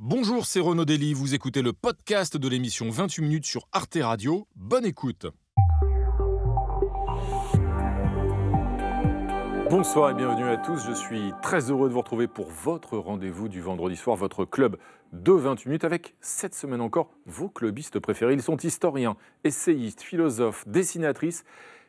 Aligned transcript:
Bonjour, 0.00 0.46
c'est 0.46 0.60
Renaud 0.60 0.84
Dely, 0.84 1.12
vous 1.12 1.34
écoutez 1.34 1.60
le 1.60 1.72
podcast 1.72 2.36
de 2.36 2.48
l'émission 2.48 2.88
28 2.88 3.20
minutes 3.20 3.46
sur 3.46 3.66
Arte 3.72 3.98
Radio. 4.00 4.46
Bonne 4.54 4.84
écoute. 4.84 5.26
Bonsoir 9.68 10.10
et 10.10 10.14
bienvenue 10.14 10.48
à 10.48 10.56
tous. 10.56 10.86
Je 10.86 10.92
suis 10.92 11.32
très 11.42 11.72
heureux 11.72 11.88
de 11.88 11.94
vous 11.94 11.98
retrouver 11.98 12.28
pour 12.28 12.48
votre 12.48 12.96
rendez-vous 12.96 13.48
du 13.48 13.60
vendredi 13.60 13.96
soir, 13.96 14.16
votre 14.16 14.44
club 14.44 14.76
de 15.12 15.32
28 15.32 15.68
minutes 15.68 15.84
avec 15.84 16.14
cette 16.20 16.54
semaine 16.54 16.80
encore 16.80 17.10
vos 17.26 17.48
clubistes 17.48 17.98
préférés. 17.98 18.34
Ils 18.34 18.42
sont 18.42 18.56
historiens, 18.56 19.16
essayistes, 19.42 20.02
philosophes, 20.02 20.62
dessinatrices 20.68 21.44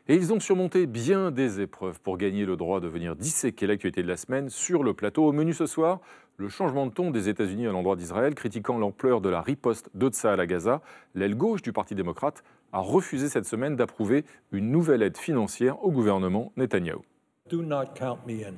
et 0.08 0.14
ils 0.14 0.32
ont 0.32 0.40
surmonté 0.40 0.86
bien 0.86 1.30
des 1.30 1.60
épreuves 1.60 2.00
pour 2.00 2.16
gagner 2.16 2.44
le 2.44 2.56
droit 2.56 2.80
de 2.80 2.88
venir 2.88 3.16
disséquer 3.16 3.66
l'actualité 3.66 4.02
de 4.02 4.08
la 4.08 4.16
semaine 4.16 4.48
sur 4.48 4.82
le 4.82 4.94
plateau. 4.94 5.26
Au 5.26 5.32
menu 5.32 5.52
ce 5.52 5.66
soir, 5.66 6.00
le 6.36 6.48
changement 6.48 6.86
de 6.86 6.92
ton 6.92 7.10
des 7.10 7.28
États-Unis 7.28 7.66
à 7.66 7.72
l'endroit 7.72 7.96
d'Israël, 7.96 8.34
critiquant 8.34 8.78
l'ampleur 8.78 9.20
de 9.20 9.28
la 9.28 9.42
riposte 9.42 9.90
de 9.94 10.10
à 10.26 10.46
Gaza, 10.46 10.80
l'aile 11.14 11.34
gauche 11.34 11.62
du 11.62 11.72
Parti 11.72 11.94
démocrate 11.94 12.42
a 12.72 12.80
refusé 12.80 13.28
cette 13.28 13.44
semaine 13.46 13.76
d'approuver 13.76 14.24
une 14.52 14.70
nouvelle 14.70 15.02
aide 15.02 15.18
financière 15.18 15.84
au 15.84 15.90
gouvernement 15.90 16.52
Netanyahou. 16.56 17.02
Do 17.48 17.62
not 17.62 17.94
count 17.94 18.18
me 18.26 18.44
in 18.44 18.54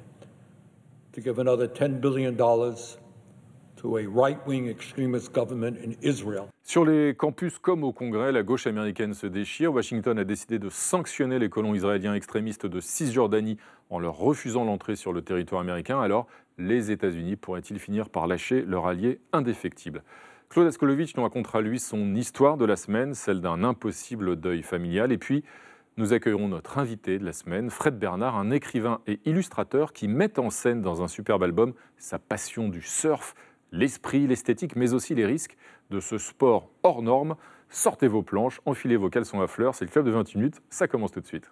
to 1.12 1.20
give 1.20 1.38
another 1.38 1.66
$10 1.66 2.00
billion 2.00 2.36
sur 6.64 6.84
les 6.84 7.14
campus 7.14 7.58
comme 7.58 7.82
au 7.82 7.92
Congrès, 7.92 8.30
la 8.30 8.42
gauche 8.42 8.66
américaine 8.66 9.14
se 9.14 9.26
déchire. 9.26 9.74
Washington 9.74 10.18
a 10.18 10.24
décidé 10.24 10.58
de 10.58 10.68
sanctionner 10.68 11.38
les 11.38 11.48
colons 11.48 11.74
israéliens 11.74 12.14
extrémistes 12.14 12.66
de 12.66 12.80
Cisjordanie 12.80 13.58
en 13.90 13.98
leur 13.98 14.16
refusant 14.16 14.64
l'entrée 14.64 14.94
sur 14.94 15.12
le 15.12 15.22
territoire 15.22 15.60
américain. 15.60 16.00
Alors, 16.00 16.28
les 16.58 16.90
États-Unis 16.90 17.36
pourraient-ils 17.36 17.80
finir 17.80 18.10
par 18.10 18.26
lâcher 18.26 18.62
leur 18.62 18.86
allié 18.86 19.20
indéfectible? 19.32 20.04
Claude 20.48 20.68
Askolovitch 20.68 21.16
nous 21.16 21.22
racontera 21.24 21.60
lui 21.60 21.80
son 21.80 22.14
histoire 22.14 22.56
de 22.56 22.64
la 22.64 22.76
semaine, 22.76 23.14
celle 23.14 23.40
d'un 23.40 23.64
impossible 23.64 24.36
deuil 24.36 24.62
familial. 24.62 25.10
Et 25.10 25.18
puis, 25.18 25.44
nous 25.96 26.12
accueillerons 26.12 26.48
notre 26.48 26.78
invité 26.78 27.18
de 27.18 27.24
la 27.24 27.32
semaine, 27.32 27.70
Fred 27.70 27.98
Bernard, 27.98 28.36
un 28.36 28.50
écrivain 28.50 29.00
et 29.06 29.18
illustrateur 29.24 29.92
qui 29.92 30.08
met 30.08 30.38
en 30.38 30.48
scène 30.48 30.80
dans 30.80 31.02
un 31.02 31.08
superbe 31.08 31.42
album 31.42 31.74
sa 31.98 32.18
passion 32.18 32.68
du 32.68 32.82
surf 32.82 33.34
l'esprit, 33.72 34.26
l'esthétique, 34.26 34.76
mais 34.76 34.92
aussi 34.92 35.14
les 35.14 35.26
risques 35.26 35.56
de 35.90 35.98
ce 35.98 36.18
sport 36.18 36.68
hors 36.82 37.02
norme. 37.02 37.36
Sortez 37.68 38.06
vos 38.06 38.22
planches, 38.22 38.60
enfilez 38.66 38.96
vos 38.96 39.08
caleçons 39.08 39.40
à 39.40 39.46
fleurs, 39.46 39.74
c'est 39.74 39.86
le 39.86 39.90
club 39.90 40.04
de 40.04 40.10
20 40.10 40.34
minutes, 40.34 40.60
ça 40.68 40.86
commence 40.86 41.10
tout 41.10 41.20
de 41.20 41.26
suite. 41.26 41.50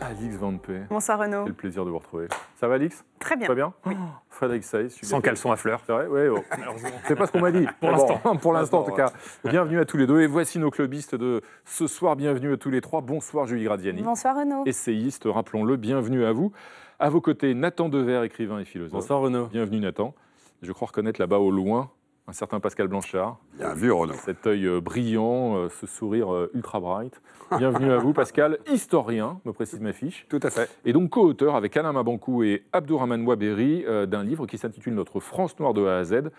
Alix 0.00 0.36
Van. 0.36 0.54
Bonsoir 0.90 1.20
Renaud. 1.20 1.44
Quel 1.44 1.54
plaisir 1.54 1.84
de 1.84 1.90
vous 1.90 1.98
retrouver. 1.98 2.26
Ça 2.56 2.66
va 2.66 2.74
Alix? 2.74 3.04
Très 3.20 3.36
bien. 3.36 3.46
Très 3.46 3.54
bien? 3.54 3.72
Oui. 3.86 3.94
Frédéric 4.40 4.64
Saïs. 4.64 4.98
Sans 5.02 5.20
caleçon 5.20 5.52
à 5.52 5.56
fleurs. 5.56 5.82
C'est 5.84 5.92
vrai 5.92 6.06
Oui, 6.08 6.28
oh. 6.28 6.42
c'est 7.06 7.14
pas 7.14 7.26
ce 7.26 7.32
qu'on 7.32 7.40
m'a 7.40 7.52
dit. 7.52 7.66
Pour 7.78 7.90
l'instant. 7.90 8.18
pour 8.40 8.52
l'instant, 8.54 8.80
en 8.80 8.84
tout 8.84 8.94
cas. 8.94 9.12
Bienvenue 9.44 9.78
à 9.78 9.84
tous 9.84 9.98
les 9.98 10.06
deux. 10.06 10.22
Et 10.22 10.26
voici 10.26 10.58
nos 10.58 10.70
clubistes 10.70 11.14
de 11.14 11.42
ce 11.66 11.86
soir. 11.86 12.16
Bienvenue 12.16 12.54
à 12.54 12.56
tous 12.56 12.70
les 12.70 12.80
trois. 12.80 13.02
Bonsoir 13.02 13.46
Julie 13.46 13.64
Gradiani. 13.64 14.00
Bonsoir 14.00 14.34
Renaud. 14.34 14.64
Essayiste, 14.64 15.24
rappelons-le. 15.26 15.76
Bienvenue 15.76 16.24
à 16.24 16.32
vous. 16.32 16.52
À 16.98 17.10
vos 17.10 17.20
côtés, 17.20 17.52
Nathan 17.52 17.90
Dever, 17.90 18.24
écrivain 18.24 18.60
et 18.60 18.64
philosophe. 18.64 18.92
Bonsoir 18.92 19.20
Renaud. 19.20 19.48
Bienvenue 19.48 19.80
Nathan. 19.80 20.14
Je 20.62 20.72
crois 20.72 20.88
reconnaître 20.88 21.20
là-bas 21.20 21.38
au 21.38 21.50
loin 21.50 21.90
un 22.30 22.32
certain 22.32 22.60
Pascal 22.60 22.86
Blanchard. 22.86 23.38
Bien 23.58 23.74
vu, 23.74 23.90
Renaud. 23.90 24.14
Cet 24.14 24.46
œil 24.46 24.64
euh, 24.64 24.80
brillant, 24.80 25.56
euh, 25.56 25.68
ce 25.68 25.88
sourire 25.88 26.32
euh, 26.32 26.48
ultra 26.54 26.78
bright. 26.78 27.20
Bienvenue 27.58 27.90
à 27.90 27.98
vous, 27.98 28.12
Pascal, 28.12 28.58
historien, 28.70 29.40
me 29.44 29.52
précise 29.52 29.80
ma 29.80 29.92
fiche. 29.92 30.26
Tout 30.28 30.38
à 30.44 30.50
fait. 30.50 30.70
Et 30.84 30.92
donc 30.92 31.10
co-auteur 31.10 31.56
avec 31.56 31.76
Alain 31.76 31.92
Mabankou 31.92 32.44
et 32.44 32.62
Abdourahman 32.72 33.26
Waberi 33.26 33.84
d'un 34.06 34.22
livre 34.22 34.46
qui 34.46 34.58
s'intitule 34.58 34.94
Notre 34.94 35.18
France 35.18 35.58
noire 35.58 35.74
de 35.74 35.84
A 35.84 35.98
à 35.98 36.04
Z, 36.04 36.30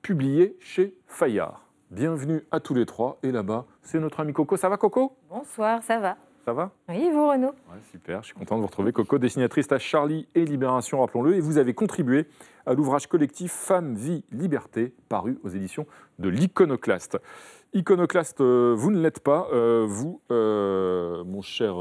publié 0.00 0.56
chez 0.60 0.94
Fayard. 1.06 1.60
Bienvenue 1.90 2.46
à 2.50 2.60
tous 2.60 2.72
les 2.72 2.86
trois. 2.86 3.18
Et 3.22 3.30
là-bas, 3.30 3.66
c'est 3.82 4.00
notre 4.00 4.20
ami 4.20 4.32
Coco. 4.32 4.56
Ça 4.56 4.70
va, 4.70 4.78
Coco? 4.78 5.14
Bonsoir, 5.28 5.82
ça 5.82 5.98
va. 5.98 6.16
Ça 6.44 6.52
va 6.52 6.72
Oui, 6.90 7.10
vous, 7.10 7.26
Renaud 7.26 7.54
Super, 7.90 8.20
je 8.20 8.26
suis 8.26 8.34
content 8.34 8.56
de 8.56 8.60
vous 8.60 8.66
retrouver. 8.66 8.92
Coco, 8.92 9.18
dessinatrice 9.18 9.72
à 9.72 9.78
Charlie 9.78 10.28
et 10.34 10.44
Libération, 10.44 11.00
rappelons-le. 11.00 11.36
Et 11.36 11.40
vous 11.40 11.56
avez 11.56 11.72
contribué 11.72 12.26
à 12.66 12.74
l'ouvrage 12.74 13.06
collectif 13.06 13.50
Femmes, 13.50 13.94
Vie, 13.94 14.24
Liberté, 14.30 14.92
paru 15.08 15.38
aux 15.42 15.48
éditions 15.48 15.86
de 16.18 16.28
l'Iconoclaste. 16.28 17.18
Iconoclaste, 17.76 18.40
euh, 18.40 18.72
vous 18.76 18.92
ne 18.92 19.00
l'êtes 19.00 19.18
pas, 19.18 19.48
euh, 19.52 19.84
vous, 19.84 20.20
euh, 20.30 21.24
mon 21.24 21.42
cher 21.42 21.74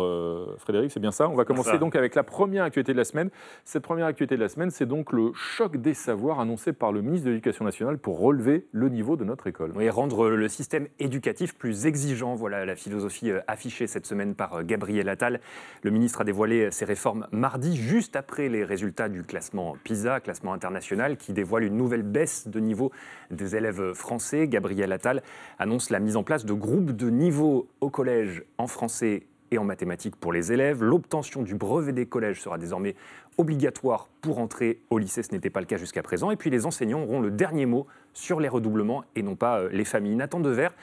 Frédéric, 0.58 0.90
c'est 0.90 1.00
bien 1.00 1.12
ça. 1.12 1.30
On 1.30 1.36
va 1.36 1.46
commencer 1.46 1.78
donc 1.78 1.96
avec 1.96 2.16
la 2.16 2.24
première 2.24 2.64
actualité 2.64 2.94
de 2.94 2.98
la 2.98 3.04
semaine. 3.04 3.30
Cette 3.64 3.84
première 3.84 4.08
actualité 4.08 4.36
de 4.36 4.42
la 4.42 4.50
semaine, 4.50 4.72
c'est 4.72 4.88
donc 4.88 5.14
le 5.14 5.32
choc 5.34 5.78
des 5.78 5.94
savoirs 5.94 6.40
annoncé 6.40 6.74
par 6.74 6.92
le 6.92 7.04
ministre 7.04 7.28
de 7.28 7.30
l'Éducation 7.30 7.64
nationale 7.64 8.00
pour 8.00 8.20
relever 8.20 8.66
le 8.72 8.90
niveau 8.90 9.18
de 9.18 9.24
notre 9.24 9.46
école. 9.46 9.72
Oui, 9.76 9.88
rendre 9.88 10.30
le 10.30 10.48
système 10.48 10.88
éducatif 10.98 11.56
plus 11.56 11.86
exigeant. 11.86 12.34
Voilà 12.34 12.66
la 12.66 12.76
philosophie 12.76 13.32
affichée 13.48 13.86
cette 13.86 14.08
semaine 14.08 14.34
par 14.34 14.64
Gabriel 14.64 15.08
Attal. 15.10 15.42
Le 15.84 15.92
ministre 15.92 16.22
a 16.22 16.24
dévoilé 16.24 16.72
ses 16.72 16.86
réformes 16.86 17.28
mardi, 17.32 17.78
juste 17.78 18.16
après 18.16 18.50
les 18.50 18.64
résultats 18.64 19.10
du 19.10 19.22
classement 19.22 19.76
PISA, 19.84 20.22
classement 20.22 20.54
international, 20.54 21.18
qui 21.18 21.34
dévoile 21.34 21.66
une 21.66 21.78
nouvelle 21.78 22.02
baisse 22.02 22.48
de 22.48 22.60
niveau 22.60 22.92
des 23.30 23.56
élèves 23.56 23.94
français. 23.94 24.48
Gabriel 24.48 24.92
Attal 24.92 25.22
annonce 25.60 25.83
la 25.90 26.00
mise 26.00 26.16
en 26.16 26.24
place 26.24 26.46
de 26.46 26.54
groupes 26.54 26.92
de 26.92 27.10
niveau 27.10 27.68
au 27.82 27.90
collège 27.90 28.44
en 28.58 28.68
français 28.68 29.28
et 29.52 29.58
en 29.58 29.64
mathématiques 29.64 30.16
pour 30.16 30.34
les 30.34 30.52
élèves. 30.52 30.84
L'obtention 30.84 31.44
du 31.44 31.56
brevet 31.56 31.94
des 31.94 32.06
collèges 32.06 32.42
sera 32.42 32.58
désormais 32.58 32.96
obligatoire 33.38 34.10
pour 34.22 34.40
entrer 34.40 34.82
au 34.90 34.98
lycée, 34.98 35.24
ce 35.24 35.32
n'était 35.32 35.50
pas 35.50 35.60
le 35.60 35.66
cas 35.66 35.78
jusqu'à 35.78 36.04
présent. 36.04 36.32
Et 36.32 36.36
puis 36.36 36.50
les 36.50 36.66
enseignants 36.66 37.04
auront 37.04 37.22
le 37.22 37.32
dernier 37.32 37.66
mot 37.66 37.88
sur 38.14 38.40
les 38.40 38.50
redoublements 38.50 39.04
et 39.16 39.24
non 39.24 39.36
pas 39.36 39.60
euh, 39.60 39.70
les 39.72 39.86
familles. 39.86 40.16
Nathan 40.16 40.40
Devers, 40.40 40.74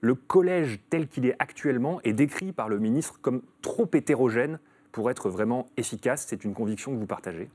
le 0.00 0.14
collège 0.14 0.80
tel 0.90 1.08
qu'il 1.08 1.26
est 1.26 1.36
actuellement 1.38 2.00
est 2.02 2.12
décrit 2.12 2.52
par 2.52 2.68
le 2.68 2.78
ministre 2.78 3.18
comme 3.20 3.42
trop 3.62 3.88
hétérogène 3.92 4.58
pour 4.92 5.10
être 5.10 5.28
vraiment 5.28 5.68
efficace. 5.76 6.24
C'est 6.28 6.44
une 6.44 6.54
conviction 6.54 6.92
que 6.92 6.98
vous 6.98 7.06
partagez? 7.06 7.48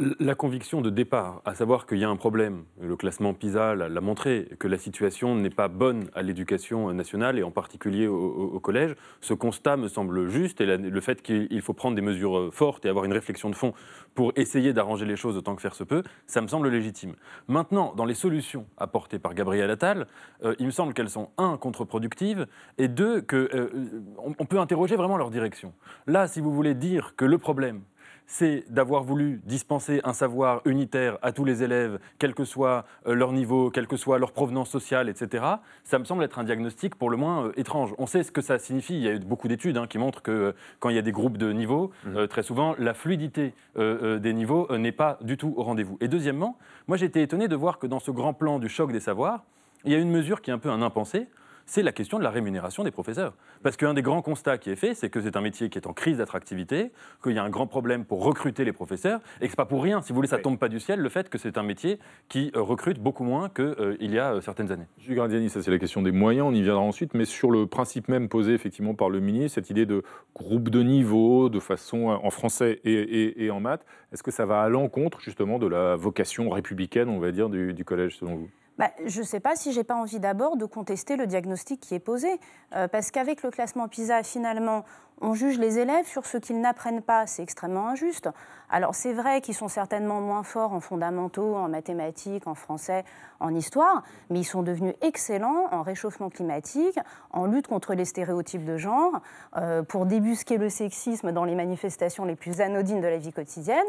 La 0.00 0.34
conviction 0.34 0.80
de 0.80 0.90
départ, 0.90 1.42
à 1.44 1.54
savoir 1.54 1.86
qu'il 1.86 1.98
y 1.98 2.04
a 2.04 2.08
un 2.08 2.16
problème, 2.16 2.64
le 2.80 2.96
classement 2.96 3.34
PISA 3.34 3.74
l'a 3.74 4.00
montré, 4.00 4.48
que 4.58 4.68
la 4.68 4.78
situation 4.78 5.34
n'est 5.34 5.50
pas 5.50 5.68
bonne 5.68 6.08
à 6.14 6.22
l'éducation 6.22 6.92
nationale 6.92 7.38
et 7.38 7.42
en 7.42 7.50
particulier 7.50 8.06
au, 8.06 8.58
collège, 8.60 8.94
ce 9.20 9.34
constat 9.34 9.76
me 9.76 9.88
semble 9.88 10.28
juste 10.28 10.60
et 10.60 10.76
le 10.76 11.00
fait 11.00 11.22
qu'il 11.22 11.60
faut 11.60 11.74
prendre 11.74 11.94
des 11.94 12.02
mesures 12.02 12.52
fortes 12.52 12.86
et 12.86 12.88
avoir 12.88 13.04
une 13.04 13.12
réflexion 13.12 13.50
de 13.50 13.54
fond 13.54 13.74
pour 14.14 14.32
essayer 14.36 14.72
d'arranger 14.72 15.04
les 15.04 15.16
choses 15.16 15.36
autant 15.36 15.54
que 15.54 15.62
faire 15.62 15.74
se 15.74 15.84
peut, 15.84 16.02
ça 16.26 16.40
me 16.40 16.48
semble 16.48 16.68
légitime. 16.68 17.14
Maintenant, 17.46 17.94
dans 17.94 18.06
les 18.06 18.14
solutions 18.14 18.66
apportées 18.78 19.18
par 19.18 19.34
Gabriel 19.34 19.70
Attal, 19.70 20.06
euh, 20.42 20.54
il 20.58 20.66
me 20.66 20.70
semble 20.70 20.94
qu'elles 20.94 21.10
sont, 21.10 21.30
un, 21.36 21.58
contre-productives 21.58 22.46
et 22.78 22.88
deux, 22.88 23.20
qu'on 23.20 23.36
euh, 23.36 24.02
on 24.16 24.46
peut 24.46 24.58
interroger 24.58 24.96
vraiment 24.96 25.18
leur 25.18 25.30
direction. 25.30 25.74
Là, 26.06 26.26
si 26.28 26.40
vous 26.40 26.52
voulez 26.52 26.74
dire 26.74 27.14
que 27.16 27.26
le 27.26 27.38
problème, 27.38 27.82
c'est 28.26 28.64
d'avoir 28.68 29.04
voulu 29.04 29.40
dispenser 29.44 30.00
un 30.04 30.12
savoir 30.12 30.60
unitaire 30.64 31.18
à 31.22 31.32
tous 31.32 31.44
les 31.44 31.62
élèves, 31.62 31.98
quel 32.18 32.34
que 32.34 32.44
soit 32.44 32.84
euh, 33.06 33.14
leur 33.14 33.32
niveau, 33.32 33.70
quelle 33.70 33.86
que 33.86 33.96
soit 33.96 34.18
leur 34.18 34.32
provenance 34.32 34.68
sociale, 34.68 35.08
etc., 35.08 35.44
ça 35.84 35.98
me 35.98 36.04
semble 36.04 36.24
être 36.24 36.38
un 36.38 36.44
diagnostic 36.44 36.96
pour 36.96 37.08
le 37.08 37.16
moins 37.16 37.46
euh, 37.46 37.52
étrange. 37.56 37.94
On 37.98 38.06
sait 38.06 38.22
ce 38.24 38.32
que 38.32 38.40
ça 38.40 38.58
signifie. 38.58 38.94
Il 38.94 39.02
y 39.02 39.08
a 39.08 39.12
eu 39.12 39.20
beaucoup 39.20 39.48
d'études 39.48 39.76
hein, 39.76 39.86
qui 39.86 39.98
montrent 39.98 40.22
que 40.22 40.30
euh, 40.30 40.52
quand 40.80 40.88
il 40.88 40.96
y 40.96 40.98
a 40.98 41.02
des 41.02 41.12
groupes 41.12 41.38
de 41.38 41.52
niveaux, 41.52 41.92
mmh. 42.04 42.26
très 42.26 42.42
souvent, 42.42 42.74
la 42.78 42.94
fluidité 42.94 43.54
des 43.76 44.32
niveaux 44.32 44.68
n'est 44.76 44.92
pas 44.92 45.18
du 45.20 45.36
tout 45.36 45.54
au 45.56 45.62
rendez-vous. 45.62 45.96
Et 46.00 46.08
deuxièmement, 46.08 46.58
moi 46.88 46.96
j'ai 46.96 47.06
été 47.06 47.22
étonné 47.22 47.48
de 47.48 47.56
voir 47.56 47.78
que 47.78 47.86
dans 47.86 48.00
ce 48.00 48.10
grand 48.10 48.32
plan 48.32 48.58
du 48.58 48.68
choc 48.68 48.92
des 48.92 49.00
savoirs, 49.00 49.44
il 49.84 49.92
y 49.92 49.94
a 49.94 49.98
une 49.98 50.10
mesure 50.10 50.40
qui 50.40 50.50
est 50.50 50.54
un 50.54 50.58
peu 50.58 50.70
un 50.70 50.82
impensé 50.82 51.28
c'est 51.66 51.82
la 51.82 51.92
question 51.92 52.18
de 52.18 52.24
la 52.24 52.30
rémunération 52.30 52.84
des 52.84 52.92
professeurs. 52.92 53.34
Parce 53.62 53.76
qu'un 53.76 53.92
des 53.92 54.02
grands 54.02 54.22
constats 54.22 54.56
qui 54.56 54.70
est 54.70 54.76
fait, 54.76 54.94
c'est 54.94 55.10
que 55.10 55.20
c'est 55.20 55.36
un 55.36 55.40
métier 55.40 55.68
qui 55.68 55.78
est 55.78 55.86
en 55.86 55.92
crise 55.92 56.18
d'attractivité, 56.18 56.92
qu'il 57.22 57.32
y 57.32 57.38
a 57.38 57.42
un 57.42 57.50
grand 57.50 57.66
problème 57.66 58.04
pour 58.04 58.24
recruter 58.24 58.64
les 58.64 58.72
professeurs, 58.72 59.20
et 59.40 59.46
que 59.46 59.52
n'est 59.52 59.56
pas 59.56 59.66
pour 59.66 59.82
rien, 59.82 60.00
si 60.00 60.10
vous 60.10 60.14
voulez, 60.16 60.28
ça 60.28 60.38
ne 60.38 60.42
tombe 60.42 60.58
pas 60.58 60.68
du 60.68 60.78
ciel, 60.78 61.00
le 61.00 61.08
fait 61.08 61.28
que 61.28 61.38
c'est 61.38 61.58
un 61.58 61.64
métier 61.64 61.98
qui 62.28 62.52
euh, 62.54 62.62
recrute 62.62 63.00
beaucoup 63.00 63.24
moins 63.24 63.48
qu'il 63.48 63.64
euh, 63.64 63.96
y 64.00 64.18
a 64.18 64.34
euh, 64.34 64.40
certaines 64.40 64.70
années. 64.70 64.86
Jules 64.98 65.16
Gardiani, 65.16 65.50
ça 65.50 65.60
c'est 65.60 65.72
la 65.72 65.78
question 65.78 66.02
des 66.02 66.12
moyens, 66.12 66.46
on 66.48 66.54
y 66.54 66.62
viendra 66.62 66.82
ensuite, 66.82 67.14
mais 67.14 67.24
sur 67.24 67.50
le 67.50 67.66
principe 67.66 68.08
même 68.08 68.28
posé 68.28 68.54
effectivement 68.54 68.94
par 68.94 69.10
le 69.10 69.18
ministre, 69.18 69.56
cette 69.56 69.70
idée 69.70 69.86
de 69.86 70.04
groupe 70.34 70.68
de 70.68 70.82
niveau, 70.82 71.48
de 71.48 71.58
façon 71.58 72.08
en 72.08 72.30
français 72.30 72.80
et, 72.84 73.50
en 73.50 73.60
maths, 73.60 73.84
est-ce 74.12 74.22
que 74.22 74.30
ça 74.30 74.46
va 74.46 74.62
à 74.62 74.68
l'encontre 74.68 75.20
justement 75.20 75.58
de 75.58 75.66
la 75.66 75.96
vocation 75.96 76.48
républicaine, 76.50 77.08
on 77.08 77.18
va 77.18 77.32
dire, 77.32 77.48
du 77.48 77.84
collège 77.84 78.16
selon 78.16 78.36
vous? 78.36 78.50
Bah, 78.78 78.90
je 79.04 79.20
ne 79.20 79.24
sais 79.24 79.40
pas 79.40 79.56
si 79.56 79.72
j'ai 79.72 79.84
pas 79.84 79.94
envie 79.94 80.20
d'abord 80.20 80.56
de 80.56 80.66
contester 80.66 81.16
le 81.16 81.26
diagnostic 81.26 81.80
qui 81.80 81.94
est 81.94 82.00
posé, 82.00 82.28
euh, 82.74 82.88
parce 82.88 83.10
qu'avec 83.10 83.42
le 83.42 83.50
classement 83.50 83.88
PISA, 83.88 84.22
finalement, 84.22 84.84
on 85.20 85.34
juge 85.34 85.58
les 85.58 85.78
élèves 85.78 86.06
sur 86.06 86.26
ce 86.26 86.36
qu'ils 86.36 86.60
n'apprennent 86.60 87.02
pas. 87.02 87.26
C'est 87.26 87.42
extrêmement 87.42 87.88
injuste. 87.88 88.28
Alors 88.68 88.94
c'est 88.94 89.12
vrai 89.12 89.40
qu'ils 89.40 89.54
sont 89.54 89.68
certainement 89.68 90.20
moins 90.20 90.42
forts 90.42 90.72
en 90.72 90.80
fondamentaux, 90.80 91.54
en 91.54 91.68
mathématiques, 91.68 92.46
en 92.46 92.54
français, 92.54 93.04
en 93.40 93.54
histoire, 93.54 94.02
mais 94.28 94.40
ils 94.40 94.44
sont 94.44 94.62
devenus 94.62 94.94
excellents 95.02 95.68
en 95.70 95.82
réchauffement 95.82 96.30
climatique, 96.30 96.98
en 97.30 97.46
lutte 97.46 97.68
contre 97.68 97.94
les 97.94 98.04
stéréotypes 98.04 98.64
de 98.64 98.76
genre, 98.76 99.20
euh, 99.56 99.82
pour 99.82 100.04
débusquer 100.04 100.58
le 100.58 100.68
sexisme 100.68 101.32
dans 101.32 101.44
les 101.44 101.54
manifestations 101.54 102.24
les 102.24 102.36
plus 102.36 102.60
anodines 102.60 103.00
de 103.00 103.06
la 103.06 103.18
vie 103.18 103.32
quotidienne. 103.32 103.86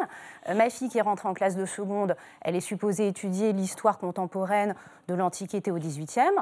Euh, 0.47 0.53
ma 0.53 0.69
fille 0.69 0.89
qui 0.89 1.01
rentre 1.01 1.25
en 1.25 1.33
classe 1.33 1.55
de 1.55 1.65
seconde, 1.65 2.15
elle 2.41 2.55
est 2.55 2.61
supposée 2.61 3.07
étudier 3.07 3.51
l'histoire 3.51 3.97
contemporaine 3.97 4.75
de 5.07 5.15
l'Antiquité 5.15 5.71
au 5.71 5.77
XVIIIe. 5.77 6.37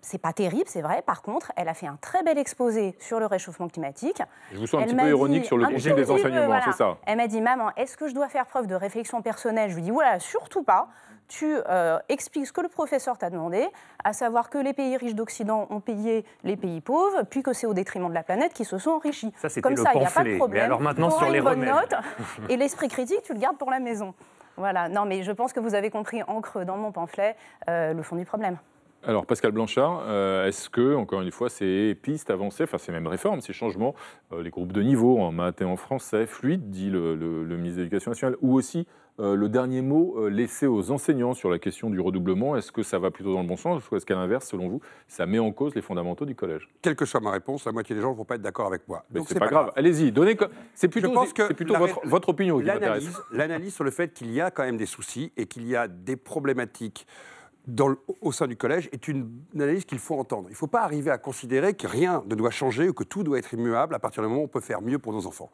C'est 0.00 0.18
pas 0.18 0.32
terrible, 0.32 0.66
c'est 0.66 0.80
vrai. 0.80 1.02
Par 1.02 1.22
contre, 1.22 1.52
elle 1.56 1.68
a 1.68 1.74
fait 1.74 1.86
un 1.86 1.98
très 2.00 2.22
bel 2.22 2.38
exposé 2.38 2.96
sur 3.00 3.18
le 3.18 3.26
réchauffement 3.26 3.68
climatique. 3.68 4.22
Je 4.52 4.58
vous 4.58 4.66
sens 4.66 4.82
un 4.82 4.86
petit 4.86 4.94
peu 4.94 5.08
ironique 5.08 5.44
sur 5.44 5.58
le 5.58 5.66
contenu 5.66 5.92
des 5.92 6.10
enseignements, 6.10 6.60
c'est 6.64 6.72
ça 6.72 6.96
Elle 7.06 7.16
m'a 7.16 7.26
dit, 7.26 7.40
maman, 7.40 7.70
est-ce 7.76 7.96
que 7.96 8.08
je 8.08 8.14
dois 8.14 8.28
faire 8.28 8.46
preuve 8.46 8.66
de 8.66 8.74
réflexion 8.74 9.22
personnelle? 9.22 9.70
Je 9.70 9.74
lui 9.74 9.82
dis, 9.82 9.90
voilà, 9.90 10.20
surtout 10.20 10.62
pas. 10.62 10.88
Tu 11.26 11.56
euh, 11.68 11.98
expliques 12.08 12.46
ce 12.46 12.52
que 12.54 12.62
le 12.62 12.68
professeur 12.68 13.18
t'a 13.18 13.28
demandé, 13.28 13.66
à 14.02 14.14
savoir 14.14 14.48
que 14.48 14.56
les 14.56 14.72
pays 14.72 14.96
riches 14.96 15.14
d'Occident 15.14 15.66
ont 15.68 15.80
payé 15.80 16.24
les 16.42 16.56
pays 16.56 16.80
pauvres, 16.80 17.24
puis 17.28 17.42
que 17.42 17.52
c'est 17.52 17.66
au 17.66 17.74
détriment 17.74 18.08
de 18.08 18.14
la 18.14 18.22
planète 18.22 18.54
qu'ils 18.54 18.64
se 18.64 18.78
sont 18.78 18.92
enrichis. 18.92 19.34
Ça, 19.36 19.48
Comme 19.60 19.76
ça, 19.76 19.90
il 19.92 20.00
n'y 20.00 20.06
a 20.06 20.10
pas 20.10 20.24
de 20.24 20.36
problème. 20.36 20.60
Mais 20.60 20.64
alors 20.64 20.80
maintenant, 20.80 21.10
sur 21.10 21.28
les 21.28 21.42
bonnes 21.42 21.64
notes, 21.64 21.94
et 22.48 22.56
l'esprit 22.56 22.88
critique, 22.88 23.22
tu 23.24 23.34
le 23.34 23.40
gardes 23.40 23.58
pour 23.58 23.70
la 23.70 23.78
maison. 23.78 24.14
Voilà, 24.56 24.88
non, 24.88 25.04
mais 25.04 25.22
je 25.22 25.30
pense 25.30 25.52
que 25.52 25.60
vous 25.60 25.74
avez 25.74 25.90
compris 25.90 26.22
en 26.22 26.40
creux 26.40 26.64
dans 26.64 26.76
mon 26.76 26.92
pamphlet 26.92 27.36
euh, 27.68 27.92
le 27.92 28.02
fond 28.02 28.16
du 28.16 28.24
problème. 28.24 28.56
Alors 29.04 29.26
Pascal 29.26 29.52
Blanchard, 29.52 30.02
euh, 30.06 30.48
est-ce 30.48 30.68
que, 30.68 30.96
encore 30.96 31.20
une 31.20 31.30
fois, 31.30 31.48
ces 31.48 31.94
pistes 31.94 32.30
avancées, 32.30 32.64
enfin 32.64 32.78
ces 32.78 32.90
mêmes 32.90 33.06
réformes, 33.06 33.40
ces 33.40 33.52
changements, 33.52 33.94
euh, 34.32 34.42
les 34.42 34.50
groupes 34.50 34.72
de 34.72 34.82
niveau 34.82 35.20
en 35.20 35.30
maths 35.30 35.60
et 35.60 35.64
en 35.64 35.76
français, 35.76 36.26
fluides, 36.26 36.68
dit 36.68 36.90
le, 36.90 37.14
ministre 37.46 37.76
de 37.76 37.82
l'Éducation 37.82 38.10
nationale, 38.10 38.36
ou 38.42 38.54
aussi 38.54 38.88
euh, 39.20 39.36
le 39.36 39.48
dernier 39.48 39.82
mot 39.82 40.28
laissé 40.28 40.66
aux 40.66 40.90
enseignants 40.90 41.32
sur 41.32 41.48
la 41.48 41.60
question 41.60 41.90
du 41.90 42.00
redoublement, 42.00 42.56
est-ce 42.56 42.72
que 42.72 42.82
ça 42.82 42.98
va 42.98 43.12
plutôt 43.12 43.32
dans 43.32 43.42
le 43.42 43.46
bon 43.46 43.56
sens 43.56 43.88
ou 43.88 43.96
est-ce 43.96 44.04
qu'à 44.04 44.16
l'inverse, 44.16 44.48
selon 44.48 44.68
vous, 44.68 44.80
ça 45.06 45.26
met 45.26 45.38
en 45.38 45.52
cause 45.52 45.76
les 45.76 45.82
fondamentaux 45.82 46.24
du 46.24 46.34
collège? 46.34 46.68
Quelle 46.82 46.96
que 46.96 47.04
soit 47.04 47.20
ma 47.20 47.30
réponse, 47.30 47.66
la 47.66 47.72
moitié 47.72 47.94
des 47.94 48.02
gens 48.02 48.10
ne 48.10 48.16
vont 48.16 48.24
pas 48.24 48.34
être 48.34 48.42
d'accord 48.42 48.66
avec 48.66 48.88
moi. 48.88 49.04
Mais 49.12 49.20
c'est 49.28 49.38
pas, 49.38 49.46
pas, 49.46 49.50
grave. 49.50 49.72
Allez-y, 49.76 50.10
donnez. 50.10 50.36
C'est 50.74 50.88
plutôt, 50.88 51.12
plutôt 51.54 51.76
votre, 51.76 52.00
votre, 52.04 52.28
opinion 52.30 52.58
qui 52.58 52.64
m'intéresse. 52.64 53.08
L'analyse 53.30 53.74
sur 53.74 53.84
le 53.84 53.92
fait 53.92 54.12
qu'il 54.12 54.32
y 54.32 54.40
a 54.40 54.50
quand 54.50 54.64
même 54.64 54.76
des 54.76 54.86
soucis 54.86 55.32
et 55.36 55.46
qu'il 55.46 55.66
y 55.68 55.76
a 55.76 55.86
des 55.86 56.16
problématiques 56.16 57.06
au 58.20 58.32
sein 58.32 58.46
du 58.46 58.56
collège 58.56 58.88
est 58.92 59.08
une, 59.08 59.30
analyse 59.54 59.84
qu'il 59.84 59.98
faut 59.98 60.18
entendre. 60.18 60.48
Il 60.48 60.52
ne 60.52 60.56
faut 60.56 60.66
pas 60.66 60.82
arriver 60.82 61.10
à 61.10 61.18
considérer 61.18 61.74
que 61.74 61.86
rien 61.86 62.22
ne 62.26 62.34
doit 62.34 62.50
changer 62.50 62.88
ou 62.88 62.92
que 62.92 63.04
tout 63.04 63.22
doit 63.22 63.38
être 63.38 63.52
immuable 63.52 63.94
à 63.94 63.98
partir 63.98 64.22
du 64.22 64.28
moment 64.28 64.42
où 64.42 64.44
on 64.44 64.48
peut 64.48 64.60
faire 64.60 64.80
mieux 64.80 64.98
pour 64.98 65.12
nos 65.12 65.26
enfants. 65.26 65.50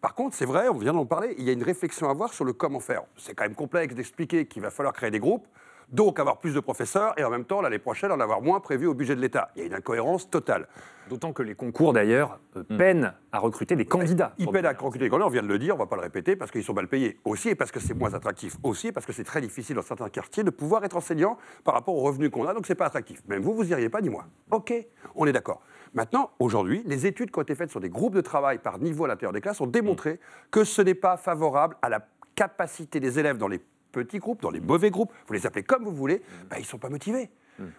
Par 0.00 0.14
contre, 0.14 0.36
c'est 0.36 0.44
vrai, 0.44 0.68
on 0.68 0.76
vient 0.76 0.92
d'en 0.92 1.06
parler, 1.06 1.34
il 1.38 1.44
y 1.44 1.50
a 1.50 1.52
une 1.52 1.62
réflexion 1.62 2.08
à 2.08 2.10
avoir 2.10 2.32
sur 2.32 2.44
le 2.44 2.52
comment 2.52 2.80
faire. 2.80 3.02
C'est 3.16 3.34
quand 3.34 3.44
même 3.44 3.54
complexe 3.54 3.94
d'expliquer 3.94 4.46
qu'il 4.46 4.62
va 4.62 4.70
falloir 4.70 4.92
créer 4.92 5.10
des 5.10 5.18
groupes, 5.18 5.46
donc 5.90 6.18
avoir 6.18 6.38
plus 6.38 6.54
de 6.54 6.60
professeurs, 6.60 7.14
et 7.18 7.24
en 7.24 7.30
même 7.30 7.44
temps, 7.44 7.60
l'année 7.60 7.78
prochaine, 7.78 8.10
en 8.10 8.20
avoir 8.20 8.42
moins 8.42 8.60
prévu 8.60 8.86
au 8.86 8.94
budget 8.94 9.14
de 9.14 9.20
l'État. 9.20 9.50
Il 9.54 9.60
y 9.60 9.62
a 9.62 9.66
une 9.66 9.74
incohérence 9.74 10.28
totale. 10.28 10.66
D'autant 11.08 11.32
que 11.32 11.44
les 11.44 11.54
concours, 11.54 11.92
d'ailleurs, 11.92 12.40
euh, 12.56 12.64
hmm. 12.68 12.76
peinent 12.76 13.12
à 13.30 13.38
recruter 13.38 13.76
des 13.76 13.84
candidats. 13.84 14.34
Ils 14.38 14.48
peinent 14.48 14.66
à 14.66 14.72
recruter 14.72 15.04
des 15.04 15.08
candidats, 15.08 15.26
on 15.26 15.30
vient 15.30 15.42
de 15.42 15.46
le 15.46 15.58
dire, 15.58 15.74
on 15.74 15.78
ne 15.78 15.82
va 15.82 15.86
pas 15.86 15.94
le 15.94 16.02
répéter, 16.02 16.34
parce 16.34 16.50
qu'ils 16.50 16.64
sont 16.64 16.74
mal 16.74 16.88
payés. 16.88 17.20
Aussi, 17.24 17.50
et 17.50 17.54
parce 17.54 17.70
que 17.70 17.78
c'est 17.78 17.94
moins 17.94 18.14
attractif. 18.14 18.56
Aussi, 18.64 18.90
parce 18.90 19.06
que 19.06 19.12
c'est 19.12 19.24
très 19.24 19.40
difficile 19.40 19.76
dans 19.76 19.82
certains 19.82 20.08
quartiers 20.08 20.42
de 20.42 20.50
pouvoir 20.50 20.84
être 20.84 20.96
enseignant 20.96 21.38
par 21.62 21.74
rapport 21.74 21.94
aux 21.94 22.02
revenus 22.02 22.30
qu'on 22.30 22.46
a, 22.46 22.54
donc 22.54 22.66
c'est 22.66 22.74
pas 22.74 22.86
attractif. 22.86 23.22
Même 23.28 23.42
vous, 23.42 23.54
vous 23.54 23.70
iriez 23.70 23.88
pas, 23.88 24.00
dis-moi. 24.00 24.24
OK, 24.50 24.74
on 25.14 25.26
est 25.26 25.32
d'accord. 25.32 25.62
Maintenant, 25.94 26.30
aujourd'hui, 26.40 26.82
les 26.84 27.06
études 27.06 27.30
qui 27.30 27.38
ont 27.38 27.42
été 27.42 27.54
faites 27.54 27.70
sur 27.70 27.80
des 27.80 27.88
groupes 27.88 28.14
de 28.14 28.20
travail 28.20 28.58
par 28.58 28.78
niveau 28.78 29.04
à 29.04 29.08
l'intérieur 29.08 29.32
des 29.32 29.40
classes 29.40 29.60
ont 29.60 29.66
démontré 29.66 30.18
que 30.50 30.64
ce 30.64 30.82
n'est 30.82 30.94
pas 30.94 31.16
favorable 31.16 31.76
à 31.80 31.88
la 31.88 32.00
capacité 32.34 33.00
des 33.00 33.18
élèves 33.18 33.38
dans 33.38 33.48
les 33.48 33.60
petits 33.92 34.18
groupes, 34.18 34.42
dans 34.42 34.50
les 34.50 34.60
mauvais 34.60 34.90
groupes, 34.90 35.12
vous 35.26 35.34
les 35.34 35.46
appelez 35.46 35.62
comme 35.62 35.84
vous 35.84 35.94
voulez, 35.94 36.22
ben, 36.50 36.56
ils 36.56 36.62
ne 36.62 36.66
sont 36.66 36.78
pas 36.78 36.90
motivés. 36.90 37.30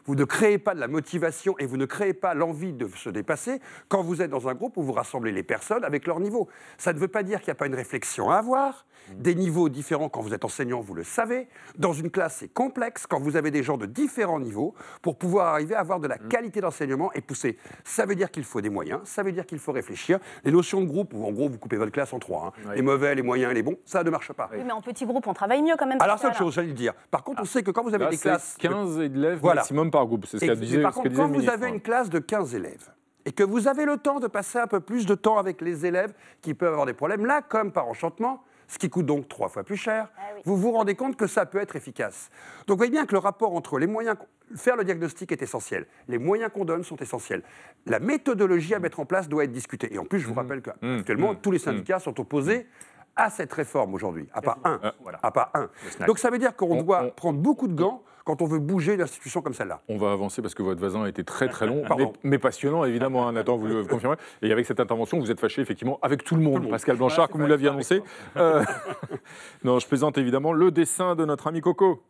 Vous 0.05 0.15
ne 0.15 0.23
créez 0.23 0.57
pas 0.57 0.73
de 0.73 0.79
la 0.79 0.87
motivation 0.87 1.55
et 1.59 1.65
vous 1.65 1.77
ne 1.77 1.85
créez 1.85 2.13
pas 2.13 2.33
l'envie 2.33 2.73
de 2.73 2.87
se 2.95 3.09
dépasser 3.09 3.61
quand 3.89 4.01
vous 4.01 4.21
êtes 4.21 4.31
dans 4.31 4.47
un 4.47 4.55
groupe 4.55 4.77
où 4.77 4.83
vous 4.83 4.93
rassemblez 4.93 5.31
les 5.31 5.43
personnes 5.43 5.83
avec 5.83 6.07
leur 6.07 6.19
niveau. 6.19 6.47
Ça 6.77 6.93
ne 6.93 6.99
veut 6.99 7.07
pas 7.07 7.23
dire 7.23 7.39
qu'il 7.39 7.49
n'y 7.49 7.51
a 7.51 7.55
pas 7.55 7.67
une 7.67 7.75
réflexion 7.75 8.31
à 8.31 8.37
avoir. 8.37 8.85
Des 9.15 9.35
niveaux 9.35 9.69
différents 9.69 10.09
quand 10.09 10.21
vous 10.21 10.33
êtes 10.33 10.45
enseignant, 10.45 10.81
vous 10.81 10.93
le 10.93 11.03
savez. 11.03 11.47
Dans 11.77 11.93
une 11.93 12.11
classe, 12.11 12.37
c'est 12.39 12.47
complexe 12.47 13.07
quand 13.07 13.19
vous 13.19 13.35
avez 13.35 13.51
des 13.51 13.63
gens 13.63 13.77
de 13.77 13.85
différents 13.85 14.39
niveaux 14.39 14.73
pour 15.01 15.17
pouvoir 15.17 15.47
arriver 15.47 15.75
à 15.75 15.79
avoir 15.79 15.99
de 15.99 16.07
la 16.07 16.17
qualité 16.17 16.61
d'enseignement 16.61 17.11
et 17.13 17.21
pousser. 17.21 17.57
Ça 17.83 18.05
veut 18.05 18.15
dire 18.15 18.31
qu'il 18.31 18.43
faut 18.43 18.61
des 18.61 18.69
moyens, 18.69 19.01
ça 19.05 19.23
veut 19.23 19.31
dire 19.31 19.45
qu'il 19.45 19.59
faut 19.59 19.71
réfléchir. 19.71 20.19
Les 20.43 20.51
notions 20.51 20.81
de 20.81 20.85
groupe, 20.85 21.13
où 21.13 21.25
en 21.25 21.31
gros 21.31 21.49
vous 21.49 21.57
coupez 21.57 21.77
votre 21.77 21.91
classe 21.91 22.13
en 22.13 22.19
trois, 22.19 22.53
hein. 22.65 22.73
les 22.75 22.81
mauvais, 22.81 23.15
les 23.15 23.21
moyens 23.21 23.51
et 23.51 23.55
les 23.55 23.63
bons, 23.63 23.77
ça 23.85 24.03
ne 24.03 24.09
marche 24.09 24.33
pas. 24.33 24.49
Oui, 24.51 24.59
mais 24.65 24.71
en 24.71 24.81
petit 24.81 25.05
groupe, 25.05 25.27
on 25.27 25.33
travaille 25.33 25.61
mieux 25.61 25.75
quand 25.77 25.87
même. 25.87 26.01
Alors 26.01 26.19
c'est 26.19 26.27
autre 26.27 26.37
chose, 26.37 26.53
j'allais 26.53 26.67
le 26.67 26.73
dire. 26.73 26.93
Par 27.11 27.23
contre, 27.23 27.41
on 27.41 27.45
sait 27.45 27.63
que 27.63 27.71
quand 27.71 27.83
vous 27.83 27.93
avez 27.93 28.07
des 28.07 28.17
classes... 28.17 28.57
15 28.59 28.99
élèves 28.99 29.39
voilà. 29.39 29.61
maximum 29.61 29.91
par 29.91 30.05
groupe, 30.05 30.25
c'est 30.25 30.39
ce 30.39 30.45
qu'a 30.45 30.55
dit 30.55 30.77
Par 30.79 30.93
contre, 30.93 31.13
quand 31.15 31.27
vous 31.27 31.49
avez 31.49 31.69
une 31.69 31.81
classe 31.81 32.09
de 32.09 32.19
15 32.19 32.55
élèves, 32.55 32.91
et 33.27 33.33
que 33.33 33.43
vous 33.43 33.67
avez 33.67 33.83
le 33.83 33.97
temps 33.97 34.21
de 34.21 34.27
passer 34.27 34.57
un 34.57 34.67
peu 34.67 34.79
plus 34.79 35.05
de 35.05 35.13
temps 35.13 35.37
avec 35.37 35.59
les 35.59 35.85
élèves 35.85 36.13
qui 36.41 36.53
peuvent 36.53 36.71
avoir 36.71 36.85
des 36.85 36.93
problèmes, 36.93 37.25
là, 37.25 37.41
comme 37.41 37.73
par 37.73 37.87
enchantement, 37.89 38.41
ce 38.67 38.77
qui 38.77 38.89
coûte 38.89 39.05
donc 39.05 39.27
trois 39.27 39.49
fois 39.49 39.63
plus 39.63 39.77
cher, 39.77 40.09
ah 40.17 40.21
vous 40.43 40.57
vous 40.57 40.71
rendez 40.71 40.95
compte 40.95 41.15
que 41.15 41.27
ça 41.27 41.45
peut 41.45 41.59
être 41.59 41.75
efficace. 41.75 42.29
Donc 42.67 42.75
vous 42.75 42.77
voyez 42.77 42.91
bien 42.91 43.05
que 43.05 43.13
le 43.13 43.19
rapport 43.19 43.53
entre 43.55 43.79
les 43.79 43.87
moyens, 43.87 44.17
faire 44.55 44.75
le 44.75 44.83
diagnostic 44.83 45.31
est 45.31 45.41
essentiel, 45.41 45.87
les 46.07 46.17
moyens 46.17 46.51
qu'on 46.53 46.65
donne 46.65 46.83
sont 46.83 46.97
essentiels, 46.97 47.43
la 47.85 47.99
méthodologie 47.99 48.75
à 48.75 48.79
mettre 48.79 48.99
en 48.99 49.05
place 49.05 49.29
doit 49.29 49.45
être 49.45 49.51
discutée. 49.51 49.93
Et 49.93 49.97
en 49.97 50.05
plus, 50.05 50.19
je 50.19 50.27
vous 50.27 50.33
mmh. 50.33 50.37
rappelle 50.37 50.61
qu'actuellement, 50.61 51.33
mmh. 51.33 51.41
tous 51.41 51.51
les 51.51 51.57
mmh. 51.57 51.61
syndicats 51.61 51.99
sont 51.99 52.19
opposés 52.19 52.67
à 53.15 53.29
cette 53.29 53.51
réforme 53.51 53.93
aujourd'hui, 53.95 54.29
à 54.31 54.41
pas 54.41 54.59
un. 54.63 54.79
Voilà. 55.01 55.19
À 55.23 55.31
pas 55.31 55.51
un. 55.55 55.69
Donc 56.05 56.19
ça 56.19 56.29
veut 56.29 56.37
dire 56.37 56.55
qu'on 56.55 56.83
doit 56.83 57.11
prendre 57.15 57.39
beaucoup 57.39 57.67
de 57.67 57.73
gants 57.73 58.03
quand 58.27 58.41
on 58.41 58.45
veut 58.45 58.59
bouger 58.59 58.95
une 58.95 59.01
institution 59.01 59.41
comme 59.41 59.53
celle-là. 59.53 59.79
On 59.87 59.95
va 59.95 60.11
avancer 60.11 60.41
parce 60.41 60.53
que 60.53 60.61
votre 60.61 60.81
voisin 60.81 61.03
a 61.03 61.07
été 61.07 61.23
très 61.23 61.47
très 61.47 61.65
long, 61.65 61.83
mais, 62.23 62.37
passionnant 62.37 62.83
évidemment, 62.83 63.25
hein, 63.25 63.31
Nathan, 63.31 63.55
vous 63.55 63.67
le 63.67 63.85
confirmez. 63.85 64.17
Et 64.41 64.51
avec 64.51 64.65
cette 64.65 64.81
intervention, 64.81 65.17
vous 65.17 65.31
êtes 65.31 65.39
fâché 65.39 65.61
effectivement 65.61 65.97
avec 66.01 66.25
tout 66.25 66.35
le 66.35 66.41
monde, 66.41 66.69
Pascal 66.69 66.97
Blanchard, 66.97 67.29
comme 67.29 67.39
vous 67.39 67.47
l'aviez 67.47 67.69
annoncé. 67.69 68.03
Euh, 68.35 68.65
non, 69.63 69.79
je 69.79 69.87
présente 69.87 70.17
évidemment 70.17 70.51
le 70.51 70.71
dessin 70.71 71.15
de 71.15 71.23
notre 71.23 71.47
ami 71.47 71.61
Coco. 71.61 72.03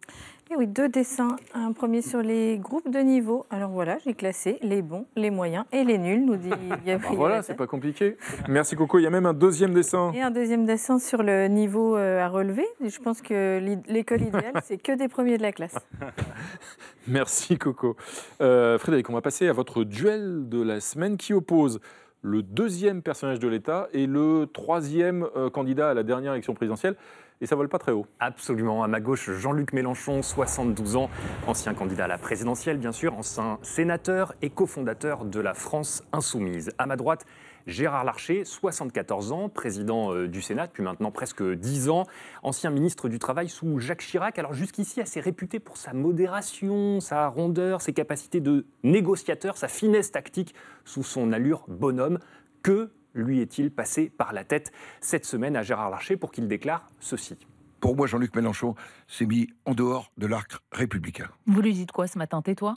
Et 0.50 0.56
oui, 0.56 0.66
deux 0.66 0.88
dessins. 0.88 1.36
Un 1.54 1.74
premier 1.74 2.02
sur 2.02 2.22
les 2.22 2.58
groupes 2.58 2.90
de 2.90 3.00
niveau. 3.00 3.46
Alors 3.50 3.70
voilà, 3.70 3.98
j'ai 4.06 4.14
classé 4.14 4.60
les 4.62 4.82
bons, 4.82 5.06
les 5.18 5.30
moyens 5.30 5.66
et 5.74 5.84
les 5.84 5.98
nuls, 5.98 6.24
nous 6.24 6.38
dit 6.38 6.50
Gabriel. 6.86 7.02
Ah, 7.06 7.16
voilà, 7.16 7.42
c'est 7.42 7.56
pas 7.56 7.68
compliqué. 7.68 8.16
Merci 8.48 8.78
Coco. 8.78 8.98
Il 8.98 9.04
y 9.04 9.08
a 9.08 9.10
même 9.10 9.26
un 9.26 9.34
deuxième 9.34 9.74
dessin. 9.74 10.14
Et 10.14 10.22
un 10.22 10.32
deuxième 10.32 10.66
dessin 10.66 11.00
sur 11.00 11.22
le 11.22 11.48
niveau 11.48 11.98
euh, 11.98 12.22
à 12.22 12.30
relever. 12.30 12.66
Je 12.82 12.98
pense 13.00 13.22
que 13.22 13.60
l'école 13.90 14.22
idéale, 14.22 14.54
c'est 14.64 14.78
que 14.78 14.94
des 14.94 15.10
premiers 15.10 15.38
de 15.38 15.42
la 15.42 15.52
classe. 15.52 15.76
Merci 17.10 17.58
Coco. 17.58 17.98
Euh, 18.40 18.78
Frédéric, 18.78 19.10
on 19.10 19.14
va 19.14 19.22
passer 19.22 19.50
à 19.50 19.54
votre 19.54 19.84
duel 19.84 20.48
de 20.48 20.62
la 20.62 20.80
semaine 20.80 21.18
qui 21.18 21.34
oppose 21.34 21.82
le 22.22 22.42
deuxième 22.42 23.02
personnage 23.02 23.40
de 23.40 23.50
l'État 23.50 23.90
et 23.92 24.08
le 24.08 24.48
troisième 24.52 25.28
euh, 25.36 25.50
candidat 25.50 25.90
à 25.90 25.94
la 25.94 26.04
dernière 26.04 26.32
élection 26.32 26.54
présidentielle 26.54 26.96
et 27.42 27.46
ça 27.46 27.56
vole 27.56 27.70
pas 27.70 27.80
très 27.80 27.92
haut. 27.92 28.06
Absolument. 28.20 28.84
À 28.84 28.88
ma 28.88 29.00
gauche, 29.00 29.32
Jean-Luc 29.32 29.74
Mélenchon, 29.74 30.22
72 30.22 30.96
ans, 30.96 31.10
ancien 31.46 31.74
candidat 31.74 32.06
à 32.06 32.08
la 32.08 32.18
présidentielle, 32.18 32.78
bien 32.78 32.92
sûr, 32.92 33.16
ancien 33.18 33.60
sénateur 33.62 34.34
et 34.42 34.50
cofondateur 34.50 35.26
de 35.26 35.40
la 35.40 35.54
France 35.54 36.04
Insoumise. 36.14 36.72
À 36.78 36.86
ma 36.86 36.96
droite, 36.96 37.26
Gérard 37.68 38.06
Larcher, 38.06 38.46
74 38.46 39.34
ans, 39.34 39.50
président 39.50 40.14
euh, 40.14 40.30
du 40.30 40.42
Sénat 40.42 40.68
depuis 40.68 40.84
maintenant 40.84 41.12
presque 41.12 41.44
10 41.44 41.90
ans, 41.90 42.06
ancien 42.42 42.70
ministre 42.70 43.10
du 43.10 43.20
Travail 43.20 43.50
sous 43.50 43.80
Jacques 43.80 44.02
Chirac. 44.02 44.40
Alors 44.40 44.54
jusqu'ici 44.54 45.02
assez 45.02 45.20
réputé 45.20 45.60
pour 45.60 45.76
sa 45.76 45.92
modération, 45.92 47.02
sa 47.02 47.28
rondeur, 47.28 47.82
ses 47.82 47.92
capacités 47.92 48.40
de 48.40 48.66
négociateur, 48.84 49.58
sa 49.58 49.68
finesse 49.68 50.12
tactique 50.12 50.56
sous 50.86 51.04
son 51.04 51.34
allure 51.34 51.66
bonhomme. 51.68 52.20
Que 52.64 52.90
lui 53.20 53.40
est-il 53.42 53.72
passé 53.72 54.10
par 54.10 54.34
la 54.34 54.44
tête 54.44 54.72
cette 55.02 55.26
semaine 55.26 55.56
à 55.56 55.64
Gérard 55.64 55.90
Larcher 55.90 56.18
pour 56.18 56.32
qu'il 56.32 56.48
déclare 56.48 56.90
ceci 57.00 57.38
Pour 57.80 57.96
moi, 57.96 58.08
Jean-Luc 58.08 58.36
Mélenchon 58.36 58.76
s'est 59.08 59.26
mis 59.26 59.50
en 59.66 59.74
dehors 59.74 60.12
de 60.18 60.28
l'arc 60.28 60.52
républicain. 60.72 61.30
Vous 61.46 61.62
lui 61.62 61.74
dites 61.74 61.92
quoi 61.92 62.08
ce 62.08 62.18
matin? 62.18 62.42
Tais-toi? 62.42 62.76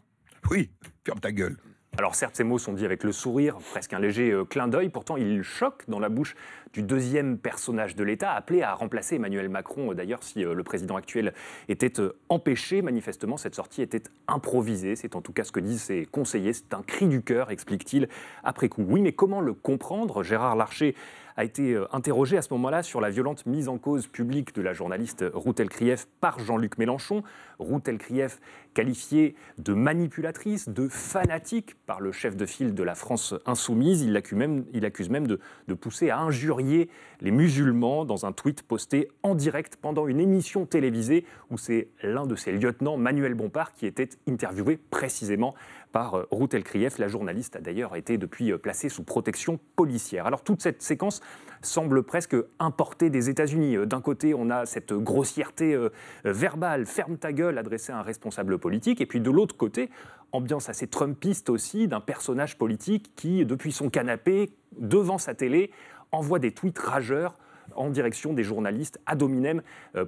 Oui, 0.50 0.70
ferme 1.04 1.20
ta 1.20 1.32
gueule. 1.32 1.56
Alors 1.99 2.14
certes, 2.14 2.37
ces 2.37 2.44
mots 2.44 2.59
sont 2.59 2.73
dits 2.73 2.85
avec 2.85 3.02
le 3.02 3.11
sourire, 3.11 3.56
presque 3.73 3.92
un 3.92 3.99
léger 3.99 4.30
euh, 4.30 4.44
clin 4.44 4.68
d'œil, 4.68 4.90
pourtant 4.90 5.16
ils 5.16 5.42
choquent 5.42 5.88
dans 5.88 5.99
la 5.99 6.09
bouche 6.09 6.37
du 6.73 6.82
deuxième 6.82 7.37
personnage 7.37 7.97
de 7.97 8.04
l'État, 8.04 8.32
appelé 8.32 8.62
à 8.62 8.75
remplacer 8.75 9.16
Emmanuel 9.16 9.49
Macron. 9.49 9.92
D'ailleurs, 9.92 10.23
si 10.23 10.44
euh, 10.44 10.54
le 10.54 10.62
président 10.62 10.94
actuel 10.94 11.35
était 11.68 12.00
euh, 12.00 12.16
empêché, 12.28 12.80
manifestement, 12.80 13.37
cette 13.37 13.56
sortie 13.56 13.82
était 13.82 14.04
improvisée. 14.28 14.94
C'est 14.94 15.16
en 15.16 15.20
tout 15.20 15.32
cas 15.32 15.42
ce 15.42 15.50
que 15.50 15.59
disent 15.59 15.82
ses 15.82 16.06
conseillers. 16.06 16.52
C'est 16.52 16.75
un 16.75 16.82
cri 16.82 17.09
du 17.09 17.23
cœur, 17.23 17.50
explique-t-il 17.50 18.09
après 18.44 18.68
coup. 18.68 18.85
Oui, 18.88 19.02
mais 19.02 19.12
comment 19.12 19.40
le 19.40 19.52
comprendre? 19.52 20.23
Gérard 20.23 20.54
Larcher 20.54 20.94
a 21.37 21.44
été 21.44 21.75
euh, 21.75 21.87
interrogé 21.94 22.37
à 22.37 22.42
ce 22.42 22.52
moment-là 22.52 22.82
sur 22.82 23.00
la 23.00 23.10
violente 23.10 23.46
mise 23.46 23.68
en 23.68 23.78
cause 23.78 24.06
publique 24.06 24.54
de 24.54 24.62
la 24.62 24.72
journaliste 24.72 25.25
Ruth 25.32 25.60
Elkrief 25.60 26.06
par 26.20 26.38
Jean-Luc 26.38 26.78
Mélenchon. 26.78 27.22
Ruth 27.58 27.88
Elkrief 27.88 28.40
qualifiée 28.75 29.34
de 29.58 29.75
manipulatrice, 29.75 30.68
de 30.68 30.88
fanatique 30.88 31.75
par 31.87 32.00
le 32.00 32.12
chef 32.12 32.37
de 32.37 32.46
file 32.46 32.75
de 32.75 32.82
la 32.82 32.94
France 32.94 33.34
insoumise. 33.46 34.02
Il 34.02 34.20
même, 34.32 34.64
il 34.72 34.84
accuse 34.84 35.10
même 35.10 35.26
de 35.26 35.75
pousser 35.75 36.10
à 36.10 36.20
injurier 36.20 36.88
les 37.20 37.30
musulmans 37.30 38.04
dans 38.04 38.26
un 38.26 38.32
tweet 38.32 38.62
posté 38.62 39.08
en 39.22 39.34
direct 39.34 39.76
pendant 39.76 40.06
une 40.06 40.20
émission 40.20 40.66
télévisée 40.66 41.25
où 41.50 41.58
c'est 41.58 41.88
l'un 42.02 42.26
de 42.26 42.37
ses 42.37 42.52
lieutenants, 42.52 42.96
Manuel 42.96 43.34
Bompard, 43.34 43.72
qui 43.72 43.87
était 43.87 44.08
interviewé 44.28 44.76
précisément 44.76 45.54
par 45.92 46.14
euh, 46.14 46.26
Ruth 46.30 46.54
Elkrief. 46.54 46.99
La 46.99 47.09
journaliste 47.09 47.56
a 47.56 47.61
d'ailleurs 47.61 47.97
été 47.97 48.18
depuis 48.18 48.52
euh, 48.52 48.59
placée 48.59 48.88
sous 48.88 49.02
protection 49.02 49.59
policière. 49.76 50.26
Alors 50.26 50.42
toute 50.42 50.62
cette 50.62 50.82
séquence 50.82 51.20
semble 51.62 52.02
presque 52.02 52.37
importée 52.59 53.11
des 53.11 53.28
États-Unis. 53.28 53.76
Euh, 53.76 53.87
D'un 53.87 54.00
côté, 54.00 54.35
on 54.35 54.50
a 54.50 54.66
cette 54.66 54.92
grossièreté 54.92 55.76
verbale, 56.25 56.87
ferme 56.87 57.16
ta 57.16 57.32
gueule, 57.32 57.59
adressée 57.59 57.92
à 57.92 57.99
un 57.99 58.02
responsable 58.02 58.59
politique, 58.59 59.00
et 59.00 59.06
puis 59.06 59.20
de 59.20 59.30
l'autre 59.30 59.56
côté, 59.56 59.90
ambiance 60.32 60.68
assez 60.68 60.87
trumpiste 60.87 61.50
aussi 61.50 61.88
d'un 61.88 62.00
personnage 62.00 62.56
politique 62.56 63.12
qui, 63.16 63.44
depuis 63.44 63.73
son 63.73 63.90
canapé, 63.90 64.50
devant 64.78 65.18
sa 65.18 65.35
télé, 65.35 65.70
envoie 66.12 66.38
des 66.38 66.52
tweets 66.52 66.78
rageurs 66.78 67.37
en 67.75 67.90
direction 67.90 68.32
des 68.32 68.44
journalistes 68.44 69.00
ad 69.06 69.23
hominem 69.23 69.62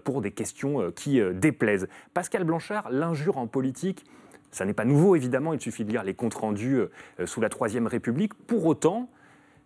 pour 0.04 0.20
des 0.20 0.30
questions 0.30 0.90
qui 0.92 1.20
déplaisent. 1.34 1.88
Pascal 2.14 2.44
Blanchard, 2.44 2.90
l'injure 2.90 3.38
en 3.38 3.46
politique, 3.46 4.04
ça 4.52 4.64
n'est 4.64 4.74
pas 4.74 4.84
nouveau 4.84 5.16
évidemment, 5.16 5.52
il 5.52 5.60
suffit 5.60 5.84
de 5.84 5.90
lire 5.90 6.04
les 6.04 6.14
comptes 6.14 6.34
rendus 6.34 6.76
euh, 6.76 7.26
sous 7.26 7.40
la 7.40 7.48
Troisième 7.48 7.86
République. 7.86 8.34
Pour 8.34 8.64
autant, 8.66 9.10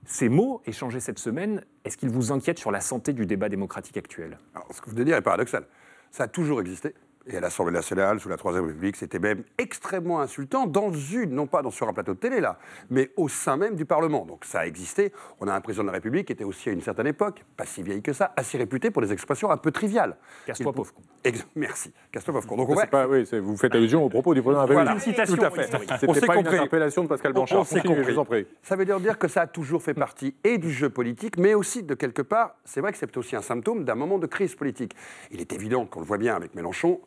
ces 0.07 0.29
mots 0.29 0.63
échangés 0.67 1.01
cette 1.01 1.19
semaine, 1.19 1.63
est-ce 1.85 1.97
qu'ils 1.97 2.09
vous 2.09 2.33
inquiètent 2.33 2.59
sur 2.59 2.71
la 2.71 2.81
santé 2.81 3.13
du 3.13 3.27
débat 3.27 3.49
démocratique 3.49 3.97
actuel? 3.97 4.39
Alors, 4.55 4.69
ce 4.73 4.81
que 4.81 4.87
vous 4.87 4.93
venez 4.93 5.01
de 5.01 5.11
dire 5.11 5.17
est 5.17 5.23
paradoxal. 5.23 5.67
Ça 6.13 6.25
a 6.25 6.29
toujours 6.29 6.61
existé. 6.61 6.95
Et 7.29 7.37
à 7.37 7.41
l'Assemblée 7.41 7.73
nationale, 7.73 8.21
sous 8.21 8.29
la 8.29 8.37
Troisième 8.37 8.67
République, 8.67 8.95
c'était 8.95 9.19
même 9.19 9.43
extrêmement 9.59 10.21
insultant 10.21 10.67
dans 10.67 10.93
une, 10.93 11.31
non 11.31 11.49
pas 11.49 11.61
dans, 11.61 11.73
sur 11.73 11.89
un 11.89 11.93
plateau 11.93 12.15
de 12.15 12.19
télé 12.19 12.41
là, 12.41 12.59
mais 12.89 13.11
au 13.17 13.29
sein 13.29 13.57
même 13.57 13.75
du 13.75 13.85
Parlement. 13.85 14.25
Donc 14.25 14.45
ça 14.45 14.61
a 14.61 14.67
existé. 14.67 15.13
On 15.41 15.49
a 15.49 15.53
un 15.55 15.61
président 15.61 15.83
de 15.83 15.89
la 15.89 15.95
République 15.95 16.27
qui 16.29 16.33
était 16.33 16.45
aussi 16.45 16.69
à 16.69 16.73
une 16.73 16.83
certaine 16.83 17.09
époque, 17.09 17.45
pas 17.57 17.67
si 17.67 17.83
vieille 17.83 18.01
que 18.03 18.13
ça, 18.13 18.33
assez 18.37 18.57
réputé 18.59 18.93
pour 18.93 19.03
des 19.03 19.13
expressions 19.13 19.51
un 19.51 19.57
peu 19.57 19.73
triviales. 19.73 20.17
Casse-toi, 20.47 20.71
Il- 20.73 20.77
pauvre 20.77 20.95
con. 20.95 21.03
Ex- 21.25 21.45
Merci. 21.57 21.93
Casse-toi, 22.13 22.33
pauvre 22.35 22.47
con. 22.47 22.57
Donc, 22.59 22.69
C'est 22.71 22.77
ouais, 22.77 22.87
pas- 22.87 23.09
oui, 23.09 23.27
c'est- 23.27 23.41
vous 23.41 23.57
faites 23.57 23.75
allusion 23.75 24.05
au 24.05 24.09
propos 24.09 24.33
du 24.33 24.41
président 24.43 24.63
de 24.63 24.69
la 24.69 24.75
Voilà. 24.75 24.93
République. 24.93 25.19
Une 25.19 25.27
citation 25.27 25.37
Tout 25.37 25.45
à 25.45 25.51
fait. 25.51 25.99
C'était 25.99 26.27
pas 26.27 26.35
une 26.37 26.43
compris. 26.45 26.57
interpellation 26.59 27.03
de 27.03 27.09
Pascal 27.09 27.33
Blanchard. 27.33 27.61
on 27.61 27.65
s'est 27.65 27.81
compris. 27.83 28.05
je 28.05 28.11
vous 28.13 28.19
en 28.21 28.25
prie. 28.25 28.47
Ça 28.63 28.77
veut 28.77 28.85
dire 28.85 29.01
dire 29.01 29.19
que 29.19 29.27
ça 29.27 29.43
a 29.43 29.47
toujours 29.49 29.83
fait 29.83 29.95
partie 29.95 30.35
et 30.45 30.59
du 30.59 30.71
jeu 30.71 30.91
politique, 30.91 31.39
mais 31.39 31.55
aussi 31.55 31.83
de 31.83 31.95
quelque 31.95 32.23
part, 32.23 32.55
c'est 32.65 32.81
vrai 32.81 32.93
que 32.93 32.99
c'est 32.99 33.17
aussi 33.17 33.35
un 33.35 33.43
symptôme 33.43 33.85
d'un 33.85 33.97
moment 33.97 34.19
de 34.19 34.27
crise 34.29 34.55
politique. 34.55 34.95
Il 35.33 35.41
est 35.41 35.53
évident 35.53 35.87
qu'on 35.87 35.99
le 36.01 36.07
voit 36.07 36.19
bien 36.19 36.37
avec 36.37 36.55
Mélenchon. 36.55 37.01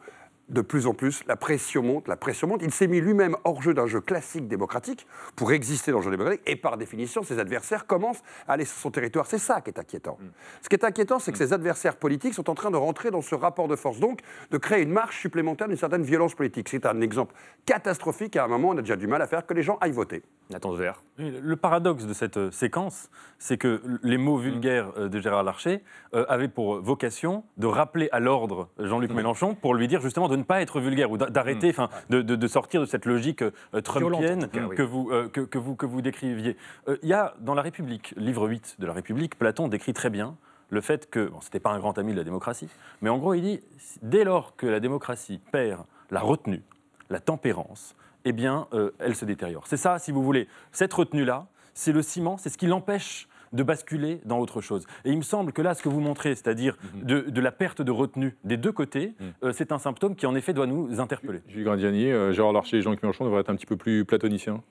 De 0.50 0.62
plus 0.62 0.88
en 0.88 0.96
plus, 0.96 1.24
la 1.28 1.36
pression 1.36 1.84
monte, 1.84 2.08
la 2.08 2.16
pression 2.18 2.48
monte. 2.48 2.64
Il 2.64 2.72
s'est 2.72 2.88
mis 2.88 3.00
lui-même 3.00 3.36
hors 3.44 3.62
jeu 3.62 3.76
d'un 3.76 3.86
jeu 3.86 4.02
classique 4.02 4.48
démocratique 4.48 5.06
pour 5.36 5.52
exister 5.52 5.92
dans 5.92 6.00
le 6.00 6.04
jeu 6.04 6.10
démocratique, 6.10 6.42
et 6.48 6.56
par 6.56 6.78
définition, 6.78 7.22
ses 7.22 7.38
adversaires 7.38 7.86
commencent 7.86 8.24
à 8.48 8.54
aller 8.54 8.66
sur 8.66 8.78
son 8.78 8.90
territoire. 8.90 9.28
C'est 9.28 9.38
ça 9.38 9.62
qui 9.62 9.70
est 9.70 9.80
inquiétant. 9.80 10.18
Ce 10.64 10.70
qui 10.70 10.76
est 10.76 10.84
inquiétant, 10.84 11.20
c'est 11.20 11.32
que 11.32 11.38
ses 11.38 11.54
adversaires 11.54 11.98
politiques 11.98 12.34
sont 12.34 12.50
en 12.50 12.56
train 12.56 12.72
de 12.72 12.78
rentrer 12.78 13.12
dans 13.12 13.22
ce 13.22 13.36
rapport 13.36 13.68
de 13.68 13.76
force, 13.76 14.00
donc 14.00 14.22
de 14.50 14.58
créer 14.58 14.82
une 14.82 14.92
marche 14.92 15.20
supplémentaire 15.20 15.68
d'une 15.68 15.78
certaine 15.78 16.04
violence 16.04 16.34
politique. 16.34 16.68
C'est 16.70 16.86
un 16.88 17.00
exemple 17.02 17.36
catastrophique. 17.66 18.36
À 18.36 18.46
un 18.46 18.48
moment, 18.48 18.70
on 18.70 18.78
a 18.78 18.82
déjà 18.82 18.96
du 18.96 19.08
mal 19.08 19.22
à 19.22 19.28
faire 19.28 19.46
que 19.46 19.54
les 19.54 19.64
gens 19.64 19.78
aillent 19.82 19.92
voter. 19.92 20.24
Nathan 20.50 20.72
Devers. 20.72 21.04
Le 21.18 21.56
paradoxe 21.56 22.06
de 22.06 22.14
cette 22.14 22.38
euh, 22.38 22.52
séquence, 22.52 23.10
c'est 23.38 23.58
que 23.58 23.82
les 24.02 24.18
mots 24.18 24.38
vulgaires 24.38 24.92
euh, 24.98 25.08
de 25.08 25.20
Gérard 25.20 25.44
Larcher 25.44 25.84
euh, 26.16 26.26
avaient 26.28 26.48
pour 26.48 26.82
vocation 26.82 27.44
de 27.58 27.68
rappeler 27.68 28.10
à 28.12 28.20
l'ordre 28.20 28.70
Jean-Luc 28.80 29.12
Mélenchon 29.12 29.54
pour 29.54 29.76
lui 29.76 29.88
dire 29.88 30.02
justement 30.02 30.28
de 30.28 30.36
ne 30.36 30.44
pas 30.44 30.62
être 30.62 30.80
vulgaire 30.80 31.12
ou 31.12 31.18
d'a- 31.18 31.30
d'arrêter, 31.30 31.70
enfin, 31.70 31.90
de, 32.10 32.48
sortir 32.48 32.82
de 32.82 32.88
cette 32.88 33.06
logique 33.06 33.44
trumpienne 33.84 34.48
cas, 34.48 34.66
oui. 34.66 34.76
que, 34.76 34.82
vous, 34.82 35.06
que, 35.32 35.42
que 35.42 35.58
vous, 35.60 35.76
que 35.76 35.86
vous 35.86 36.02
décriviez. 36.02 36.58
Il 37.04 37.10
y 37.10 37.14
a 37.14 37.36
dans 37.42 37.54
La 37.54 37.62
République, 37.62 38.14
livre 38.18 38.48
8 38.48 38.78
de 38.80 38.88
La 38.88 38.94
République, 38.94 39.38
Platon 39.38 39.68
décrit 39.68 39.94
très 39.94 40.10
bien 40.10 40.36
le 40.70 40.82
fait 40.82 41.10
que, 41.10 41.28
bon, 41.28 41.42
c'était 41.42 41.60
pas 41.60 41.72
un 41.72 41.80
grand 41.80 41.98
ami 41.98 42.14
de 42.14 42.18
la 42.18 42.24
démocratie, 42.24 42.70
mais 43.02 43.10
en 43.10 43.18
gros, 43.18 43.34
il 43.34 43.42
dit, 43.42 43.60
dès 44.02 44.24
lors 44.24 44.56
que 44.56 44.66
la 44.66 44.80
démocratie 44.80 45.40
perd 45.52 45.84
la 46.12 46.22
retenue, 46.22 46.64
la 47.10 47.20
tempérance, 47.20 47.96
eh 48.26 48.32
bien, 48.32 48.68
euh, 48.74 48.92
elle 49.00 49.16
se 49.16 49.26
détériore. 49.26 49.64
C'est 49.68 49.78
ça, 49.78 50.00
si 50.00 50.12
vous 50.12 50.24
voulez. 50.24 50.48
Cette 50.72 50.94
retenue-là, 50.94 51.48
c'est 51.74 51.92
le 51.92 52.02
ciment, 52.02 52.38
c'est 52.38 52.50
ce 52.50 52.58
qui 52.58 52.68
l'empêche 52.68 53.28
de 53.54 53.64
basculer 53.64 54.22
dans 54.26 54.40
autre 54.40 54.62
chose. 54.62 54.86
Et 55.06 55.12
il 55.12 55.18
me 55.18 55.24
semble 55.24 55.54
que 55.54 55.62
là, 55.62 55.74
ce 55.74 55.82
que 55.82 55.90
vous 55.90 56.02
montrez, 56.02 56.36
c'est-à-dire 56.36 56.78
de, 56.94 57.22
de 57.22 57.42
la 57.42 57.52
perte 57.52 57.82
de 57.82 57.92
retenue 57.92 58.38
des 58.44 58.58
deux 58.58 58.72
côtés, 58.72 59.14
euh, 59.44 59.52
c'est 59.52 59.72
un 59.72 59.80
symptôme 59.80 60.16
qui, 60.16 60.26
en 60.26 60.36
effet, 60.36 60.54
doit 60.54 60.68
nous 60.68 61.00
interpeller. 61.00 61.42
Julie 61.48 61.64
Grandiani, 61.64 62.12
euh, 62.12 62.32
Gérard 62.32 62.54
Larcher 62.54 62.78
et 62.78 62.82
Jean-Luc 62.82 63.02
Mélenchon 63.02 63.26
devraient 63.26 63.42
être 63.42 63.50
un 63.50 63.56
petit 63.56 63.66
peu 63.66 63.78
plus 63.78 64.06
platoniciens. 64.06 64.62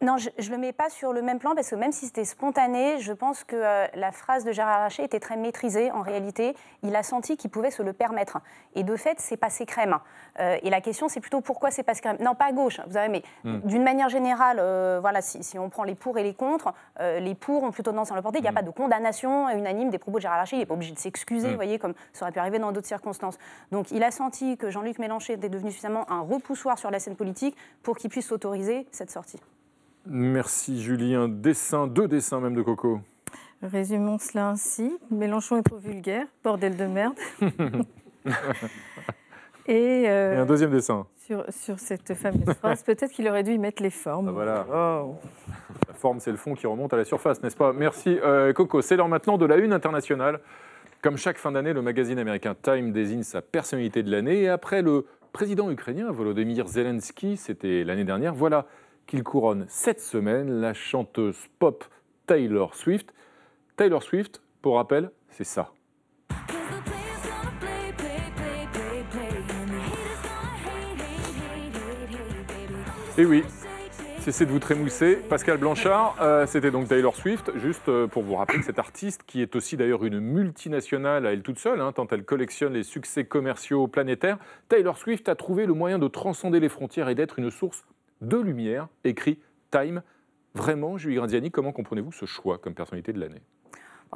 Non, 0.00 0.16
je 0.18 0.28
ne 0.28 0.50
le 0.50 0.58
mets 0.58 0.72
pas 0.72 0.90
sur 0.90 1.12
le 1.12 1.22
même 1.22 1.38
plan 1.38 1.54
parce 1.54 1.70
que 1.70 1.74
même 1.74 1.92
si 1.92 2.06
c'était 2.06 2.24
spontané, 2.24 2.98
je 2.98 3.12
pense 3.12 3.44
que 3.44 3.56
euh, 3.56 3.86
la 3.94 4.12
phrase 4.12 4.44
de 4.44 4.52
Gérard 4.52 4.80
Larcher 4.80 5.04
était 5.04 5.20
très 5.20 5.36
maîtrisée 5.36 5.90
en 5.90 6.02
réalité. 6.02 6.54
Il 6.82 6.94
a 6.96 7.02
senti 7.02 7.36
qu'il 7.36 7.50
pouvait 7.50 7.70
se 7.70 7.82
le 7.82 7.92
permettre. 7.92 8.38
Et 8.74 8.82
de 8.82 8.96
fait, 8.96 9.20
c'est 9.20 9.36
passé 9.36 9.66
crème. 9.66 9.98
Euh, 10.38 10.56
et 10.62 10.70
la 10.70 10.80
question, 10.80 11.08
c'est 11.08 11.20
plutôt 11.20 11.40
pourquoi 11.40 11.70
c'est 11.70 11.82
passé 11.82 12.00
crème 12.00 12.16
Non, 12.20 12.34
pas 12.34 12.46
à 12.46 12.52
gauche, 12.52 12.80
vous 12.86 12.92
savez, 12.94 13.08
mais 13.08 13.22
d'une 13.44 13.82
manière 13.82 14.08
générale, 14.08 14.58
euh, 14.60 14.98
voilà, 15.00 15.22
si, 15.22 15.42
si 15.42 15.58
on 15.58 15.68
prend 15.68 15.84
les 15.84 15.94
pour 15.94 16.18
et 16.18 16.22
les 16.22 16.34
contre, 16.34 16.72
les 17.00 17.34
pour 17.34 17.62
ont 17.62 17.70
plutôt 17.70 17.90
tendance 17.90 18.12
à 18.12 18.14
l'emporter. 18.14 18.38
Il 18.38 18.42
n'y 18.42 18.48
a 18.48 18.52
pas 18.52 18.62
de 18.62 18.70
condamnation 18.70 19.48
unanime 19.50 19.90
des 19.90 19.98
propos 19.98 20.18
de 20.18 20.22
Gérard 20.22 20.38
Larcher. 20.38 20.56
Il 20.56 20.60
n'est 20.60 20.66
pas 20.66 20.74
obligé 20.74 20.92
de 20.92 20.98
s'excuser, 20.98 21.48
vous 21.48 21.54
voyez, 21.56 21.78
comme 21.78 21.94
ça 22.12 22.24
aurait 22.24 22.32
pu 22.32 22.38
arriver 22.38 22.58
dans 22.58 22.72
d'autres 22.72 22.86
circonstances. 22.86 23.38
Donc 23.72 23.90
il 23.90 24.02
a 24.02 24.10
senti 24.10 24.56
que 24.56 24.70
Jean-Luc 24.70 24.98
Mélenchon 24.98 25.34
était 25.34 25.48
devenu 25.48 25.70
suffisamment 25.70 26.10
un 26.10 26.20
repoussoir 26.20 26.78
sur 26.78 26.90
la 26.90 26.98
scène 26.98 27.16
politique 27.16 27.56
pour 27.82 27.96
qu'il 27.96 28.10
puisse 28.10 28.32
autoriser 28.32 28.86
cette 28.90 29.10
sortie. 29.10 29.40
Merci 30.08 30.82
Julie. 30.82 31.14
Un 31.14 31.28
dessin, 31.28 31.86
deux 31.86 32.08
dessins 32.08 32.40
même 32.40 32.54
de 32.54 32.62
Coco. 32.62 33.00
Résumons 33.62 34.18
cela 34.18 34.50
ainsi. 34.50 34.98
Mélenchon 35.10 35.56
est 35.56 35.62
trop 35.62 35.78
vulgaire, 35.78 36.26
bordel 36.44 36.76
de 36.76 36.84
merde. 36.84 37.14
Et, 39.68 40.04
euh, 40.08 40.34
Et 40.34 40.38
un 40.38 40.46
deuxième 40.46 40.70
dessin. 40.70 41.06
sur, 41.16 41.44
sur 41.50 41.80
cette 41.80 42.14
fameuse 42.14 42.54
phrase, 42.54 42.84
peut-être 42.84 43.10
qu'il 43.10 43.26
aurait 43.28 43.42
dû 43.42 43.52
y 43.52 43.58
mettre 43.58 43.82
les 43.82 43.90
formes. 43.90 44.28
Ah, 44.28 44.32
voilà. 44.32 44.64
Oh. 44.72 45.16
La 45.88 45.94
forme, 45.94 46.20
c'est 46.20 46.30
le 46.30 46.36
fond 46.36 46.54
qui 46.54 46.68
remonte 46.68 46.92
à 46.92 46.96
la 46.96 47.04
surface, 47.04 47.42
n'est-ce 47.42 47.56
pas? 47.56 47.72
Merci 47.72 48.16
euh, 48.22 48.52
Coco. 48.52 48.80
C'est 48.80 48.96
l'heure 48.96 49.08
maintenant 49.08 49.38
de 49.38 49.46
la 49.46 49.56
une 49.56 49.72
internationale. 49.72 50.38
Comme 51.02 51.16
chaque 51.16 51.38
fin 51.38 51.50
d'année, 51.50 51.72
le 51.72 51.82
magazine 51.82 52.18
américain 52.18 52.54
Time 52.60 52.92
désigne 52.92 53.24
sa 53.24 53.42
personnalité 53.42 54.04
de 54.04 54.10
l'année. 54.10 54.42
Et 54.42 54.48
après 54.48 54.82
le 54.82 55.06
président 55.32 55.70
ukrainien 55.70 56.10
Volodymyr 56.12 56.68
Zelensky, 56.68 57.36
c'était 57.36 57.82
l'année 57.82 58.04
dernière, 58.04 58.34
voilà 58.34 58.66
qu'il 59.06 59.22
couronne 59.22 59.66
cette 59.68 60.00
semaine 60.00 60.60
la 60.60 60.74
chanteuse 60.74 61.38
pop 61.58 61.84
Taylor 62.26 62.74
Swift. 62.74 63.12
Taylor 63.76 64.02
Swift, 64.02 64.42
pour 64.62 64.76
rappel, 64.76 65.10
c'est 65.30 65.44
ça. 65.44 65.72
Et 73.18 73.24
oui, 73.24 73.44
cessez 74.18 74.44
de 74.44 74.50
vous 74.50 74.58
trémousser. 74.58 75.16
Pascal 75.16 75.56
Blanchard, 75.56 76.16
euh, 76.20 76.46
c'était 76.46 76.70
donc 76.70 76.86
Taylor 76.88 77.16
Swift, 77.16 77.50
juste 77.56 77.88
euh, 77.88 78.06
pour 78.06 78.22
vous 78.22 78.34
rappeler 78.34 78.58
que 78.58 78.64
cette 78.66 78.78
artiste, 78.78 79.22
qui 79.26 79.40
est 79.40 79.56
aussi 79.56 79.78
d'ailleurs 79.78 80.04
une 80.04 80.20
multinationale 80.20 81.26
à 81.26 81.32
elle 81.32 81.42
toute 81.42 81.58
seule, 81.58 81.80
hein, 81.80 81.92
tant 81.92 82.06
elle 82.10 82.24
collectionne 82.24 82.74
les 82.74 82.82
succès 82.82 83.24
commerciaux 83.24 83.86
planétaires, 83.88 84.36
Taylor 84.68 84.98
Swift 84.98 85.30
a 85.30 85.34
trouvé 85.34 85.64
le 85.64 85.72
moyen 85.72 85.98
de 85.98 86.08
transcender 86.08 86.60
les 86.60 86.68
frontières 86.68 87.08
et 87.08 87.14
d'être 87.14 87.38
une 87.38 87.50
source 87.50 87.86
de 88.20 88.36
lumière, 88.36 88.88
écrit 89.04 89.38
Time. 89.70 90.02
Vraiment, 90.54 90.96
Julie 90.96 91.16
Grandiani, 91.16 91.50
comment 91.50 91.72
comprenez-vous 91.72 92.12
ce 92.12 92.24
choix 92.24 92.58
comme 92.58 92.74
personnalité 92.74 93.12
de 93.12 93.20
l'année? 93.20 93.42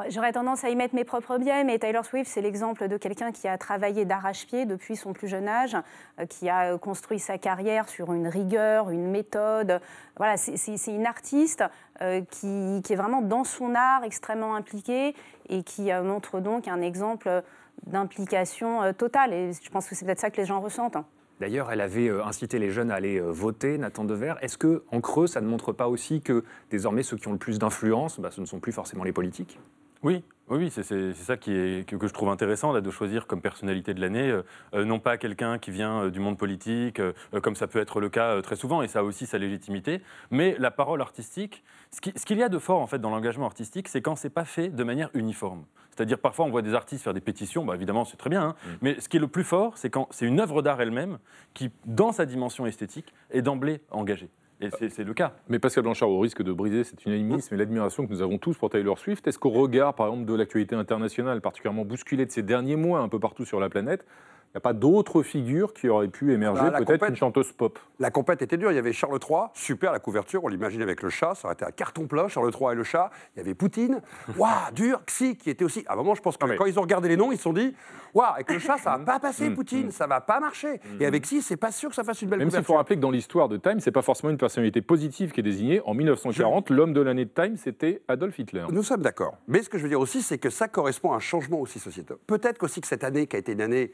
J'aurais 0.08 0.32
tendance 0.32 0.64
à 0.64 0.70
y 0.70 0.76
mettre 0.76 0.94
mes 0.94 1.04
propres 1.04 1.36
biais, 1.36 1.62
mais 1.64 1.78
Taylor 1.78 2.06
Swift, 2.06 2.30
c'est 2.30 2.40
l'exemple 2.40 2.88
de 2.88 2.96
quelqu'un 2.96 3.32
qui 3.32 3.46
a 3.48 3.58
travaillé 3.58 4.06
d'arrache-pied 4.06 4.64
depuis 4.64 4.96
son 4.96 5.12
plus 5.12 5.28
jeune 5.28 5.48
âge, 5.48 5.76
euh, 6.18 6.24
qui 6.24 6.48
a 6.48 6.72
euh, 6.72 6.78
construit 6.78 7.18
sa 7.18 7.36
carrière 7.36 7.88
sur 7.88 8.14
une 8.14 8.28
rigueur, 8.28 8.88
une 8.90 9.10
méthode. 9.10 9.80
Voilà, 10.16 10.38
c'est- 10.38 10.86
une 10.86 11.06
artiste 11.06 11.64
euh, 12.00 12.22
qui, 12.30 12.80
qui 12.82 12.92
est 12.92 12.96
vraiment 12.96 13.20
dans 13.20 13.44
son 13.44 13.74
art 13.74 14.04
extrêmement 14.04 14.54
impliquée 14.54 15.14
et 15.50 15.62
qui 15.64 15.92
montre 15.92 16.40
donc 16.40 16.68
un 16.68 16.80
exemple 16.80 17.42
d'implication 17.86 18.94
totale. 18.94 19.34
Et 19.34 19.52
je 19.52 19.70
pense 19.70 19.88
que 19.88 19.94
c'est 19.94 20.06
peut-être 20.06 20.20
ça 20.20 20.30
que 20.30 20.36
les 20.40 20.46
gens 20.46 20.60
ressentent. 20.60 20.96
D'ailleurs, 21.40 21.72
elle 21.72 21.80
avait 21.80 22.08
euh, 22.08 22.24
incité 22.24 22.58
les 22.58 22.70
jeunes 22.70 22.90
à 22.90 22.94
aller 22.96 23.18
euh, 23.18 23.30
voter, 23.30 23.78
Nathan 23.78 24.04
Devers. 24.04 24.36
Est-ce 24.42 24.58
que, 24.58 24.84
en 24.92 25.00
creux, 25.00 25.26
ça 25.26 25.40
ne 25.40 25.46
montre 25.46 25.72
pas 25.72 25.88
aussi 25.88 26.20
que 26.20 26.44
désormais 26.70 27.02
ceux 27.02 27.16
qui 27.16 27.28
ont 27.28 27.32
le 27.32 27.38
plus 27.38 27.58
d'influence, 27.58 28.20
bah, 28.20 28.30
ce 28.30 28.42
ne 28.42 28.46
sont 28.46 28.60
plus 28.60 28.72
forcément 28.72 29.04
les 29.04 29.12
politiques? 29.12 29.58
Oui, 30.02 30.24
oui, 30.48 30.70
c'est- 30.70 31.12
ça 31.12 31.36
qui 31.36 31.52
est, 31.52 31.86
que, 31.86 32.06
je 32.08 32.12
trouve 32.12 32.30
intéressant, 32.30 32.72
là, 32.72 32.80
de 32.80 32.90
choisir 32.90 33.26
comme 33.26 33.42
personnalité 33.42 33.92
de 33.92 34.00
l'année, 34.00 34.30
euh, 34.30 34.42
euh, 34.74 34.84
non 34.84 34.98
pas 34.98 35.18
quelqu'un 35.18 35.58
qui 35.58 35.70
vient 35.70 36.04
euh, 36.04 36.10
du 36.10 36.20
monde 36.20 36.38
politique, 36.38 37.00
euh, 37.00 37.12
comme 37.42 37.54
ça 37.54 37.66
peut 37.66 37.78
être 37.78 38.00
le 38.00 38.08
cas 38.08 38.40
très 38.40 38.56
souvent, 38.56 38.80
et 38.82 38.88
ça 38.88 39.00
a 39.00 39.02
aussi 39.02 39.26
sa 39.26 39.36
légitimité, 39.36 40.00
mais 40.30 40.56
la 40.58 40.70
parole 40.70 41.02
artistique, 41.02 41.62
ce 41.90 42.00
qui- 42.00 42.12
ce 42.16 42.24
qu'il 42.24 42.38
y 42.38 42.42
a 42.42 42.48
de 42.48 42.58
fort 42.58 42.80
en 42.80 42.86
fait 42.86 42.98
dans 42.98 43.10
l'engagement 43.10 43.44
artistique, 43.46 43.88
c'est 43.88 44.00
quand 44.00 44.16
c'est 44.16 44.30
pas 44.30 44.46
fait 44.46 44.68
de 44.68 44.84
manière 44.84 45.10
uniforme. 45.12 45.64
C'est-à-dire 45.90 46.18
parfois 46.18 46.46
on 46.46 46.50
voit 46.50 46.62
des 46.62 46.72
artistes 46.74 47.04
faire 47.04 47.14
des 47.14 47.20
pétitions, 47.20 47.64
bah, 47.66 47.74
évidemment 47.74 48.06
c'est 48.06 48.16
très 48.16 48.30
bien, 48.30 48.42
hein, 48.42 48.54
mais 48.80 48.98
ce 49.00 49.08
qui 49.08 49.18
est 49.18 49.20
le 49.20 49.28
plus 49.28 49.44
fort, 49.44 49.76
c'est 49.76 49.90
quand 49.90 50.08
c'est 50.10 50.24
une 50.26 50.40
œuvre 50.40 50.62
d'art 50.62 50.80
elle-même 50.80 51.18
qui, 51.52 51.70
dans 51.84 52.10
sa 52.12 52.24
dimension 52.24 52.64
esthétique, 52.64 53.12
est 53.30 53.42
d'emblée 53.42 53.82
engagée. 53.90 54.30
Et 54.62 54.68
c'est- 54.90 55.04
le 55.04 55.14
cas. 55.14 55.32
Mais 55.48 55.58
Pascal 55.58 55.84
Blanchard, 55.84 56.10
au 56.10 56.20
risque 56.20 56.42
de 56.42 56.52
briser 56.52 56.84
cet 56.84 57.06
unanimisme 57.06 57.54
et 57.54 57.58
l'admiration 57.58 58.06
que 58.06 58.12
nous 58.12 58.20
avons 58.20 58.36
tous 58.36 58.58
pour 58.58 58.68
Taylor 58.68 58.98
Swift, 58.98 59.26
est-ce 59.26 59.38
qu'au 59.38 59.48
regard, 59.50 59.94
par 59.94 60.08
exemple, 60.08 60.26
de 60.26 60.34
l'actualité 60.34 60.76
internationale, 60.76 61.40
particulièrement 61.40 61.84
bousculée 61.86 62.26
de 62.26 62.30
ces 62.30 62.42
derniers 62.42 62.76
mois 62.76 63.00
un 63.00 63.08
peu 63.08 63.18
partout 63.18 63.46
sur 63.46 63.58
la 63.58 63.70
planète, 63.70 64.04
n'y 64.54 64.58
a 64.58 64.60
pas 64.60 64.72
d'autres 64.72 65.22
figures 65.22 65.72
qui 65.72 65.88
auraient 65.88 66.08
pu 66.08 66.32
émerger, 66.32 66.62
Bah, 66.70 66.78
peut-être 66.84 67.08
une 67.08 67.14
chanteuse 67.16 67.52
pop 67.52 67.78
La 68.00 68.10
compète 68.10 68.42
était 68.42 68.56
dure. 68.56 68.72
Il 68.72 68.74
y 68.74 68.78
avait 68.78 68.92
Charles 68.92 69.18
III, 69.22 69.42
super 69.54 69.92
la 69.92 69.98
couverture. 70.00 70.42
On 70.44 70.48
l'imagine 70.48 70.82
avec 70.82 71.02
le 71.02 71.08
chat. 71.10 71.34
Ça 71.34 71.46
aurait 71.46 71.54
été 71.54 71.64
un 71.64 71.70
carton 71.70 72.06
plein, 72.06 72.26
Charles 72.28 72.50
III 72.58 72.72
et 72.72 72.74
le 72.74 72.82
chat. 72.82 73.10
Il 73.34 73.38
y 73.38 73.42
avait 73.42 73.54
Poutine. 73.54 74.00
Waouh, 74.36 74.72
dur. 74.74 75.00
Xi, 75.06 75.36
qui 75.36 75.50
était 75.50 75.64
aussi. 75.64 75.84
À 75.86 75.92
un 75.92 75.96
moment, 75.96 76.14
je 76.14 76.22
pense 76.22 76.36
que 76.36 76.44
Ah, 76.44 76.48
mais- 76.48 76.56
quand 76.56 76.66
ils 76.66 76.78
ont 76.78 76.82
regardé 76.82 77.08
les 77.08 77.16
noms, 77.16 77.30
ils 77.30 77.36
se 77.36 77.42
sont 77.44 77.52
dit 77.52 77.74
Waouh, 78.14 78.32
avec 78.34 78.50
le 78.52 78.58
chat, 78.58 78.76
ça 78.78 78.96
va 78.96 79.04
pas 79.04 79.20
passer, 79.20 79.50
Mm, 79.50 79.54
Poutine. 79.54 79.86
mm. 79.86 79.90
Ça 79.92 80.06
va 80.08 80.20
pas 80.20 80.40
marcher. 80.40 80.80
Et 80.98 81.06
avec 81.06 81.22
Xi, 81.22 81.42
c'est 81.42 81.56
pas 81.56 81.70
sûr 81.70 81.90
que 81.90 81.94
ça 81.94 82.02
fasse 82.02 82.20
une 82.22 82.28
belle 82.28 82.40
Même 82.40 82.50
s'il 82.50 82.56
faut 82.58 82.64
couverture. 82.64 82.76
rappeler 82.78 82.96
que 82.96 83.00
dans 83.02 83.10
l'histoire 83.12 83.48
de 83.48 83.56
Time, 83.56 83.78
c'est 83.78 83.92
pas 83.92 84.02
forcément 84.02 84.30
une 84.30 84.38
personnalité 84.38 84.80
positive 84.82 85.30
qui 85.30 85.38
est 85.40 85.44
désignée. 85.44 85.80
En 85.84 85.94
1940, 85.94 86.70
l'homme 86.70 86.92
de 86.92 87.00
l'année 87.00 87.24
de 87.24 87.30
Time, 87.30 87.56
c'était 87.56 88.02
Adolf 88.08 88.36
Hitler. 88.38 88.64
Nous 88.72 88.82
sommes 88.82 89.02
d'accord. 89.02 89.36
Mais 89.46 89.62
ce 89.62 89.68
que 89.68 89.78
je 89.78 89.84
veux 89.84 89.88
dire 89.88 90.00
aussi, 90.00 90.22
c'est 90.22 90.38
que 90.38 90.50
ça 90.50 90.66
correspond 90.66 91.12
à 91.12 91.16
un 91.16 91.20
changement 91.20 91.60
aussi 91.60 91.78
sociétal. 91.78 92.16
Peut-être 92.26 92.58
qu'aussi 92.58 92.80
que 92.80 92.88
cette 92.88 93.04
année, 93.04 93.26
qui 93.28 93.36
a 93.36 93.38
été 93.38 93.52
une 93.52 93.60
année 93.60 93.92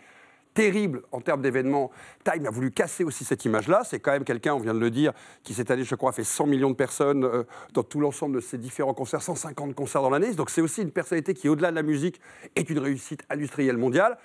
terrible 0.56 1.02
en 1.12 1.20
termes 1.20 1.42
d'événements, 1.42 1.90
Time 2.24 2.46
a 2.46 2.50
voulu 2.50 2.72
casser 2.72 3.04
aussi 3.04 3.24
cette 3.24 3.44
image-là. 3.44 3.82
C'est 3.84 4.00
quand 4.00 4.12
même 4.12 4.24
quelqu'un, 4.24 4.54
on 4.54 4.58
vient 4.58 4.72
de 4.72 4.80
le 4.80 4.90
dire, 4.90 5.12
qui 5.44 5.52
cette 5.52 5.70
année, 5.70 5.84
je 5.84 5.94
crois, 5.94 6.10
a 6.10 6.12
fait 6.14 6.24
100 6.24 6.46
millions 6.46 6.70
de 6.70 6.74
personnes 6.74 7.24
euh, 7.24 7.44
dans 7.74 7.82
tout 7.82 8.00
l'ensemble 8.00 8.36
de 8.36 8.40
ses 8.40 8.56
différents 8.56 8.94
concerts, 8.94 9.20
150 9.20 9.74
concerts 9.74 10.00
dans 10.00 10.08
l'année. 10.10 10.32
Donc 10.32 10.48
c'est 10.48 10.62
aussi 10.62 10.80
une 10.80 10.90
personnalité 10.90 11.34
qui, 11.34 11.50
au-delà 11.50 11.70
de 11.70 11.76
la 11.76 11.82
musique, 11.82 12.20
est 12.56 12.70
une 12.70 12.78
réussite 12.78 13.22
industrielle 13.28 13.76
mondiale. 13.76 14.16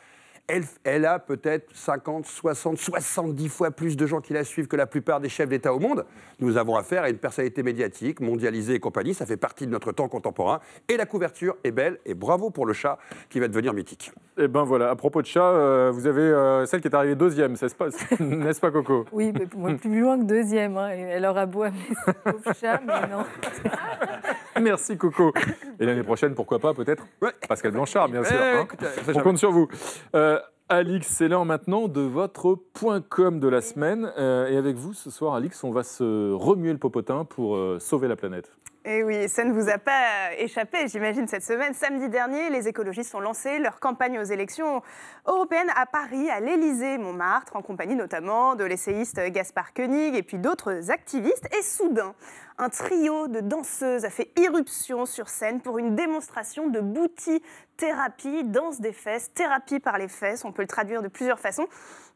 Elle, 0.48 0.64
elle 0.84 1.06
a 1.06 1.18
peut-être 1.20 1.70
50, 1.74 2.26
60, 2.26 2.78
70 2.78 3.48
fois 3.48 3.72
plus 3.72 3.96
de 3.96 4.06
gens 4.06 4.20
qui 4.20 4.34
la 4.34 4.44
suivent 4.44 4.68
que 4.68 4.76
la 4.76 4.86
plupart 4.86 5.22
des 5.22 5.30
chefs 5.30 5.48
d'État 5.48 5.74
au 5.74 5.80
monde. 5.80 6.06
Nous 6.40 6.58
avons 6.58 6.76
affaire 6.76 7.04
à 7.04 7.10
une 7.10 7.20
personnalité 7.20 7.64
médiatique, 7.64 8.20
mondialisée 8.20 8.74
et 8.74 8.80
compagnie. 8.80 9.14
Ça 9.14 9.26
fait 9.26 9.38
partie 9.38 9.66
de 9.66 9.72
notre 9.72 9.94
temps 9.94 10.10
contemporain. 10.10 10.60
Et 10.90 10.98
la 10.98 11.06
couverture 11.06 11.56
est 11.64 11.72
belle. 11.72 12.00
Et 12.06 12.14
bravo 12.16 12.50
pour 12.50 12.66
le 12.66 12.74
chat 12.74 12.98
qui 13.30 13.40
va 13.40 13.48
devenir 13.48 13.74
mythique. 13.74 14.12
Et 14.38 14.50
ben 14.50 14.64
voilà, 14.64 14.90
à 14.90 14.96
propos 14.96 15.22
de 15.22 15.28
chat, 15.28 15.42
euh, 15.44 15.92
vous 15.94 16.06
avez 16.08 16.22
euh, 16.22 16.66
celle 16.66 16.82
qui 16.82 16.88
est 16.90 16.96
arrivée 16.96 17.16
deuxième, 17.16 17.52
n'est-ce 17.54 17.76
pas, 17.76 17.88
n'est-ce 18.20 18.60
pas 18.60 18.72
Coco? 18.72 19.06
Oui, 19.14 19.32
mais 19.34 19.76
plus 19.78 20.02
loin 20.02 20.20
que 20.20 20.26
deuxième. 20.26 20.78
hein. 20.78 20.90
Elle 20.90 21.26
aura 21.26 21.46
beau 21.46 21.64
amener 21.64 21.80
son 22.06 22.14
pauvre 22.32 22.54
chat, 22.60 22.82
mais 22.86 23.08
non. 23.08 23.24
Merci 24.62 24.98
Coco. 24.98 25.34
Et 25.80 25.86
l'année 25.86 26.04
prochaine, 26.04 26.36
pourquoi 26.36 26.60
pas, 26.60 26.74
peut-être 26.74 27.06
Ouais. 27.22 27.32
Pascal 27.48 27.72
Blanchard, 27.72 28.10
bien 28.10 28.24
sûr. 28.24 28.36
Eh, 28.40 28.58
hein. 28.58 28.62
écoutez, 28.64 28.86
ça, 28.86 29.02
On 29.02 29.06
jamais. 29.06 29.24
compte 29.24 29.38
sur 29.38 29.52
vous. 29.52 29.68
Euh, 30.16 30.40
Alix, 30.70 31.06
c'est 31.08 31.28
l'heure 31.28 31.46
maintenant 31.46 31.88
de 31.88 32.02
votre 32.02 32.56
point 32.56 33.02
com 33.02 33.40
de 33.40 33.48
la 33.48 33.62
semaine. 33.62 34.12
Euh, 34.18 34.48
et 34.48 34.56
avec 34.58 34.76
vous, 34.78 34.94
ce 34.94 35.10
soir, 35.10 35.34
Alix, 35.36 35.64
on 35.64 35.72
va 35.72 35.84
se 35.84 36.32
remuer 36.32 36.72
le 36.72 36.78
popotin 36.78 37.26
pour 37.26 37.56
euh, 37.56 37.78
sauver 37.80 38.08
la 38.08 38.16
planète. 38.16 38.52
Et 38.84 39.04
oui, 39.04 39.30
ça 39.30 39.44
ne 39.44 39.54
vous 39.54 39.70
a 39.70 39.78
pas 39.78 40.34
échappé, 40.40 40.88
j'imagine, 40.88 41.28
cette 41.28 41.44
semaine. 41.44 41.76
Samedi 41.76 42.10
dernier, 42.10 42.50
les 42.50 42.68
écologistes 42.68 43.14
ont 43.14 43.20
lancé 43.20 43.60
leur 43.60 43.80
campagne 43.80 44.18
aux 44.18 44.24
élections 44.24 44.82
européennes 45.28 45.72
à 45.76 45.86
Paris, 45.86 46.32
à 46.32 46.40
l'Élysée, 46.40 46.98
Montmartre, 46.98 47.56
en 47.56 47.62
compagnie 47.62 47.96
notamment 47.96 48.56
de 48.56 48.64
l'essayiste 48.64 49.20
Gaspard 49.28 49.76
Koenig 49.76 50.16
et 50.16 50.24
puis 50.24 50.40
d'autres 50.40 50.90
activistes. 50.90 51.48
Et 51.56 51.62
soudain, 51.62 52.16
un 52.58 52.70
trio 52.70 53.28
de 53.28 53.40
danseuses 53.40 54.04
a 54.04 54.10
fait 54.10 54.32
irruption 54.40 55.06
sur 55.06 55.30
scène 55.30 55.62
pour 55.62 55.78
une 55.78 55.94
démonstration 55.94 56.68
de 56.68 56.80
booty 56.80 57.44
thérapie, 57.78 58.44
danse 58.46 58.82
des 58.82 58.94
fesses, 58.94 59.32
thérapie 59.34 59.80
par 59.80 60.00
les 60.00 60.08
fesses, 60.08 60.44
on 60.44 60.52
peut 60.52 60.64
le 60.64 60.68
traduire 60.68 61.04
de 61.04 61.08
plusieurs 61.08 61.40
façons 61.40 61.68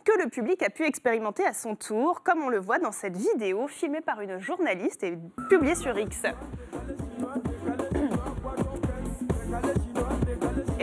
que 0.06 0.24
le 0.24 0.30
public 0.30 0.62
a 0.62 0.70
pu 0.70 0.86
expérimenter 0.86 1.46
à 1.46 1.54
son 1.54 1.76
tour, 1.76 2.22
comme 2.24 2.44
on 2.44 2.50
le 2.50 2.60
voit 2.60 2.80
dans 2.80 2.92
cette 2.92 3.18
vidéo 3.18 3.68
filmée 3.68 4.02
par 4.02 4.22
une 4.22 4.40
journaliste 4.40 5.04
et 5.04 5.18
publiée 5.50 5.76
sur 5.76 5.98
X. 5.98 6.22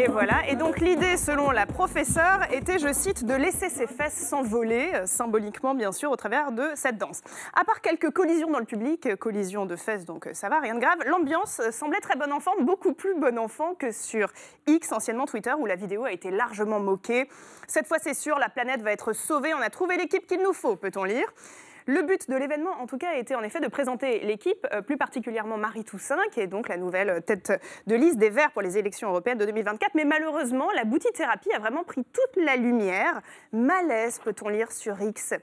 Et 0.02 0.08
voilà. 0.08 0.48
Et 0.48 0.56
donc 0.56 0.80
l'idée, 0.80 1.16
selon 1.16 1.52
la 1.52 1.64
professeure, 1.64 2.40
était, 2.50 2.80
je 2.80 2.92
cite, 2.92 3.24
de 3.24 3.34
laisser 3.34 3.68
ses 3.68 3.86
fesses 3.86 4.16
s'envoler, 4.16 4.90
euh, 4.94 5.06
symboliquement 5.06 5.76
bien 5.76 5.92
sûr, 5.92 6.10
au 6.10 6.16
travers 6.16 6.50
de 6.50 6.70
cette 6.74 6.98
danse. 6.98 7.20
À 7.54 7.62
part 7.62 7.80
quelques 7.80 8.10
collisions 8.10 8.50
dans 8.50 8.58
le 8.58 8.64
public, 8.64 9.06
euh, 9.06 9.14
collisions 9.14 9.64
de 9.64 9.76
fesses, 9.76 10.04
donc 10.04 10.26
euh, 10.26 10.34
ça 10.34 10.48
va, 10.48 10.58
rien 10.58 10.74
de 10.74 10.80
grave, 10.80 10.98
l'ambiance 11.06 11.60
semblait 11.70 12.00
très 12.00 12.16
bon 12.16 12.32
enfant, 12.32 12.50
beaucoup 12.62 12.94
plus 12.94 13.14
bon 13.14 13.38
enfant 13.38 13.74
que 13.78 13.92
sur 13.92 14.32
X, 14.66 14.90
anciennement 14.90 15.26
Twitter, 15.26 15.52
où 15.56 15.66
la 15.66 15.76
vidéo 15.76 16.04
a 16.04 16.10
été 16.10 16.32
largement 16.32 16.80
moquée. 16.80 17.28
Cette 17.68 17.86
fois, 17.86 17.98
c'est 18.00 18.14
sûr, 18.14 18.40
la 18.40 18.48
planète 18.48 18.82
va 18.82 18.90
être 18.90 19.12
sauvée, 19.12 19.54
on 19.54 19.62
a 19.62 19.70
trouvé 19.70 19.96
l'équipe 19.98 20.26
qu'il 20.26 20.42
nous 20.42 20.52
faut, 20.52 20.74
peut-on 20.74 21.04
lire. 21.04 21.32
Le 21.86 22.02
but 22.02 22.30
de 22.30 22.36
l'événement, 22.36 22.70
en 22.80 22.86
tout 22.86 22.98
cas, 22.98 23.14
été 23.14 23.34
en 23.34 23.42
effet 23.42 23.60
de 23.60 23.66
présenter 23.66 24.20
l'équipe, 24.20 24.66
euh, 24.72 24.82
plus 24.82 24.96
particulièrement 24.96 25.56
Marie 25.56 25.84
Toussaint, 25.84 26.20
qui 26.30 26.40
est 26.40 26.46
donc 26.46 26.68
la 26.68 26.76
nouvelle 26.76 27.10
euh, 27.10 27.20
tête 27.20 27.52
de 27.86 27.94
liste 27.96 28.18
des 28.18 28.30
Verts 28.30 28.52
pour 28.52 28.62
les 28.62 28.78
élections 28.78 29.08
européennes 29.08 29.38
de 29.38 29.44
2024. 29.46 29.94
Mais 29.94 30.04
malheureusement, 30.04 30.70
la 30.76 30.84
boutithérapie 30.84 31.52
a 31.52 31.58
vraiment 31.58 31.82
pris 31.82 32.04
toute 32.04 32.44
la 32.44 32.56
lumière. 32.56 33.20
Malaise, 33.52 34.20
peut-on 34.20 34.48
lire 34.48 34.70
sur 34.70 35.00
X. 35.00 35.34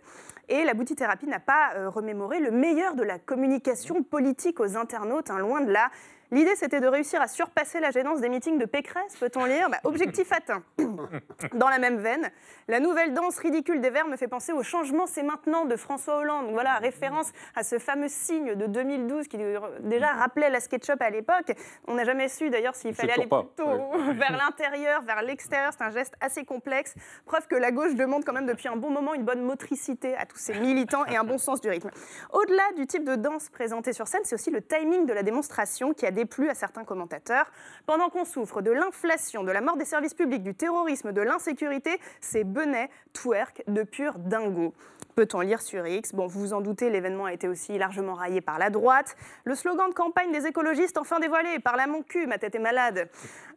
Et 0.48 0.64
la 0.64 0.74
boutithérapie 0.74 1.28
n'a 1.28 1.40
pas 1.40 1.74
euh, 1.76 1.90
remémoré 1.90 2.40
le 2.40 2.52
meilleur 2.52 2.96
de 2.96 3.04
la 3.04 3.20
communication 3.20 4.02
politique 4.02 4.60
aux 4.60 4.78
internautes, 4.78 5.30
hein, 5.30 5.40
loin 5.40 5.62
de 5.62 5.72
là. 5.72 5.92
L'idée, 6.32 6.56
c'était 6.56 6.80
de 6.80 6.88
réussir 6.88 7.20
à 7.22 7.28
surpasser 7.28 7.80
la 7.80 7.90
gênance 7.90 8.22
des 8.22 8.30
meetings 8.30 8.60
de 8.60 8.66
Pécresse, 8.66 9.16
peut-on 9.20 9.46
lire 9.46 9.68
Bah, 9.70 9.80
Objectif 9.84 10.32
atteint. 10.32 10.64
Dans 11.54 11.70
la 11.70 11.80
même 11.80 11.98
veine, 11.98 12.30
la 12.68 12.80
nouvelle 12.80 13.16
danse 13.16 13.40
ridicule 13.40 13.82
des 13.82 13.90
Verts 13.90 14.08
me 14.08 14.16
fait 14.16 14.28
penser 14.28 14.52
au 14.52 14.62
changement, 14.62 15.08
c'est 15.08 15.24
maintenant 15.24 15.66
de 15.66 15.76
François 15.76 16.18
Hollande. 16.18 16.46
Donc 16.46 16.54
voilà, 16.54 16.78
référence 16.78 17.32
à 17.56 17.64
ce 17.64 17.80
fameux 17.80 18.10
signe 18.10 18.54
de 18.54 18.68
2012 18.68 19.28
qui 19.28 19.38
euh, 19.42 19.60
déjà 19.80 20.14
rappelait 20.14 20.52
la 20.52 20.60
SketchUp 20.60 21.02
à 21.02 21.10
l'époque. 21.10 21.52
On 21.88 21.96
n'a 21.96 22.04
jamais 22.04 22.28
su 22.30 22.52
d'ailleurs 22.52 22.76
s'il 22.76 22.94
fallait 22.94 23.14
aller 23.14 23.28
pas. 23.28 23.44
plutôt 23.44 23.66
vers 24.14 24.38
l'intérieur, 24.38 25.02
vers 25.02 25.24
l'extérieur. 25.24 25.72
C'est 25.76 25.84
un 25.84 25.90
geste 25.92 26.14
assez 26.22 26.46
complexe. 26.46 26.94
Preuve 27.26 27.48
que 27.48 27.56
la 27.56 27.72
gauche 27.72 27.96
demande 27.96 28.24
quand 28.24 28.34
même 28.34 28.46
depuis 28.46 28.68
un 28.68 28.76
bon 28.76 28.92
moment 28.92 29.16
une 29.16 29.26
bonne 29.26 29.42
motricité 29.42 30.16
à 30.16 30.28
tous 30.28 30.38
ses 30.38 30.60
militants 30.60 31.06
et 31.06 31.18
un 31.18 31.24
bon 31.24 31.40
sens 31.40 31.60
du 31.60 31.70
rythme. 31.70 31.90
Au-delà 32.32 32.64
du 32.76 32.86
type 32.86 33.04
de 33.04 33.16
danse 33.16 33.50
présenté 33.50 33.94
sur 33.94 34.08
scène, 34.08 34.22
c'est 34.26 34.36
aussi 34.36 34.52
le 34.52 34.62
timing 34.62 35.08
de 35.08 35.14
la 35.14 35.24
démonstration 35.24 35.94
qui 35.94 36.06
a 36.06 36.12
déplu 36.20 36.50
à 36.50 36.54
certains 36.54 36.84
commentateurs. 36.84 37.50
Pendant 37.86 38.10
qu'on 38.10 38.26
souffre 38.26 38.62
de 38.62 38.72
l'inflation, 38.72 39.46
de 39.46 39.52
la 39.52 39.62
mort 39.62 39.78
des 39.78 39.86
services 39.86 40.14
publics, 40.14 40.44
du 40.44 40.54
terrorisme, 40.54 41.14
de 41.14 41.22
l'insécurité, 41.22 41.98
c'est 42.20 42.44
Benet 42.44 42.90
twerk 43.14 43.64
de 43.68 43.84
pur 43.84 44.20
dingo. 44.20 44.74
Peut-on 45.16 45.42
lire 45.42 45.62
sur 45.62 45.86
X? 45.86 46.14
Bon, 46.14 46.28
vous 46.28 46.40
vous 46.40 46.54
en 46.54 46.62
doutez, 46.62 46.90
l'événement 46.90 47.26
a 47.26 47.34
été 47.34 47.48
aussi 47.48 47.78
largement 47.78 48.14
raillé 48.14 48.42
par 48.42 48.58
la 48.58 48.70
droite. 48.70 49.16
Le 49.44 49.56
slogan 49.56 49.90
de 49.90 49.94
campagne 49.94 50.32
des 50.32 50.46
écologistes, 50.46 50.98
enfin 50.98 51.20
dévoilé, 51.20 51.60
par 51.60 51.76
la 51.78 51.88
mon 51.88 52.04
cul, 52.04 52.26
ma 52.26 52.38
tête 52.38 52.56
est 52.56 52.60
malade, 52.60 53.10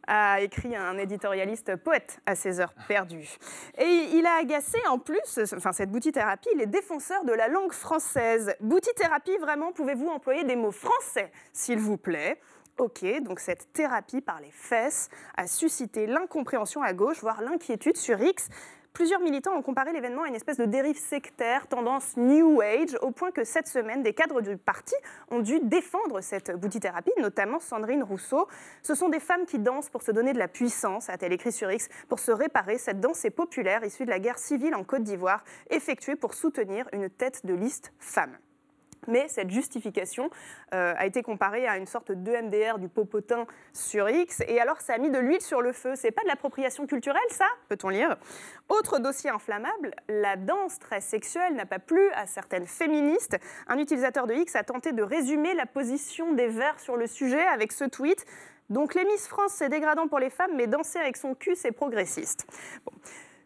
a 0.07 0.41
écrit 0.41 0.75
un 0.75 0.97
éditorialiste 0.97 1.75
poète 1.77 2.19
à 2.25 2.35
ses 2.35 2.59
heures 2.59 2.73
perdues. 2.87 3.37
Et 3.77 4.09
il 4.13 4.25
a 4.25 4.35
agacé 4.41 4.77
en 4.89 4.99
plus, 4.99 5.39
enfin 5.55 5.71
cette 5.71 5.91
boutithérapie, 5.91 6.49
les 6.55 6.65
défenseurs 6.65 7.23
de 7.23 7.33
la 7.33 7.47
langue 7.47 7.73
française. 7.73 8.55
Boutithérapie, 8.59 9.37
vraiment, 9.37 9.71
pouvez-vous 9.71 10.07
employer 10.07 10.43
des 10.43 10.57
mots 10.57 10.71
français, 10.71 11.31
s'il 11.53 11.79
vous 11.79 11.97
plaît? 11.97 12.39
Ok, 12.79 13.05
donc 13.21 13.39
cette 13.39 13.71
thérapie 13.71 14.21
par 14.21 14.41
les 14.41 14.51
fesses 14.51 15.09
a 15.37 15.45
suscité 15.45 16.07
l'incompréhension 16.07 16.81
à 16.81 16.91
gauche, 16.93 17.21
voire 17.21 17.43
l'inquiétude 17.43 17.97
sur 17.97 18.19
X. 18.19 18.49
Plusieurs 18.93 19.21
militants 19.21 19.55
ont 19.55 19.61
comparé 19.61 19.93
l'événement 19.93 20.23
à 20.23 20.27
une 20.27 20.35
espèce 20.35 20.57
de 20.57 20.65
dérive 20.65 20.97
sectaire, 20.97 21.67
tendance 21.67 22.17
New 22.17 22.61
Age, 22.61 22.97
au 23.01 23.11
point 23.11 23.31
que 23.31 23.43
cette 23.43 23.67
semaine, 23.67 24.01
des 24.01 24.13
cadres 24.13 24.41
du 24.41 24.57
parti 24.57 24.95
ont 25.29 25.39
dû 25.39 25.59
défendre 25.59 26.21
cette 26.21 26.51
boutithérapie, 26.51 27.11
notamment 27.19 27.59
Sandrine 27.59 28.03
Rousseau. 28.03 28.47
Ce 28.81 28.95
sont 28.95 29.09
des 29.09 29.19
femmes 29.19 29.45
qui 29.45 29.59
dansent 29.59 29.89
pour 29.89 30.01
se 30.01 30.11
donner 30.11 30.33
de 30.33 30.39
la 30.39 30.47
puissance, 30.47 31.09
a-t-elle 31.09 31.33
écrit 31.33 31.51
sur 31.51 31.71
X, 31.71 31.89
pour 32.09 32.19
se 32.19 32.31
réparer. 32.31 32.79
Cette 32.79 32.99
danse 32.99 33.23
est 33.23 33.31
populaire, 33.31 33.83
issue 33.83 34.05
de 34.05 34.11
la 34.11 34.19
guerre 34.19 34.39
civile 34.39 34.73
en 34.73 34.83
Côte 34.83 35.03
d'Ivoire, 35.03 35.43
effectuée 35.69 36.15
pour 36.15 36.33
soutenir 36.33 36.87
une 36.91 37.09
tête 37.09 37.45
de 37.45 37.53
liste 37.53 37.93
femme. 37.99 38.35
Mais 39.07 39.27
cette 39.27 39.49
justification 39.49 40.29
euh, 40.73 40.93
a 40.97 41.05
été 41.05 41.21
comparée 41.21 41.67
à 41.67 41.77
une 41.77 41.85
sorte 41.85 42.11
de 42.11 42.31
MDR 42.31 42.79
du 42.79 42.89
popotin 42.89 43.45
sur 43.73 44.09
X. 44.09 44.41
Et 44.47 44.59
alors, 44.59 44.81
ça 44.81 44.93
a 44.93 44.97
mis 44.97 45.09
de 45.09 45.19
l'huile 45.19 45.41
sur 45.41 45.61
le 45.61 45.71
feu. 45.71 45.93
C'est 45.95 46.11
pas 46.11 46.23
de 46.23 46.27
l'appropriation 46.27 46.87
culturelle, 46.87 47.21
ça 47.29 47.47
Peut-on 47.69 47.89
lire? 47.89 48.17
Autre 48.69 48.99
dossier 48.99 49.29
inflammable, 49.29 49.91
la 50.07 50.35
danse 50.35 50.79
très 50.79 51.01
sexuelle 51.01 51.55
n'a 51.55 51.65
pas 51.65 51.79
plu 51.79 52.09
à 52.11 52.25
certaines 52.25 52.67
féministes. 52.67 53.37
Un 53.67 53.77
utilisateur 53.77 54.27
de 54.27 54.33
X 54.33 54.55
a 54.55 54.63
tenté 54.63 54.91
de 54.91 55.03
résumer 55.03 55.53
la 55.53 55.65
position 55.65 56.33
des 56.33 56.47
Verts 56.47 56.79
sur 56.79 56.97
le 56.97 57.07
sujet 57.07 57.43
avec 57.43 57.71
ce 57.71 57.85
tweet. 57.85 58.25
Donc, 58.69 58.95
les 58.95 59.05
Miss 59.05 59.27
France, 59.27 59.53
c'est 59.53 59.69
dégradant 59.69 60.07
pour 60.07 60.19
les 60.19 60.29
femmes, 60.29 60.51
mais 60.55 60.67
danser 60.67 60.97
avec 60.97 61.17
son 61.17 61.35
cul, 61.35 61.55
c'est 61.55 61.71
progressiste. 61.71 62.47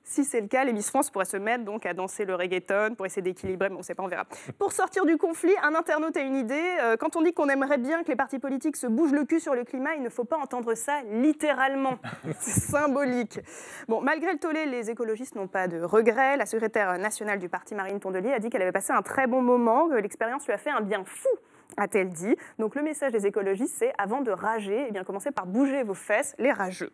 Si 0.10 0.24
c'est 0.24 0.40
le 0.40 0.48
cas, 0.48 0.64
les 0.64 0.72
Miss 0.72 0.90
France 0.90 1.10
pourraient 1.10 1.26
se 1.26 1.36
mettre 1.36 1.66
donc 1.66 1.86
à 1.86 1.94
danser 1.94 2.24
le 2.24 2.34
reggaeton 2.34 2.96
pour 2.96 3.06
essayer 3.06 3.22
d'équilibrer, 3.22 3.68
mais 3.68 3.76
on 3.76 3.80
ne 3.80 3.84
sait 3.84 3.94
pas, 3.94 4.04
on 4.04 4.08
verra. 4.08 4.26
Pour 4.58 4.72
sortir 4.72 5.06
du 5.06 5.18
conflit, 5.18 5.52
un 5.62 5.76
internaute 5.76 6.16
a 6.16 6.22
une 6.22 6.38
idée. 6.38 6.78
Euh, 6.82 6.96
quand 6.96 7.18
on 7.18 7.22
dit 7.22 7.34
qu'on 7.34 7.50
aimerait 7.50 7.78
bien 7.78 8.04
que 8.04 8.08
les 8.08 8.16
partis 8.16 8.40
politiques 8.40 8.78
se 8.78 8.88
bougent 8.88 9.12
le 9.12 9.26
cul 9.26 9.42
sur 9.42 9.54
le 9.54 9.66
climat, 9.66 9.96
il 9.96 10.02
ne 10.02 10.10
faut 10.10 10.24
pas 10.24 10.38
entendre 10.38 10.76
ça 10.76 11.02
littéralement. 11.12 12.00
C'est 12.40 12.58
symbolique. 12.58 13.42
Bon, 13.90 14.00
malgré 14.00 14.32
le 14.32 14.40
tollé, 14.40 14.66
les 14.66 14.90
écologistes 14.90 15.36
n'ont 15.36 15.50
pas 15.50 15.68
de 15.68 15.82
regrets. 15.82 16.38
La 16.38 16.46
secrétaire 16.46 16.98
nationale 16.98 17.40
du 17.40 17.50
parti 17.50 17.76
Marine 17.76 18.00
Tondelier 18.00 18.32
a 18.32 18.40
dit 18.40 18.50
qu'elle 18.50 18.62
avait 18.62 18.72
passé 18.72 18.94
un 18.94 19.02
très 19.02 19.28
bon 19.28 19.42
moment, 19.42 19.90
que 19.90 19.96
l'expérience 19.96 20.46
lui 20.46 20.54
a 20.54 20.58
fait 20.58 20.72
un 20.72 20.82
bien 20.82 21.04
fou 21.04 21.28
a-t-elle 21.78 22.10
dit. 22.10 22.36
Donc 22.60 22.76
le 22.76 22.82
message 22.82 23.12
des 23.12 23.26
écologistes, 23.26 23.76
c'est 23.78 23.94
avant 23.98 24.22
de 24.22 24.32
rager, 24.32 24.86
eh 24.90 24.92
bien 24.92 25.04
commencez 25.04 25.32
par 25.32 25.46
bouger 25.46 25.84
vos 25.84 25.94
fesses, 25.94 26.36
les 26.38 26.52
rageux. 26.52 26.92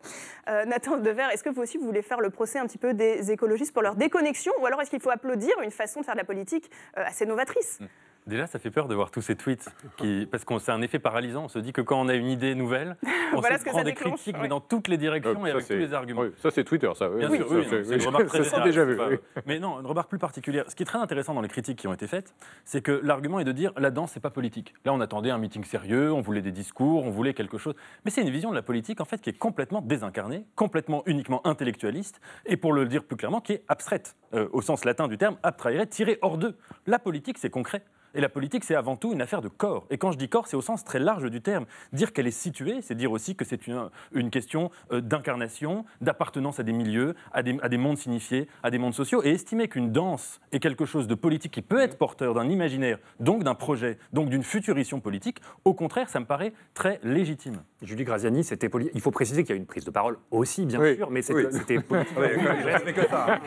Euh, 0.49 0.65
Nathan 0.65 0.97
Dever, 0.97 1.27
est-ce 1.33 1.43
que 1.43 1.49
vous 1.49 1.61
aussi 1.61 1.77
vous 1.77 1.85
voulez 1.85 2.01
faire 2.01 2.21
le 2.21 2.29
procès 2.29 2.59
un 2.59 2.67
petit 2.67 2.77
peu 2.77 2.93
des 2.93 3.31
écologistes 3.31 3.73
pour 3.73 3.81
leur 3.81 3.95
déconnexion, 3.95 4.53
ou 4.59 4.65
alors 4.65 4.81
est-ce 4.81 4.89
qu'il 4.89 5.01
faut 5.01 5.09
applaudir 5.09 5.53
une 5.63 5.71
façon 5.71 6.01
de 6.01 6.05
faire 6.05 6.15
de 6.15 6.19
la 6.19 6.25
politique 6.25 6.69
euh, 6.97 7.03
assez 7.05 7.25
novatrice? 7.25 7.79
Déjà, 8.25 8.47
ça 8.47 8.57
fait 8.57 8.71
peur 8.71 8.87
de 8.87 8.95
voir 8.95 9.11
tous 9.11 9.21
ces 9.21 9.35
tweets, 9.35 9.69
qui, 9.97 10.25
parce 10.31 10.45
qu'on 10.45 10.57
c'est 10.57 10.71
un 10.71 10.81
effet 10.81 10.97
paralysant. 10.99 11.43
On 11.43 11.47
se 11.49 11.59
dit 11.59 11.73
que 11.73 11.81
quand 11.81 11.99
on 11.99 12.07
a 12.07 12.13
une 12.13 12.27
idée 12.27 12.55
nouvelle, 12.55 12.95
on 13.33 13.39
Voilà 13.41 13.57
se 13.57 13.65
prend 13.65 13.83
des 13.83 13.93
critiques, 13.93 14.35
ouais. 14.37 14.43
mais 14.43 14.47
dans 14.47 14.61
toutes 14.61 14.87
les 14.87 14.97
directions 14.97 15.43
Euh, 15.43 15.47
et 15.47 15.51
avec 15.51 15.67
tous 15.67 15.73
les 15.73 15.93
arguments. 15.93 16.21
oui, 16.21 16.31
ça, 16.37 16.49
c'est 16.49 16.63
Twitter, 16.63 16.89
ça. 16.95 17.09
oui. 17.09 17.19
Bien 17.19 17.29
Oui, 17.29 17.37
sûr, 17.37 17.47
oui, 17.51 17.65
c'est- 17.69 17.95
une 17.95 18.05
remarque 18.05 18.25
très 18.27 18.37
ça, 18.39 18.43
générale, 18.43 18.63
déjà 18.63 18.85
vu. 18.85 18.95
pas- 18.95 19.09
oui. 19.09 19.17
Mais 19.45 19.59
non, 19.59 19.79
une 19.81 19.85
remarque 19.85 20.09
plus 20.09 20.19
particulière. 20.19 20.63
Ce 20.69 20.75
qui 20.75 20.83
est 20.83 20.85
très 20.85 20.99
intéressant 20.99 21.33
dans 21.33 21.41
les 21.41 21.49
critiques 21.49 21.77
qui 21.79 21.87
ont 21.87 21.93
été 21.93 22.07
faites, 22.07 22.33
c'est 22.63 22.81
que 22.81 22.93
l'argument 23.03 23.39
est 23.41 23.43
de 23.43 23.51
dire 23.51 23.73
la 23.77 23.91
danse, 23.91 24.11
c'est 24.13 24.19
pas 24.21 24.29
politique. 24.29 24.73
Là, 24.85 24.93
on 24.93 25.01
attendait 25.01 25.29
un 25.31 25.37
meeting 25.37 25.65
sérieux, 25.65 26.13
on 26.13 26.21
voulait 26.21 26.41
des 26.41 26.51
discours, 26.53 27.03
on 27.03 27.09
voulait 27.11 27.33
quelque 27.33 27.57
chose. 27.57 27.75
Mais 28.05 28.11
c'est 28.11 28.21
une 28.21 28.29
vision 28.29 28.51
de 28.51 28.55
la 28.55 28.61
politique, 28.61 29.01
en 29.01 29.05
fait, 29.05 29.19
qui 29.19 29.31
est 29.31 29.37
complètement 29.37 29.81
désincarnée, 29.81 30.45
complètement 30.55 31.03
uniquement 31.07 31.45
intellectualiste, 31.45 32.21
et 32.45 32.55
pour 32.55 32.71
le 32.71 32.85
dire 32.85 33.03
plus 33.03 33.17
clairement, 33.17 33.41
qui 33.41 33.51
est 33.53 33.63
abstraite, 33.67 34.15
euh, 34.33 34.47
au 34.53 34.61
sens 34.61 34.85
latin 34.85 35.09
du 35.09 35.17
terme, 35.17 35.35
abtrahere, 35.43 35.87
tiré 35.89 36.19
hors 36.21 36.37
d'eux. 36.37 36.55
La 36.87 36.99
politique, 36.99 37.37
c'est 37.37 37.49
concret. 37.49 37.83
Et 38.15 38.21
la 38.21 38.29
politique, 38.29 38.63
c'est 38.63 38.75
avant 38.75 38.95
tout 38.95 39.11
une 39.13 39.21
affaire 39.21 39.41
de 39.41 39.47
corps. 39.47 39.85
Et 39.89 39.97
quand 39.97 40.11
je 40.11 40.17
dis 40.17 40.29
corps, 40.29 40.47
c'est 40.47 40.55
au 40.55 40.61
sens 40.61 40.83
très 40.83 40.99
large 40.99 41.29
du 41.31 41.41
terme. 41.41 41.65
Dire 41.93 42.13
qu'elle 42.13 42.27
est 42.27 42.31
située, 42.31 42.81
c'est 42.81 42.95
dire 42.95 43.11
aussi 43.11 43.35
que 43.35 43.43
c'est 43.45 43.65
une, 43.67 43.89
une 44.13 44.29
question 44.29 44.69
euh, 44.91 45.01
d'incarnation, 45.01 45.85
d'appartenance 46.01 46.59
à 46.59 46.63
des 46.63 46.73
milieux, 46.73 47.15
à 47.33 47.41
des, 47.43 47.57
à 47.61 47.69
des 47.69 47.77
mondes 47.77 47.97
signifiés, 47.97 48.47
à 48.61 48.69
des 48.71 48.77
mondes 48.77 48.93
sociaux. 48.93 49.23
Et 49.23 49.31
estimer 49.31 49.67
qu'une 49.67 49.91
danse 49.91 50.39
est 50.51 50.59
quelque 50.59 50.85
chose 50.85 51.07
de 51.07 51.15
politique 51.15 51.51
qui 51.53 51.61
peut 51.61 51.79
être 51.79 51.97
porteur 51.97 52.33
d'un 52.35 52.49
imaginaire, 52.49 52.99
donc 53.19 53.43
d'un 53.43 53.55
projet, 53.55 53.97
donc 54.11 54.29
d'une 54.29 54.43
futurition 54.43 54.99
politique, 54.99 55.39
au 55.65 55.73
contraire, 55.73 56.09
ça 56.09 56.19
me 56.19 56.25
paraît 56.25 56.53
très 56.73 56.99
légitime. 57.03 57.63
Julie 57.81 58.03
Graziani, 58.03 58.43
c'était 58.43 58.69
poli- 58.69 58.89
il 58.93 59.01
faut 59.01 59.11
préciser 59.11 59.43
qu'il 59.43 59.49
y 59.51 59.53
a 59.53 59.57
eu 59.57 59.59
une 59.59 59.65
prise 59.65 59.85
de 59.85 59.91
parole 59.91 60.17
aussi, 60.31 60.65
bien 60.65 60.79
Oui, 60.79 60.95
sûr, 60.95 61.09
mais 61.09 61.21
c'était 61.21 61.45
oui. 61.47 61.51
c'était 61.53 61.79
politique. 61.81 62.15
Ah. 63.11 63.39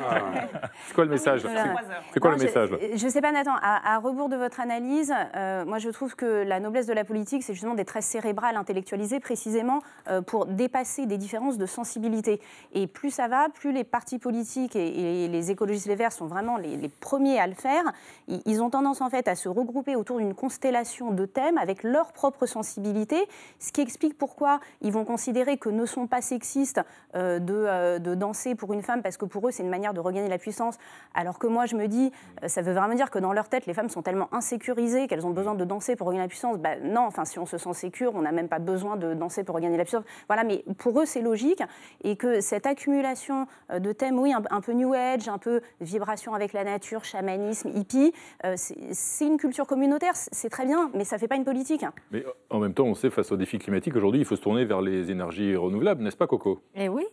C'est 0.87 0.95
quoi 0.95 1.05
le 1.05 1.11
message? 1.11 1.43
Voilà. 1.43 1.75
C'est- 2.13 2.21
quoi 2.21 2.31
Non, 2.31 2.37
le 2.37 2.41
je- 2.43 2.47
message 2.47 2.71
Je 2.97 3.05
ne 3.05 3.11
sais 3.11 3.21
pas, 3.21 3.33
Nathan. 3.33 3.55
À, 3.63 3.95
à 3.95 3.99
rebours 3.99 4.29
de 4.29 4.37
votre 4.37 4.56
analyse, 4.61 5.13
euh, 5.35 5.65
moi 5.65 5.79
je 5.79 5.89
trouve 5.91 6.15
que 6.17 6.45
la 6.45 6.61
noblesse 6.61 6.87
de 6.87 6.93
la 6.93 7.05
politique, 7.05 7.43
c'est 7.43 7.55
justement 7.55 7.75
d'être 7.75 7.89
très 7.89 8.03
cérébral, 8.03 8.57
intellectualisé, 8.57 9.21
précisément 9.21 9.81
euh, 10.09 10.23
pour 10.23 10.47
dépasser 10.47 11.07
des 11.07 11.19
différences 11.19 11.59
de 11.59 11.67
sensibilité. 11.67 12.41
Et 12.73 12.87
plus 12.87 13.11
ça 13.11 13.29
va, 13.29 13.49
plus 13.49 13.73
les 13.73 13.85
partis 13.85 14.19
politiques 14.19 14.77
et, 14.77 15.29
les 15.29 15.51
écologistes 15.51 15.87
les 15.87 15.95
Verts 15.95 16.13
sont 16.13 16.27
vraiment 16.27 16.57
les, 16.57 16.89
premiers 17.01 17.39
à 17.39 17.47
le 17.47 17.55
faire. 17.55 17.85
Ils, 18.29 18.63
ont 18.63 18.71
tendance 18.71 19.01
en 19.01 19.11
fait 19.11 19.29
à 19.29 19.35
se 19.35 19.49
regrouper 19.49 19.97
autour 19.97 20.19
d'une 20.19 20.35
constellation 20.35 21.11
de 21.11 21.27
thèmes 21.27 21.59
avec 21.59 21.83
leur 21.83 22.13
propre 22.13 22.47
sensibilité, 22.47 23.17
ce 23.59 23.73
qui 23.73 23.81
explique 23.81 24.17
pourquoi 24.17 24.61
ils 24.83 24.93
vont 24.93 25.05
considérer 25.05 25.57
que 25.57 25.69
ne 25.69 25.87
sont 25.87 26.07
pas 26.07 26.21
sexistes 26.21 26.81
euh, 27.15 27.39
de, 27.39 28.15
danser 28.15 28.55
pour 28.55 28.73
une 28.73 28.83
femme 28.83 29.03
parce 29.03 29.17
que 29.17 29.25
pour 29.25 29.47
eux 29.49 29.51
c'est 29.51 29.63
une 29.63 29.69
manière 29.69 29.95
de 29.95 30.01
regagner 30.01 30.29
la 30.29 30.39
puissance, 30.39 30.77
alors 31.15 31.39
que 31.39 31.47
moi 31.47 31.67
je 31.67 31.77
me 31.77 31.87
dis, 31.87 32.13
ça 32.47 32.63
veut 32.63 32.73
vraiment 32.73 32.95
dire 32.95 33.11
que 33.11 33.19
dans 33.19 33.33
leur 33.33 33.49
tête 33.49 33.67
les 33.67 33.75
femmes 33.75 33.91
sont 33.91 34.03
tellement 34.03 34.29
insécurisées 34.47 35.09
qu'elles 35.09 35.27
ont 35.27 35.31
besoin 35.31 35.55
de 35.55 35.65
danser 35.65 35.97
pour 35.97 36.07
regagner 36.07 36.25
la 36.25 36.29
puissance. 36.29 36.59
Ben, 36.59 36.79
non, 36.85 37.03
enfin 37.03 37.25
si 37.25 37.39
on 37.39 37.47
se 37.47 37.59
sent 37.59 37.73
sécure, 37.75 38.13
on 38.15 38.23
n'a 38.23 38.33
même 38.33 38.49
pas 38.49 38.61
besoin 38.61 38.97
de 38.97 39.13
danser 39.13 39.43
pour 39.43 39.57
regagner 39.57 39.77
la 39.77 39.85
puissance. 39.85 40.05
Voilà, 40.29 40.45
mais 40.45 40.65
pour 40.79 41.01
eux 41.01 41.05
c'est 41.05 41.21
logique 41.21 41.63
et 42.05 42.17
que 42.17 42.41
cette 42.41 42.67
accumulation 42.67 43.47
euh, 43.71 43.81
de 43.81 43.93
thèmes, 43.93 44.19
oui, 44.19 44.33
un, 44.33 44.43
un 44.51 44.61
peu 44.61 44.73
new 44.73 44.95
age, 44.95 45.29
un 45.29 45.39
peu 45.39 45.61
vibration 45.81 46.35
avec 46.35 46.53
la 46.53 46.63
nature, 46.63 47.05
chamanisme, 47.05 47.71
hippie, 47.75 48.13
euh, 48.45 48.55
c'est 48.57 49.27
une 49.27 49.37
culture 49.37 49.67
communautaire, 49.67 50.15
c'est 50.15 50.51
très 50.51 50.65
bien, 50.65 50.91
mais 50.95 51.05
ça 51.05 51.19
fait 51.19 51.29
pas 51.29 51.37
une 51.37 51.45
politique. 51.45 51.85
Mais 52.13 52.25
en 52.51 52.61
même 52.61 52.75
temps, 52.75 52.85
on 52.85 52.95
sait, 52.95 53.11
face 53.11 53.33
aux 53.33 53.37
défis 53.37 53.59
climatiques, 53.59 53.97
aujourd'hui, 53.97 54.21
il 54.21 54.25
faut 54.25 54.37
se 54.37 54.43
tourner 54.43 54.65
vers 54.65 54.81
les 54.81 55.11
énergies 55.11 55.57
renouvelables, 55.57 56.03
n'est-ce 56.03 56.17
pas, 56.17 56.27
Coco? 56.27 56.61
Et 56.75 56.89
oui. 56.89 57.05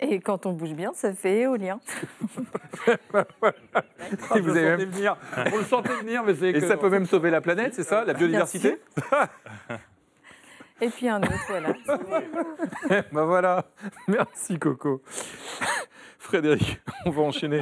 Et 0.00 0.20
quand 0.20 0.44
on 0.46 0.52
bouge 0.52 0.72
bien, 0.74 0.92
ça 0.94 1.12
fait 1.14 1.40
éolien. 1.40 1.80
Je 2.86 4.40
vous 4.40 4.48
le 4.54 4.56
avez 4.56 4.70
sentais 4.72 4.84
venir. 4.86 5.16
Vous 5.50 5.58
le 5.58 5.64
sentez 5.64 5.94
venir, 6.00 6.24
mais 6.24 6.34
c'est 6.34 6.50
Et 6.50 6.52
que- 6.54 6.60
ça 6.66 6.76
peut 6.76 6.90
même 6.90 7.06
sauver 7.06 7.30
la 7.30 7.40
planète, 7.40 7.74
c'est 7.74 7.84
ça 7.84 8.04
La 8.04 8.12
biodiversité 8.14 8.80
Et 10.80 10.88
puis 10.88 11.08
un 11.08 11.22
autre, 11.22 11.32
voilà. 11.48 11.72
Ben 13.12 13.24
voilà, 13.24 13.64
merci 14.08 14.58
Coco. 14.58 15.00
Frédéric, 16.18 16.80
on 17.06 17.10
va 17.10 17.22
enchaîner 17.22 17.60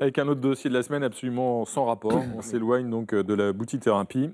avec 0.00 0.18
un 0.18 0.28
autre 0.28 0.40
dossier 0.40 0.70
de 0.70 0.74
la 0.74 0.82
semaine 0.82 1.02
absolument 1.02 1.64
sans 1.64 1.86
rapport. 1.86 2.22
On 2.36 2.42
s'éloigne 2.42 2.88
donc 2.88 3.14
de 3.14 3.34
la 3.34 3.52
boutithérapie. 3.52 4.30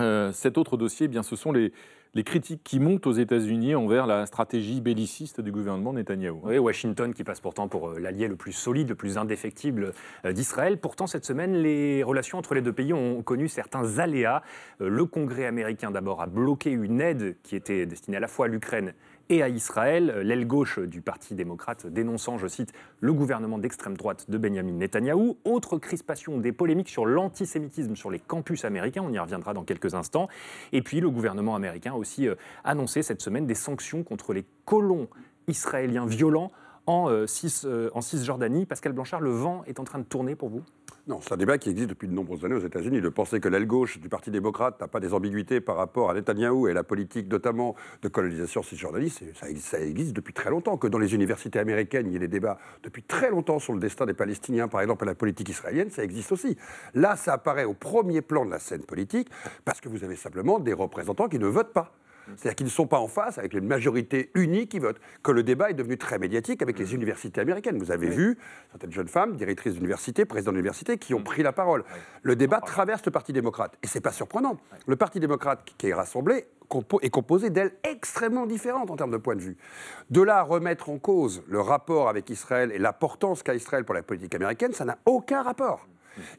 Euh, 0.00 0.30
cet 0.32 0.56
autre 0.58 0.76
dossier, 0.76 1.06
eh 1.06 1.08
bien, 1.08 1.24
ce 1.24 1.34
sont 1.34 1.50
les, 1.50 1.72
les 2.14 2.24
critiques 2.24 2.62
qui 2.64 2.80
montent 2.80 3.06
aux 3.06 3.12
États-Unis 3.12 3.74
envers 3.74 4.06
la 4.06 4.26
stratégie 4.26 4.80
belliciste 4.80 5.40
du 5.40 5.52
gouvernement 5.52 5.92
Netanyahou. 5.92 6.40
Oui, 6.44 6.58
Washington 6.58 7.12
qui 7.12 7.24
passe 7.24 7.40
pourtant 7.40 7.68
pour 7.68 7.90
euh, 7.90 7.98
l'allié 7.98 8.28
le 8.28 8.36
plus 8.36 8.52
solide, 8.52 8.88
le 8.88 8.94
plus 8.94 9.18
indéfectible 9.18 9.92
euh, 10.24 10.32
d'Israël. 10.32 10.78
Pourtant, 10.78 11.06
cette 11.06 11.24
semaine, 11.24 11.54
les 11.54 12.02
relations 12.02 12.38
entre 12.38 12.54
les 12.54 12.62
deux 12.62 12.72
pays 12.72 12.92
ont 12.92 13.22
connu 13.22 13.48
certains 13.48 13.98
aléas. 13.98 14.42
Euh, 14.80 14.88
Le 14.88 15.04
Congrès 15.04 15.46
américain, 15.46 15.90
d'abord, 15.90 16.22
a 16.22 16.26
bloqué 16.26 16.70
une 16.70 17.00
aide 17.00 17.36
qui 17.42 17.56
était 17.56 17.86
destinée 17.86 18.16
à 18.16 18.20
la 18.20 18.28
fois 18.28 18.46
à 18.46 18.48
l'Ukraine 18.48 18.94
et 19.28 19.42
à 19.42 19.48
Israël. 19.48 20.20
L'aile 20.22 20.46
gauche 20.46 20.78
du 20.78 21.00
Parti 21.00 21.34
démocrate 21.34 21.86
dénonçant, 21.86 22.38
je 22.38 22.46
cite, 22.46 22.72
le 23.00 23.12
gouvernement 23.12 23.58
d'extrême 23.58 23.96
droite 23.96 24.30
de 24.30 24.38
Benjamin 24.38 24.72
Netanyahou. 24.72 25.36
Autre 25.44 25.78
crispation 25.78 26.38
des 26.38 26.52
polémiques 26.52 26.88
sur 26.88 27.06
l'antisémitisme 27.06 27.96
sur 27.96 28.10
les 28.10 28.18
campus 28.18 28.64
américains, 28.64 29.02
on 29.04 29.12
y 29.12 29.18
reviendra 29.18 29.54
dans 29.54 29.64
quelques 29.64 29.94
instants. 29.94 30.28
Et 30.72 30.82
puis 30.82 31.00
le 31.00 31.10
gouvernement 31.10 31.54
américain 31.54 31.92
a 31.92 31.96
aussi 31.96 32.28
euh, 32.28 32.34
annoncé 32.64 33.02
cette 33.02 33.22
semaine 33.22 33.46
des 33.46 33.54
sanctions 33.54 34.02
contre 34.02 34.32
les 34.32 34.44
colons 34.64 35.08
israéliens 35.46 36.06
violents 36.06 36.52
en, 36.86 37.10
euh, 37.10 37.26
euh, 37.64 37.90
en 37.94 38.00
Cisjordanie. 38.00 38.66
Pascal 38.66 38.92
Blanchard, 38.92 39.20
le 39.20 39.30
vent 39.30 39.62
est 39.66 39.80
en 39.80 39.84
train 39.84 39.98
de 39.98 40.04
tourner 40.04 40.34
pour 40.34 40.48
vous? 40.48 40.62
Non, 41.08 41.20
c'est 41.22 41.32
un 41.32 41.38
débat 41.38 41.56
qui 41.56 41.70
existe 41.70 41.88
depuis 41.88 42.06
de 42.06 42.12
nombreuses 42.12 42.44
années 42.44 42.54
aux 42.54 42.66
États-Unis. 42.66 43.00
De 43.00 43.08
penser 43.08 43.40
que 43.40 43.48
l'aile 43.48 43.66
gauche 43.66 43.98
du 43.98 44.10
Parti 44.10 44.30
démocrate 44.30 44.78
n'a 44.78 44.88
pas 44.88 45.00
des 45.00 45.14
ambiguïtés 45.14 45.62
par 45.62 45.76
rapport 45.76 46.10
à 46.10 46.14
Netanyahou 46.14 46.68
et 46.68 46.74
la 46.74 46.84
politique 46.84 47.30
notamment 47.32 47.74
de 48.02 48.08
colonisation 48.08 48.62
cisjordanie, 48.62 49.08
c'est- 49.08 49.34
ça, 49.34 49.46
ça 49.56 49.80
existe 49.80 50.12
depuis 50.12 50.34
très 50.34 50.50
longtemps. 50.50 50.76
Que 50.76 50.86
dans 50.86 50.98
les 50.98 51.14
universités 51.14 51.58
américaines, 51.58 52.08
il 52.08 52.12
y 52.12 52.16
ait 52.16 52.18
des 52.18 52.28
débats 52.28 52.58
depuis 52.82 53.02
très 53.02 53.30
longtemps 53.30 53.58
sur 53.58 53.72
le 53.72 53.80
destin 53.80 54.04
des 54.04 54.12
Palestiniens, 54.12 54.68
par 54.68 54.82
exemple, 54.82 55.04
et 55.04 55.06
la 55.06 55.14
politique 55.14 55.48
israélienne, 55.48 55.88
ça 55.90 56.04
existe 56.04 56.30
aussi. 56.30 56.58
Là, 56.92 57.16
ça 57.16 57.32
apparaît 57.32 57.64
au 57.64 57.72
premier 57.72 58.20
plan 58.20 58.44
de 58.44 58.50
la 58.50 58.58
scène 58.58 58.82
politique 58.82 59.30
parce 59.64 59.80
que 59.80 59.88
vous 59.88 60.04
avez 60.04 60.16
simplement 60.16 60.58
des 60.58 60.74
représentants 60.74 61.28
qui 61.28 61.38
ne 61.38 61.46
votent 61.46 61.72
pas. 61.72 61.94
C'est-à-dire 62.36 62.56
qu'ils 62.56 62.66
ne 62.66 62.70
sont 62.70 62.86
pas 62.86 62.98
en 62.98 63.08
face 63.08 63.38
avec 63.38 63.54
une 63.54 63.66
majorité 63.66 64.30
unique 64.34 64.70
qui 64.70 64.78
vote. 64.78 64.96
Que 65.22 65.32
le 65.32 65.42
débat 65.42 65.70
est 65.70 65.74
devenu 65.74 65.98
très 65.98 66.18
médiatique 66.18 66.62
avec 66.62 66.78
les 66.78 66.94
universités 66.94 67.40
américaines. 67.40 67.78
Vous 67.78 67.90
avez 67.90 68.08
vu 68.08 68.38
certaines 68.70 68.92
jeunes 68.92 69.08
femmes, 69.08 69.36
directrices 69.36 69.74
d'université, 69.74 70.24
présidents 70.24 70.52
d'université, 70.52 70.98
qui 70.98 71.14
ont 71.14 71.22
pris 71.22 71.42
la 71.42 71.52
parole. 71.52 71.84
Le 72.22 72.36
débat 72.36 72.60
traverse 72.60 73.04
le 73.04 73.10
Parti 73.10 73.32
démocrate. 73.32 73.76
Et 73.82 73.86
c'est 73.86 74.00
pas 74.00 74.12
surprenant. 74.12 74.58
Le 74.86 74.96
Parti 74.96 75.20
démocrate 75.20 75.64
qui 75.76 75.88
est 75.88 75.94
rassemblé 75.94 76.46
est 77.02 77.10
composé 77.10 77.50
d'ailes 77.50 77.72
extrêmement 77.82 78.46
différentes 78.46 78.90
en 78.90 78.96
termes 78.96 79.10
de 79.10 79.16
point 79.16 79.36
de 79.36 79.40
vue. 79.40 79.56
De 80.10 80.20
là 80.20 80.38
à 80.38 80.42
remettre 80.42 80.90
en 80.90 80.98
cause 80.98 81.42
le 81.48 81.60
rapport 81.60 82.08
avec 82.08 82.28
Israël 82.30 82.70
et 82.72 82.78
l'importance 82.78 83.42
qu'a 83.42 83.54
Israël 83.54 83.84
pour 83.84 83.94
la 83.94 84.02
politique 84.02 84.34
américaine, 84.34 84.72
ça 84.72 84.84
n'a 84.84 84.98
aucun 85.06 85.42
rapport. 85.42 85.86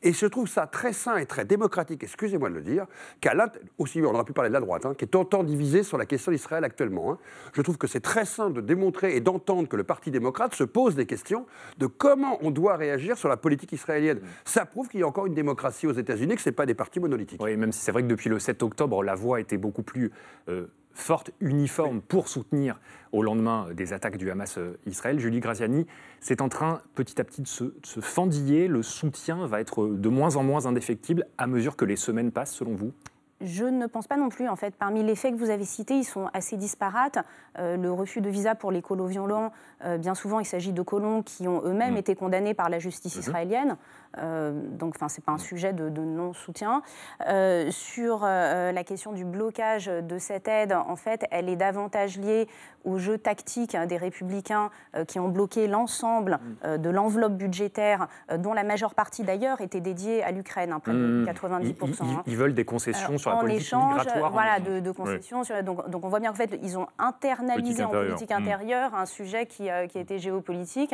Et 0.03 0.13
je 0.13 0.25
trouve 0.25 0.47
ça 0.47 0.67
très 0.67 0.93
sain 0.93 1.17
et 1.17 1.25
très 1.25 1.45
démocratique, 1.45 2.03
excusez-moi 2.03 2.49
de 2.49 2.55
le 2.55 2.61
dire, 2.61 2.85
qu'à 3.21 3.33
aussi, 3.77 4.01
on 4.01 4.13
aurait 4.13 4.23
pu 4.23 4.33
parler 4.33 4.49
de 4.49 4.53
la 4.53 4.59
droite, 4.59 4.85
hein, 4.85 4.93
qui 4.97 5.05
est 5.05 5.15
autant 5.15 5.43
divisée 5.43 5.83
sur 5.83 5.97
la 5.97 6.05
question 6.05 6.31
d'Israël 6.31 6.63
actuellement. 6.63 7.11
hein. 7.11 7.17
Je 7.53 7.61
trouve 7.61 7.77
que 7.77 7.87
c'est 7.87 7.99
très 7.99 8.25
sain 8.25 8.49
de 8.49 8.61
démontrer 8.61 9.15
et 9.15 9.21
d'entendre 9.21 9.67
que 9.67 9.75
le 9.75 9.83
Parti 9.83 10.11
démocrate 10.11 10.53
se 10.55 10.63
pose 10.63 10.95
des 10.95 11.05
questions 11.05 11.45
de 11.77 11.87
comment 11.87 12.37
on 12.41 12.51
doit 12.51 12.75
réagir 12.75 13.17
sur 13.17 13.29
la 13.29 13.37
politique 13.37 13.71
israélienne. 13.71 14.19
Ça 14.45 14.65
prouve 14.65 14.89
qu'il 14.89 14.99
y 14.99 15.03
a 15.03 15.07
encore 15.07 15.25
une 15.25 15.33
démocratie 15.33 15.87
aux 15.87 15.93
États-Unis, 15.93 16.35
que 16.35 16.41
ce 16.41 16.49
n'est 16.49 16.55
pas 16.55 16.65
des 16.65 16.73
partis 16.73 16.99
monolithiques. 16.99 17.41
Oui, 17.41 17.55
même 17.57 17.71
si 17.71 17.79
c'est 17.81 17.91
vrai 17.91 18.03
que 18.03 18.07
depuis 18.07 18.29
le 18.29 18.39
7 18.39 18.63
octobre, 18.63 19.03
la 19.03 19.15
voix 19.15 19.39
était 19.39 19.57
beaucoup 19.57 19.83
plus 19.83 20.11
euh, 20.47 20.67
forte, 20.99 21.31
uniforme 21.39 22.01
pour 22.01 22.27
soutenir 22.27 22.79
au 23.11 23.23
lendemain 23.23 23.67
des 23.73 23.93
attaques 23.93 24.17
du 24.17 24.29
Hamas 24.29 24.57
euh, 24.57 24.77
Israël. 24.85 25.19
Julie 25.19 25.39
Graziani, 25.39 25.87
c'est 26.19 26.41
en 26.41 26.49
train 26.49 26.81
petit 26.95 27.19
à 27.19 27.23
petit 27.23 27.41
de 27.41 27.47
se, 27.47 27.63
de 27.63 27.85
se 27.85 27.99
fendiller. 27.99 28.67
Le 28.67 28.83
soutien 28.83 29.47
va 29.47 29.61
être 29.61 29.87
de 29.87 30.09
moins 30.09 30.35
en 30.35 30.43
moins 30.43 30.65
indéfectible 30.65 31.25
à 31.37 31.47
mesure 31.47 31.75
que 31.75 31.85
les 31.85 31.95
semaines 31.95 32.31
passent, 32.31 32.53
selon 32.53 32.75
vous? 32.75 32.93
Je 33.41 33.63
ne 33.63 33.87
pense 33.87 34.05
pas 34.05 34.17
non 34.17 34.27
plus. 34.27 34.49
En 34.49 34.57
fait, 34.57 34.75
parmi 34.75 35.01
les 35.01 35.15
faits 35.15 35.33
que 35.33 35.39
vous 35.39 35.49
avez 35.49 35.63
cités, 35.63 35.95
ils 35.95 36.03
sont 36.03 36.29
assez 36.33 36.57
disparates. 36.57 37.19
Euh, 37.57 37.77
le 37.77 37.91
refus 37.91 38.19
de 38.19 38.29
visa 38.29 38.53
pour 38.53 38.69
les 38.69 38.81
colos 38.81 39.05
violents, 39.05 39.53
euh, 39.85 39.97
bien 39.97 40.13
souvent, 40.13 40.41
il 40.41 40.45
s'agit 40.45 40.73
de 40.73 40.81
colons 40.81 41.23
qui 41.23 41.47
ont 41.47 41.63
eux-mêmes 41.63 41.95
été 41.95 42.15
condamnés 42.15 42.53
par 42.53 42.69
la 42.69 42.79
justice 42.79 43.15
israélienne. 43.15 43.77
Euh, 44.17 44.51
donc, 44.53 44.95
enfin, 44.95 45.07
c'est 45.09 45.23
pas 45.23 45.31
un 45.31 45.37
sujet 45.37 45.71
de, 45.73 45.89
de 45.89 46.01
non-soutien. 46.01 46.81
Euh, 47.27 47.69
sur 47.71 48.21
euh, 48.23 48.71
la 48.71 48.83
question 48.83 49.11
du 49.11 49.25
blocage 49.25 49.85
de 49.85 50.17
cette 50.17 50.47
aide, 50.47 50.73
en 50.73 50.95
fait, 50.95 51.25
elle 51.31 51.47
est 51.49 51.55
davantage 51.55 52.17
liée 52.17 52.47
au 52.85 52.97
jeu 52.97 53.17
tactique 53.17 53.75
hein, 53.75 53.85
des 53.85 53.97
républicains 53.97 54.69
qui 55.07 55.19
ont 55.19 55.27
bloqué 55.27 55.67
l'ensemble 55.67 56.39
euh, 56.63 56.77
de 56.77 56.89
l'enveloppe 56.89 57.33
budgétaire, 57.33 58.07
dont 58.37 58.53
la 58.53 58.63
majeure 58.63 58.95
partie 58.95 59.23
d'ailleurs 59.23 59.59
était 59.61 59.81
dédiée 59.81 60.23
à 60.23 60.31
l'Ukraine, 60.31 60.71
hein, 60.71 60.79
près 60.79 60.93
de 60.93 60.97
Mmh. 60.97 61.25
90%. 61.25 61.63
Ils, 61.63 61.75
ils- 62.11 62.15
hein. 62.15 62.23
ils 62.25 62.37
veulent 62.37 62.53
des 62.53 62.65
concessions 62.65 63.17
sur 63.17 63.29
la 63.31 63.37
en 63.37 63.39
politique 63.41 63.61
échange, 63.61 63.97
migratoire. 63.99 64.31
voilà, 64.31 64.57
en- 64.57 64.75
de, 64.75 64.79
de 64.79 64.91
concessions. 64.91 65.43
sur- 65.43 65.61
donc, 65.63 65.89
donc 65.89 66.05
on 66.05 66.09
voit 66.09 66.19
bien 66.19 66.29
qu'en 66.31 66.35
fait, 66.37 66.57
ils 66.61 66.77
ont 66.77 66.87
Politique 66.97 66.99
internalisé 66.99 67.83
en 67.83 67.87
intérieure. 67.87 68.07
politique 68.15 68.29
Mm. 68.31 68.41
intérieure 68.41 68.95
un 68.95 69.05
sujet 69.05 69.45
qui, 69.45 69.69
qui 69.89 69.99
était 69.99 70.19
géopolitique. 70.19 70.93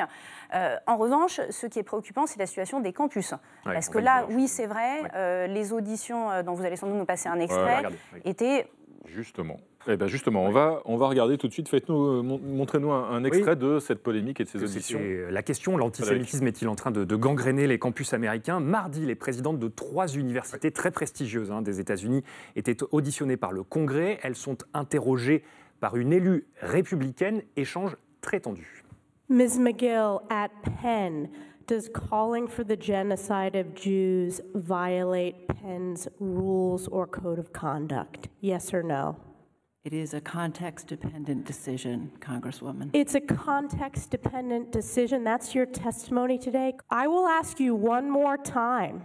Euh, 0.53 0.75
en 0.87 0.97
revanche, 0.97 1.39
ce 1.49 1.67
qui 1.67 1.79
est 1.79 1.83
préoccupant, 1.83 2.25
c'est 2.25 2.39
la 2.39 2.45
situation 2.47 2.79
des 2.79 2.93
campus. 3.07 3.33
Parce 3.63 3.89
que 3.89 3.97
là, 3.99 4.25
oui, 4.29 4.47
c'est 4.47 4.67
vrai, 4.67 5.01
Ouais. 5.03 5.09
euh, 5.15 5.47
les 5.47 5.73
auditions 5.73 6.31
euh, 6.31 6.43
dont 6.43 6.53
vous 6.53 6.63
allez 6.65 6.75
sans 6.75 6.87
doute 6.87 6.97
nous 6.97 7.05
passer 7.05 7.29
un 7.29 7.39
extrait 7.39 7.77
regardez, 7.77 7.97
étaient 8.25 8.67
Justement. 9.07 9.57
Eh 9.87 9.97
ben 9.97 10.07
justement, 10.07 10.43
on 10.43 10.49
va, 10.49 10.81
on 10.85 10.97
va 10.97 11.07
regarder 11.07 11.37
tout 11.37 11.47
de 11.47 11.53
suite. 11.53 11.69
Faites-nous, 11.69 11.95
euh, 12.07 12.21
mon- 12.23 12.39
montrez-nous 12.39 12.91
un, 12.91 13.07
un 13.11 13.23
extrait 13.23 13.55
de 13.55 13.77
cette 13.77 14.01
polémique 14.01 14.41
et 14.41 14.43
de 14.45 14.49
ces 14.49 14.57
que 14.57 14.63
auditions. 14.65 14.99
la 15.29 15.43
question, 15.43 15.77
l'antisémitisme 15.77 16.47
est-il 16.47 16.67
en 16.69 16.73
train 16.73 16.89
de, 16.89 17.03
de 17.03 17.15
gangréner 17.15 17.67
les 17.67 17.77
campus 17.77 18.11
américains? 18.15 18.59
Mardi, 18.59 19.05
les 19.05 19.13
présidentes 19.13 19.59
de 19.59 19.67
trois 19.67 20.07
universités 20.07 20.71
très 20.71 20.89
prestigieuses 20.89 21.51
hein, 21.51 21.61
des 21.61 21.79
États-Unis 21.79 22.23
étaient 22.55 22.77
auditionnées 22.91 23.37
par 23.37 23.51
le 23.51 23.61
Congrès. 23.61 24.17
Elles 24.23 24.35
sont 24.35 24.57
interrogées 24.73 25.43
par 25.79 25.97
une 25.97 26.11
élue 26.11 26.47
républicaine. 26.61 27.43
Échange 27.55 27.95
très 28.21 28.39
tendu. 28.39 28.83
Ms. 29.29 29.59
McGill, 29.59 30.17
at 30.31 30.49
Penn, 30.81 31.29
does 31.67 31.89
calling 31.93 32.47
for 32.47 32.63
the 32.63 32.75
genocide 32.75 33.55
of 33.55 33.73
Jews 33.73 34.41
violate 34.53 35.47
Penn's 35.47 36.07
rules 36.19 36.87
or 36.87 37.07
code 37.07 37.39
of 37.39 37.53
conduct? 37.53 38.27
Yes 38.41 38.73
or 38.73 38.83
no? 38.83 39.17
It 39.83 39.93
is 39.93 40.15
a 40.15 40.21
context-dependent 40.21 41.45
decision, 41.45 42.11
Congresswoman. 42.19 42.89
It's 42.93 43.13
a 43.13 43.21
context 43.21 44.09
dependent 44.09 44.71
decision. 44.71 45.23
That's 45.23 45.53
your 45.53 45.67
testimony 45.67 46.39
today. 46.39 46.73
I 46.89 47.07
will 47.07 47.27
ask 47.27 47.59
you 47.59 47.75
one 47.75 48.09
more 48.09 48.35
time. 48.37 49.03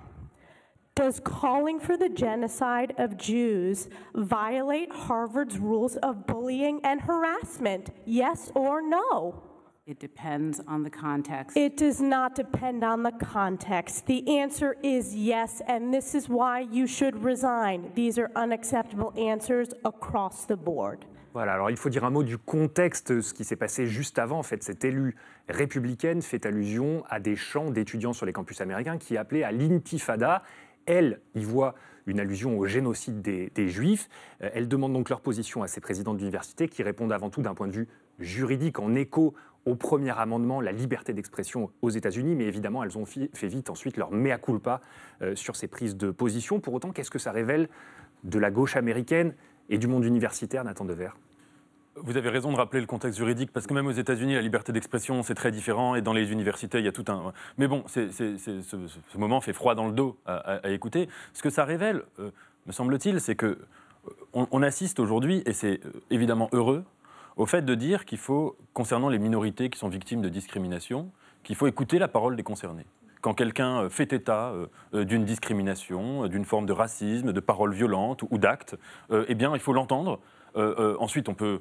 Does 0.95 1.21
calling 1.21 1.81
for 1.81 1.97
the 1.97 2.09
genocide 2.09 2.95
of 2.99 3.17
Jews 3.17 3.89
violate 4.15 4.91
Harvard's 4.91 5.59
rules 5.59 5.97
of 5.97 6.27
bullying 6.27 6.81
and 6.83 7.01
harassment? 7.03 7.91
Yes 8.07 8.51
or 8.55 8.81
no? 8.81 9.43
It 9.91 9.99
depends 9.99 10.61
on 10.69 10.85
the 10.85 10.91
context. 10.91 11.57
It 11.57 11.77
does 11.77 12.01
not 12.01 12.37
depend 12.37 12.85
on 12.85 13.03
the 13.03 13.11
context. 13.11 14.07
The 14.07 14.23
answer 14.39 14.77
is 14.85 15.17
yes, 15.17 15.63
and 15.67 15.93
this 15.93 16.15
is 16.15 16.29
why 16.29 16.69
you 16.71 16.87
should 16.87 17.25
resign. 17.25 17.91
These 17.97 18.17
are 18.17 18.31
unacceptable 18.37 19.13
answers 19.19 19.71
across 19.85 20.47
the 20.47 20.55
board. 20.55 21.05
Voilà, 21.35 21.55
alors 21.55 21.71
il 21.71 21.77
faut 21.77 21.91
dire 21.91 22.05
un 22.05 22.11
mot 22.11 22.23
du 22.23 22.39
contexte, 22.39 23.21
ce 23.21 23.35
qui 23.35 23.43
s'est 23.43 23.57
passé 23.57 23.89
juste 23.89 24.21
avant. 24.21 24.39
En 24.39 24.45
fait, 24.45 24.63
cette 24.63 24.85
élue 24.85 25.17
républicaine 25.49 26.23
fait 26.23 26.47
allusion 26.47 27.03
à 27.11 27.19
des 27.19 27.35
chants 27.35 27.73
d'étudiants 27.73 28.13
sur 28.13 28.27
les 28.27 28.33
campus 28.33 28.61
américains 28.61 28.97
qui 28.97 29.17
appelaient 29.17 29.43
à 29.43 29.51
l'intifada. 29.51 30.45
Elle 30.87 31.21
y 31.35 31.43
voit 31.43 31.75
une 32.07 32.21
allusion 32.21 32.57
au 32.57 32.67
génocide 32.67 33.23
des, 33.23 33.51
des 33.57 33.69
Juifs. 33.69 34.09
Euh, 34.43 34.51
Elle 34.55 34.69
demande 34.69 34.93
donc 34.93 35.11
leur 35.11 35.21
position 35.21 35.65
à 35.65 35.69
ces 35.69 35.81
présidents 35.81 36.15
d'université 36.15 36.69
qui 36.69 36.85
répondent 36.85 37.13
avant 37.13 37.29
tout 37.29 37.43
d'un 37.43 37.55
point 37.55 37.67
de 37.67 37.73
vue 37.73 37.89
juridique, 38.21 38.79
en 38.79 38.95
écho 38.95 39.35
au 39.67 39.75
premier 39.75 40.19
amendement, 40.19 40.61
la 40.61 40.73
liberté 40.73 41.13
d'expression 41.13 41.71
aux 41.83 41.91
États-Unis. 41.91 42.35
Mais 42.35 42.45
évidemment, 42.45 42.83
elles 42.83 42.97
ont 42.99 43.05
fait 43.05 43.49
vite 43.49 43.71
ensuite 43.71 43.97
leur 43.97 44.11
mea 44.11 44.39
culpa 44.39 44.81
euh, 45.23 45.35
sur 45.35 45.57
ces 45.57 45.69
prises 45.69 45.97
de 45.97 46.11
position. 46.11 46.61
Pour 46.61 46.75
autant, 46.75 46.91
qu'est-ce 46.91 47.11
que 47.11 47.19
ça 47.19 47.33
révèle 47.33 47.69
de 48.25 48.39
la 48.39 48.51
gauche 48.51 48.77
américaine 48.77 49.35
et 49.69 49.79
du 49.79 49.87
monde 49.87 50.05
universitaire, 50.05 50.65
Nathan 50.65 50.85
Dever 50.85 51.11
Vous 51.97 52.17
avez 52.17 52.29
raison 52.29 52.53
de 52.53 52.57
rappeler 52.57 52.81
le 52.81 52.87
contexte 52.87 53.19
juridique, 53.19 53.53
parce 53.53 53.67
que 53.67 53.75
même 53.75 53.87
aux 53.87 53.93
États-Unis, 53.93 54.35
la 54.35 54.43
liberté 54.43 54.73
d'expression, 54.73 55.23
c'est 55.23 55.35
très 55.35 55.51
différent, 55.53 55.95
et 55.95 56.03
dans 56.03 56.13
les 56.13 56.33
universités, 56.33 56.79
il 56.79 56.85
y 56.85 56.89
a 56.89 56.93
tout 56.93 57.05
un. 57.09 57.33
Mais 57.57 57.69
bon, 57.69 57.85
ce, 57.87 59.19
moment 59.19 59.41
fait 59.41 59.53
froid 59.53 59.75
dans 59.75 59.87
le 59.87 59.93
dos 59.93 60.17
à, 60.27 60.69
écouter. 60.71 61.09
Ce 61.35 61.43
que 61.43 61.51
ça 61.51 61.65
révèle, 61.65 62.03
euh, 62.19 62.31
me 62.67 62.73
semble-t-il, 62.73 63.21
c'est 63.21 63.37
que 63.37 63.47
euh, 63.47 64.11
on, 64.33 64.49
on 64.51 64.63
assiste 64.63 64.99
aujourd'hui, 64.99 65.43
et 65.47 65.53
c'est 65.53 65.81
évidemment 66.11 66.49
heureux, 66.53 66.85
au 67.41 67.47
fait 67.47 67.63
de 67.63 67.75
dire 67.75 68.05
qu'il 68.05 68.19
faut, 68.19 68.59
concernant 68.75 69.09
les 69.09 69.19
minorités 69.19 69.71
qui 69.71 69.79
sont 69.79 69.89
victimes 69.89 70.21
de 70.21 70.29
discrimination, 70.29 71.11
qu'il 71.43 71.57
faut 71.57 71.67
écouter 71.67 71.99
la 71.99 72.07
parole 72.07 72.37
des 72.37 72.43
concernés. 72.43 72.85
Quand 73.23 73.33
quelqu'un 73.33 73.85
euh, 73.85 73.89
fait 73.89 74.13
état 74.13 74.51
euh, 74.51 74.67
euh, 74.93 75.05
d'une 75.07 75.25
discrimination, 75.25 76.27
d'une 76.27 76.45
forme 76.45 76.67
de 76.67 76.75
racisme, 76.75 77.33
de 77.33 77.41
paroles 77.41 77.73
violentes 77.73 78.25
ou 78.31 78.37
d'actes, 78.37 78.77
eh 79.11 79.35
bien, 79.35 79.55
il 79.55 79.61
faut 79.61 79.73
l'entendre. 79.73 80.21
Ensuite, 80.55 81.29
on 81.31 81.35
peut 81.35 81.61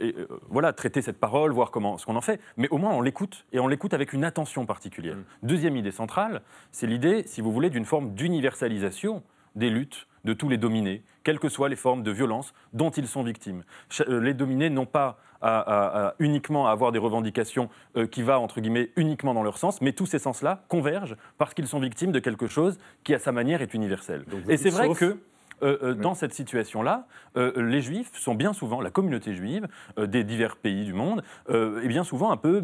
et, 0.00 0.14
voilà, 0.50 0.72
traiter 0.74 1.00
cette 1.00 1.18
parole, 1.18 1.52
voir 1.52 1.70
comment, 1.70 1.96
ce 1.96 2.04
qu'on 2.04 2.16
en 2.16 2.20
fait, 2.20 2.40
mais 2.56 2.68
au 2.68 2.78
moins 2.78 2.92
on 2.92 3.00
l'écoute, 3.00 3.46
et 3.52 3.60
on 3.60 3.68
l'écoute 3.68 3.94
avec 3.94 4.12
une 4.12 4.24
attention 4.24 4.66
particulière. 4.66 5.16
Deuxième 5.42 5.76
idée 5.76 5.92
centrale, 5.92 6.42
c'est 6.72 6.88
l'idée, 6.88 7.22
si 7.26 7.40
vous 7.40 7.52
voulez, 7.52 7.70
d'une 7.70 7.84
forme 7.84 8.12
d'universalisation 8.14 9.22
des 9.54 9.70
luttes 9.70 10.08
de 10.24 10.32
tous 10.32 10.48
les 10.48 10.56
dominés, 10.58 11.02
quelles 11.22 11.38
que 11.38 11.48
soient 11.48 11.68
les 11.68 11.76
formes 11.76 12.02
de 12.02 12.10
violence 12.10 12.54
dont 12.72 12.90
ils 12.90 13.06
sont 13.06 13.22
victimes. 13.22 13.62
Euh, 14.08 14.20
les 14.20 14.34
dominés 14.34 14.70
n'ont 14.70 14.86
pas 14.86 15.18
à, 15.42 15.58
à- 15.60 16.06
à 16.08 16.14
uniquement 16.20 16.66
à 16.66 16.70
avoir 16.70 16.90
des 16.92 16.98
revendications 16.98 17.68
euh, 17.96 18.06
qui 18.06 18.22
va 18.22 18.40
entre 18.40 18.60
guillemets 18.60 18.90
uniquement 18.96 19.34
dans 19.34 19.42
leur 19.42 19.58
sens, 19.58 19.80
mais 19.82 19.92
tous 19.92 20.06
ces 20.06 20.18
sens-là 20.18 20.64
convergent 20.68 21.16
parce 21.36 21.52
qu'ils 21.52 21.66
sont 21.66 21.80
victimes 21.80 22.12
de 22.12 22.18
quelque 22.18 22.46
chose 22.46 22.78
qui 23.04 23.12
à 23.14 23.18
sa 23.18 23.30
manière 23.32 23.60
est 23.60 23.74
universel. 23.74 24.24
Et 24.48 24.56
c'est 24.56 24.70
vrai 24.70 24.86
que 24.98 25.18
euh, 25.62 25.78
euh, 25.82 25.94
dans 25.94 26.14
cette 26.14 26.34
situation-là, 26.34 27.06
euh, 27.36 27.52
les 27.62 27.80
Juifs 27.80 28.10
sont 28.14 28.34
bien 28.34 28.52
souvent, 28.52 28.80
la 28.80 28.90
communauté 28.90 29.34
juive 29.34 29.68
des 29.98 30.24
divers 30.24 30.56
pays 30.56 30.84
du 30.84 30.92
monde, 30.92 31.22
est 31.48 31.88
bien 31.88 32.04
souvent 32.04 32.30
un 32.30 32.36
peu 32.36 32.62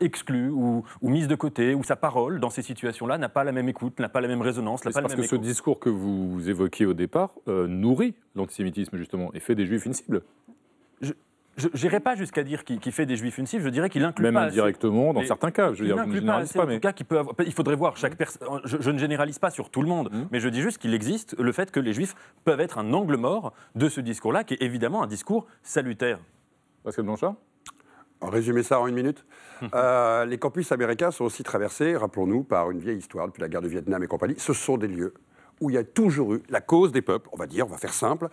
exclue 0.00 0.50
ou, 0.50 0.84
ou 1.00 1.08
mise 1.08 1.28
de 1.28 1.34
côté, 1.34 1.74
où 1.74 1.82
sa 1.82 1.96
parole 1.96 2.40
dans 2.40 2.50
ces 2.50 2.62
situations-là 2.62 3.18
n'a 3.18 3.28
pas 3.28 3.44
la 3.44 3.52
même 3.52 3.68
écoute, 3.68 3.98
n'a 3.98 4.08
pas 4.08 4.20
la 4.20 4.28
même 4.28 4.42
résonance, 4.42 4.82
pas 4.82 4.90
le 4.90 4.94
parce 4.94 5.08
même 5.08 5.22
que 5.22 5.26
ce 5.26 5.36
discours 5.36 5.78
que 5.78 5.90
vous 5.90 6.48
évoquiez 6.48 6.86
au 6.86 6.94
départ 6.94 7.30
nourrit 7.46 8.14
l'antisémitisme, 8.34 8.96
justement, 8.96 9.30
et 9.34 9.40
fait 9.40 9.54
des 9.54 9.66
juifs 9.66 9.86
une 9.86 9.94
cible? 9.94 10.22
Je 11.00 11.12
n'irai 11.74 12.00
pas 12.00 12.14
jusqu'à 12.16 12.42
dire 12.42 12.64
qu'il 12.64 12.92
fait 12.92 13.06
des 13.06 13.16
Juifs 13.16 13.38
une 13.38 13.46
cible, 13.46 13.62
je 13.62 13.68
dirais 13.68 13.90
qu'il 13.90 14.04
inclut 14.04 14.24
Même 14.24 14.34
pas 14.34 14.42
assez- 14.44 14.58
indirectement, 14.58 15.12
dans 15.12 15.22
certains 15.24 15.50
cas. 15.50 15.72
Je 15.74 15.80
veux 15.80 15.86
dire, 15.86 15.96
je 15.98 16.08
ne 16.08 16.14
généralise 16.14 16.52
pas, 16.52 16.64
en 16.64 16.66
mais. 16.66 16.74
tout 16.74 16.80
cas, 16.80 16.92
qu'il 16.92 17.06
peut 17.06 17.18
avoir- 17.18 17.34
Il 17.44 17.52
faudrait 17.52 17.76
voir 17.76 17.96
chaque 17.96 18.16
personne. 18.16 18.60
Je, 18.64 18.78
je 18.80 18.90
ne 18.90 18.98
généralise 18.98 19.38
pas 19.38 19.50
sur 19.50 19.70
tout 19.70 19.82
le 19.82 19.88
monde, 19.88 20.10
Mhm. 20.12 20.28
mais 20.32 20.40
je 20.40 20.48
dis 20.48 20.60
juste 20.62 20.78
qu'il 20.78 20.94
existe 20.94 21.38
le 21.38 21.52
fait 21.52 21.70
que 21.70 21.80
les 21.80 21.92
Juifs 21.92 22.14
peuvent 22.44 22.60
être 22.60 22.78
un 22.78 22.92
angle 22.92 23.16
mort 23.16 23.52
de 23.74 23.88
ce 23.88 24.00
discours-là, 24.00 24.44
qui 24.44 24.54
est 24.54 24.62
évidemment 24.62 25.02
un 25.02 25.06
discours 25.06 25.46
salutaire. 25.62 26.18
Pascal 26.84 27.04
Blanchard? 27.04 27.34
En 28.20 28.28
résumer 28.30 28.62
ça 28.62 28.80
en 28.80 28.86
une 28.86 28.94
minute. 28.94 29.24
Euh, 29.74 30.24
les 30.24 30.38
campus 30.38 30.70
américains 30.72 31.10
sont 31.10 31.24
aussi 31.24 31.42
traversés, 31.42 31.96
rappelons-nous, 31.96 32.44
par 32.44 32.70
une 32.70 32.78
vieille 32.78 32.98
histoire 32.98 33.26
depuis 33.26 33.40
la 33.40 33.48
guerre 33.48 33.62
du 33.62 33.68
Vietnam 33.68 34.02
et 34.02 34.06
compagnie. 34.06 34.34
Ce 34.38 34.52
sont 34.52 34.76
des 34.78 34.86
lieux 34.88 35.12
où 35.60 35.70
il 35.70 35.74
y 35.74 35.78
a 35.78 35.84
toujours 35.84 36.34
eu 36.34 36.42
la 36.48 36.60
cause 36.60 36.92
des 36.92 37.02
peuples, 37.02 37.28
on 37.32 37.36
va 37.36 37.46
dire, 37.46 37.66
on 37.66 37.70
va 37.70 37.78
faire 37.78 37.94
simple. 37.94 38.28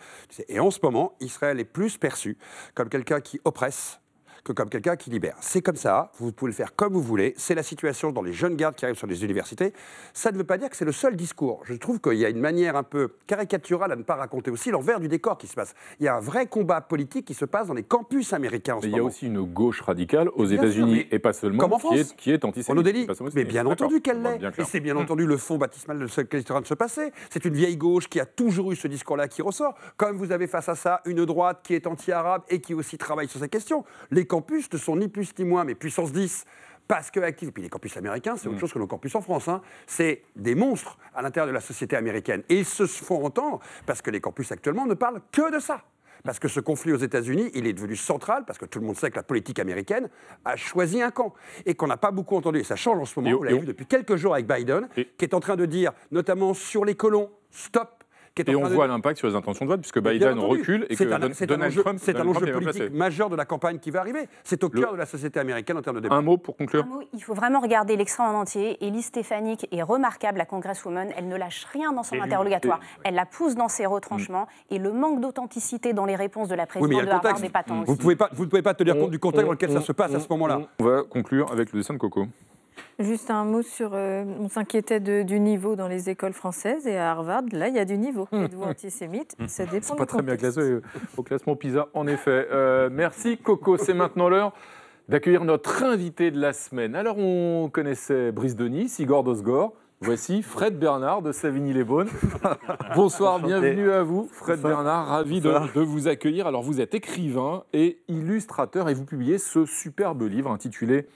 Et 0.47 0.59
en 0.59 0.71
ce 0.71 0.79
moment, 0.81 1.15
Israël 1.19 1.59
est 1.59 1.65
plus 1.65 1.97
perçu 1.97 2.37
comme 2.75 2.89
quelqu'un 2.89 3.21
qui 3.21 3.39
oppresse, 3.43 3.99
que 4.43 4.51
comme 4.53 4.69
quelqu'un 4.69 4.95
qui 4.95 5.09
libère. 5.09 5.35
C'est 5.41 5.61
comme 5.61 5.75
ça, 5.75 6.11
vous 6.19 6.31
pouvez 6.31 6.51
le 6.51 6.55
faire 6.55 6.75
comme 6.75 6.93
vous 6.93 7.01
voulez, 7.01 7.33
c'est 7.37 7.55
la 7.55 7.63
situation 7.63 8.11
dans 8.11 8.21
les 8.21 8.33
jeunes 8.33 8.55
gardes 8.55 8.75
qui 8.75 8.85
arrivent 8.85 8.97
sur 8.97 9.07
les 9.07 9.23
universités. 9.23 9.73
Ça 10.13 10.31
ne 10.31 10.37
veut 10.37 10.43
pas 10.43 10.57
dire 10.57 10.69
que 10.69 10.75
c'est 10.75 10.85
le 10.85 10.91
seul 10.91 11.15
discours. 11.15 11.61
Je 11.65 11.73
trouve 11.75 11.99
qu'il 11.99 12.13
y 12.17 12.25
a 12.25 12.29
une 12.29 12.39
manière 12.39 12.75
un 12.75 12.83
peu 12.83 13.09
caricaturale 13.27 13.91
à 13.91 13.95
ne 13.95 14.03
pas 14.03 14.15
raconter 14.15 14.51
aussi 14.51 14.71
l'envers 14.71 14.99
du 14.99 15.07
décor 15.07 15.37
qui 15.37 15.47
se 15.47 15.55
passe. 15.55 15.73
Il 15.99 16.05
y 16.05 16.07
a 16.07 16.15
un 16.15 16.19
vrai 16.19 16.47
combat 16.47 16.81
politique 16.81 17.25
qui 17.25 17.33
se 17.33 17.45
passe 17.45 17.67
dans 17.67 17.73
les 17.73 17.83
campus 17.83 18.33
américains 18.33 18.75
en 18.75 18.77
Mais 18.77 18.83
ce 18.83 18.87
il 18.87 18.91
y 18.91 18.95
a 18.95 18.97
moment. 18.97 19.07
aussi 19.09 19.27
une 19.27 19.41
gauche 19.41 19.81
radicale 19.81 20.29
aux 20.35 20.45
États-Unis 20.45 21.07
et 21.11 21.19
pas 21.19 21.33
seulement 21.33 21.59
comme 21.59 21.73
en 21.73 21.77
qui 21.77 21.81
France. 21.81 21.95
est, 21.99 22.15
qui 22.15 22.31
est 22.31 22.45
antisémite. 22.45 23.07
Pas 23.07 23.15
seulement 23.15 23.31
mais 23.35 23.43
bien 23.45 23.65
entendu 23.65 24.01
qu'elle 24.01 24.21
l'est. 24.21 24.39
Et 24.57 24.63
c'est 24.63 24.79
bien 24.79 24.95
entendu 24.97 25.25
le 25.25 25.37
fond 25.37 25.57
baptismal 25.57 25.99
de 25.99 26.07
ce 26.07 26.21
qui 26.21 26.37
est 26.37 26.51
en 26.51 26.55
train 26.55 26.61
de 26.61 26.67
se 26.67 26.73
passer. 26.73 27.11
C'est 27.29 27.45
une 27.45 27.53
vieille 27.53 27.77
gauche 27.77 28.07
qui 28.09 28.19
a 28.19 28.25
toujours 28.25 28.71
eu 28.71 28.75
ce 28.75 28.87
discours-là 28.87 29.27
qui 29.27 29.41
ressort. 29.41 29.75
Comme 29.97 30.17
vous 30.17 30.31
avez 30.31 30.47
face 30.47 30.69
à 30.69 30.75
ça 30.75 31.01
une 31.05 31.25
droite 31.25 31.59
qui 31.63 31.73
est 31.75 31.87
anti-arabe 31.87 32.43
et 32.49 32.61
qui 32.61 32.73
aussi 32.73 32.97
travaille 32.97 33.27
sur 33.27 33.39
ces 33.39 33.49
questions. 33.49 33.83
Les 34.11 34.25
campus 34.29 34.71
ne 34.71 34.77
sont 34.77 34.95
ni 34.95 35.09
plus 35.09 35.37
ni 35.37 35.43
moins, 35.43 35.65
mais 35.65 35.75
puissance 35.75 36.13
10. 36.13 36.45
Parce 36.87 37.11
que 37.11 37.19
actifs. 37.19 37.49
Et 37.49 37.51
puis 37.51 37.61
les 37.61 37.69
campus 37.69 37.95
américains, 37.97 38.35
c'est 38.37 38.47
autre 38.47 38.55
Mm. 38.55 38.59
chose 38.61 38.73
que 38.73 38.79
nos 38.79 38.87
campus 38.87 39.13
en 39.15 39.21
France. 39.21 39.47
hein. 39.47 39.61
C'est 39.85 40.23
des 40.35 40.55
monstres 40.55 40.97
à 41.13 41.21
l'intérieur 41.21 41.47
de 41.47 41.53
la 41.53 41.59
société 41.59 41.95
américaine. 41.95 42.41
Et 42.49 42.59
ils 42.59 42.65
se 42.65 42.87
font 42.87 43.23
entendre 43.25 43.59
parce 43.85 44.01
que 44.01 44.09
les 44.09 44.19
campus 44.21 44.51
actuellement 44.51 44.85
ne 44.87 44.95
parlent 44.95 45.21
que 45.31 45.53
de 45.53 45.59
ça. 45.59 45.83
Parce 46.23 46.39
que 46.39 46.47
ce 46.47 46.59
conflit 46.59 46.91
aux 46.91 46.97
États-Unis, 46.97 47.51
il 47.53 47.65
est 47.67 47.71
devenu 47.73 47.95
central, 47.95 48.43
parce 48.45 48.57
que 48.59 48.65
tout 48.65 48.79
le 48.79 48.85
monde 48.85 48.97
sait 48.97 49.09
que 49.11 49.15
la 49.15 49.23
politique 49.23 49.57
américaine 49.59 50.09
a 50.43 50.55
choisi 50.57 51.01
un 51.01 51.11
camp. 51.11 51.33
Et 51.67 51.75
qu'on 51.75 51.87
n'a 51.87 51.95
pas 51.95 52.11
beaucoup 52.11 52.35
entendu. 52.35 52.59
Et 52.59 52.63
ça 52.63 52.75
change 52.75 52.97
en 52.99 53.05
ce 53.05 53.19
moment, 53.19 53.45
Et- 53.45 53.57
vu 53.59 53.65
depuis 53.67 53.85
quelques 53.85 54.15
jours 54.15 54.33
avec 54.33 54.47
Biden, 54.47 54.89
qui 54.95 55.25
est 55.25 55.33
en 55.35 55.39
train 55.39 55.55
de 55.57 55.65
dire, 55.67 55.91
notamment 56.11 56.53
sur 56.55 56.85
les 56.85 56.95
colons, 56.95 57.29
stop. 57.51 57.98
Qui 58.43 58.51
est 58.51 58.55
en 58.55 58.59
Et 58.59 58.63
on 58.63 58.65
train 58.65 58.75
voit 58.75 58.87
l'impact 58.87 59.17
sur 59.19 59.27
les 59.27 59.35
intentions 59.35 59.65
de 59.65 59.69
vote, 59.71 59.81
puisque 59.81 59.99
Biden 59.99 60.37
entendu. 60.39 60.59
recule 60.59 60.85
et 60.89 60.95
que 60.95 60.95
C'est 60.95 61.11
un- 61.11 61.19
Don- 61.19 61.29
c'est 61.33 61.43
un 61.43 61.47
Donald 61.47 61.71
enjeu- 61.73 61.81
Trump, 61.81 61.99
C'est 62.01 62.15
un 62.15 62.27
enjeu 62.27 62.51
politique 62.51 62.93
majeur 62.93 63.29
de 63.29 63.35
la 63.35 63.45
campagne 63.45 63.79
qui 63.79 63.91
va 63.91 63.99
arriver. 63.99 64.27
C'est 64.43 64.63
au 64.63 64.69
Le- 64.71 64.79
cœur 64.81 64.93
de 64.93 64.97
la 64.97 65.05
société 65.05 65.39
américaine 65.39 65.77
en 65.77 65.81
termes 65.81 65.97
de 65.97 66.01
débat. 66.01 66.15
Un 66.15 66.21
mot 66.21 66.37
pour 66.37 66.55
conclure. 66.55 66.83
Un 66.83 66.87
mot, 66.87 67.01
Il 67.13 67.21
faut 67.21 67.33
vraiment 67.33 67.59
regarder 67.59 67.97
l'extrait 67.97 68.23
en 68.23 68.33
entier. 68.33 68.77
Elise 68.85 69.05
Stefanik 69.07 69.67
est 69.71 69.83
remarquable, 69.83 70.37
la 70.37 70.45
congresswoman. 70.45 71.09
Elle 71.17 71.27
ne 71.27 71.35
lâche 71.35 71.65
rien 71.73 71.91
dans 71.91 72.03
son 72.03 72.15
Et- 72.15 72.21
interrogatoire. 72.21 72.79
et- 73.03 73.09
Elle 73.09 73.15
la 73.15 73.25
pousse 73.25 73.55
dans 73.55 73.67
ses 73.67 73.85
retranchements. 73.85 74.47
Et 74.69 74.79
le 74.79 74.91
manque 74.93 75.19
d'authenticité 75.21 75.93
dans 75.93 76.05
les 76.05 76.15
réponses 76.15 76.47
de 76.47 76.55
la 76.55 76.65
présidente 76.65 77.03
de 77.05 77.09
Harvard 77.09 77.39
n'est 77.41 77.49
pas 77.49 77.63
tant 77.63 77.83
Vous 77.83 77.93
ne 77.93 77.97
pouvez 77.97 78.61
pas 78.61 78.73
tenir 78.73 78.97
compte 78.97 79.11
du 79.11 79.19
contexte 79.19 79.45
dans 79.45 79.51
lequel 79.51 79.71
ça 79.71 79.81
se 79.81 79.91
passe 79.91 80.13
à 80.15 80.19
ce 80.19 80.27
moment-là. 80.29 80.61
On 80.79 80.83
va 80.85 81.03
conclure 81.03 81.51
avec 81.51 81.73
le 81.73 81.79
dessin 81.79 81.93
de 81.93 81.99
Coco. 81.99 82.25
Juste 82.99 83.31
un 83.31 83.45
mot 83.45 83.61
sur. 83.61 83.91
euh, 83.93 84.25
on 84.39 84.49
s'inquiétait 84.49 84.99
du 84.99 85.39
niveau 85.39 85.75
dans 85.77 85.87
les 85.87 86.09
écoles 86.09 86.33
françaises 86.33 86.85
et 86.85 86.97
à 86.97 87.11
Harvard, 87.11 87.43
là, 87.53 87.69
il 87.69 87.75
y 87.75 87.79
a 87.79 87.85
du 87.85 87.97
niveau. 87.97 88.27
Êtes-vous 88.33 88.63
antisémite 88.63 89.35
Ça 89.47 89.65
dépend 89.65 89.85
C'est 89.87 89.93
du 89.93 89.97
pas 89.99 90.05
très 90.05 90.21
bien 90.21 90.35
classé 90.35 90.79
au 91.15 91.23
classement 91.23 91.55
PISA, 91.55 91.87
en 91.93 92.07
effet. 92.07 92.47
Euh, 92.51 92.89
merci 92.91 93.37
Coco. 93.37 93.77
C'est 93.77 93.93
maintenant 93.93 94.27
l'heure 94.27 94.51
d'accueillir 95.07 95.45
notre 95.45 95.83
invité 95.83 96.29
de 96.29 96.39
la 96.41 96.51
semaine. 96.51 96.93
Alors, 96.93 97.17
on 97.17 97.69
connaissait 97.71 98.31
Brice 98.33 98.55
Denis, 98.57 98.93
Igor 98.99 99.23
Dosgor. 99.23 99.73
Voici 100.01 100.43
Fred 100.43 100.79
Bernard 100.79 101.21
de 101.21 101.33
Savigny-les-Beaunes. 101.33 102.07
Bonsoir, 102.95 103.39
bienvenue 103.39 103.91
à 103.91 104.01
vous. 104.03 104.29
Fred 104.31 104.61
Bernard, 104.61 105.07
ravi 105.07 105.41
de, 105.41 105.51
de 105.75 105.81
vous 105.81 106.07
accueillir. 106.07 106.47
Alors, 106.47 106.63
vous 106.63 106.79
êtes 106.79 106.93
écrivain 106.95 107.63
et 107.73 107.99
illustrateur 108.07 108.87
et 108.87 108.93
vous 108.93 109.03
publiez 109.03 109.37
ce 109.37 109.65
superbe 109.65 110.21
livre 110.23 110.51
intitulé 110.51 111.07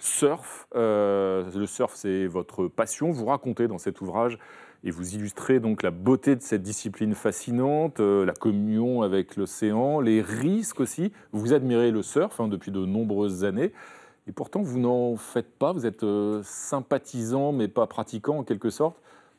Surf. 0.00 0.66
Euh, 0.74 1.44
le 1.54 1.66
surf, 1.66 1.92
c'est 1.94 2.26
votre 2.26 2.66
passion. 2.66 3.10
Vous 3.10 3.26
racontez 3.26 3.68
dans 3.68 3.78
cet 3.78 4.00
ouvrage 4.00 4.38
et 4.82 4.90
vous 4.90 5.14
illustrez 5.14 5.60
donc 5.60 5.82
la 5.82 5.90
beauté 5.90 6.36
de 6.36 6.40
cette 6.42 6.62
discipline 6.62 7.14
fascinante, 7.14 8.00
euh, 8.00 8.24
la 8.24 8.32
communion 8.32 9.02
avec 9.02 9.36
l'océan, 9.36 10.00
les 10.00 10.22
risques 10.22 10.80
aussi. 10.80 11.12
Vous 11.32 11.52
admirez 11.52 11.90
le 11.90 12.02
surf 12.02 12.40
hein, 12.40 12.48
depuis 12.48 12.70
de 12.72 12.84
nombreuses 12.84 13.44
années. 13.44 13.72
Et 14.26 14.32
pourtant, 14.32 14.62
vous 14.62 14.78
n'en 14.78 15.16
faites 15.16 15.50
pas. 15.58 15.72
Vous 15.72 15.84
êtes 15.86 16.02
euh, 16.02 16.40
sympathisant, 16.44 17.52
mais 17.52 17.68
pas 17.68 17.86
pratiquant 17.86 18.38
en 18.38 18.44
quelque 18.44 18.70
sorte. 18.70 18.96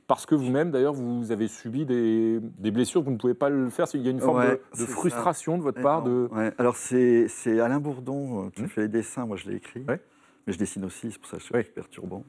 Parce 0.07 0.25
que 0.25 0.35
vous-même, 0.35 0.71
d'ailleurs, 0.71 0.93
vous 0.93 1.31
avez 1.31 1.47
subi 1.47 1.85
des, 1.85 2.39
des 2.41 2.69
blessures, 2.71 3.01
vous 3.01 3.11
ne 3.11 3.17
pouvez 3.17 3.33
pas 3.33 3.49
le 3.49 3.69
faire. 3.69 3.85
Il 3.93 4.01
y 4.01 4.07
a 4.09 4.11
une 4.11 4.19
forme 4.19 4.39
Ouais, 4.39 4.47
de- 4.47 4.51
de, 4.55 4.61
c'est 4.73 4.85
ça. 4.85 4.91
frustration 4.91 5.57
de 5.57 5.63
votre 5.63 5.81
part. 5.81 6.03
De... 6.03 6.27
Ouais, 6.33 6.51
Alors, 6.57 6.75
c'est 6.75 7.27
Alain 7.61 7.79
Bourdon 7.79 8.49
qui 8.53 8.63
Mhm. 8.63 8.67
fait 8.67 8.81
les 8.81 8.87
dessins, 8.89 9.25
moi 9.25 9.37
je 9.37 9.49
l'ai 9.49 9.55
écrit. 9.55 9.85
Ouais. 9.87 10.01
Mais 10.47 10.53
je 10.53 10.57
dessine 10.57 10.83
aussi, 10.85 11.11
c'est 11.11 11.19
pour 11.19 11.29
ça 11.29 11.37
que 11.37 11.43
c'est 11.43 11.53
Ouais. 11.53 11.63
perturbant. 11.63 12.23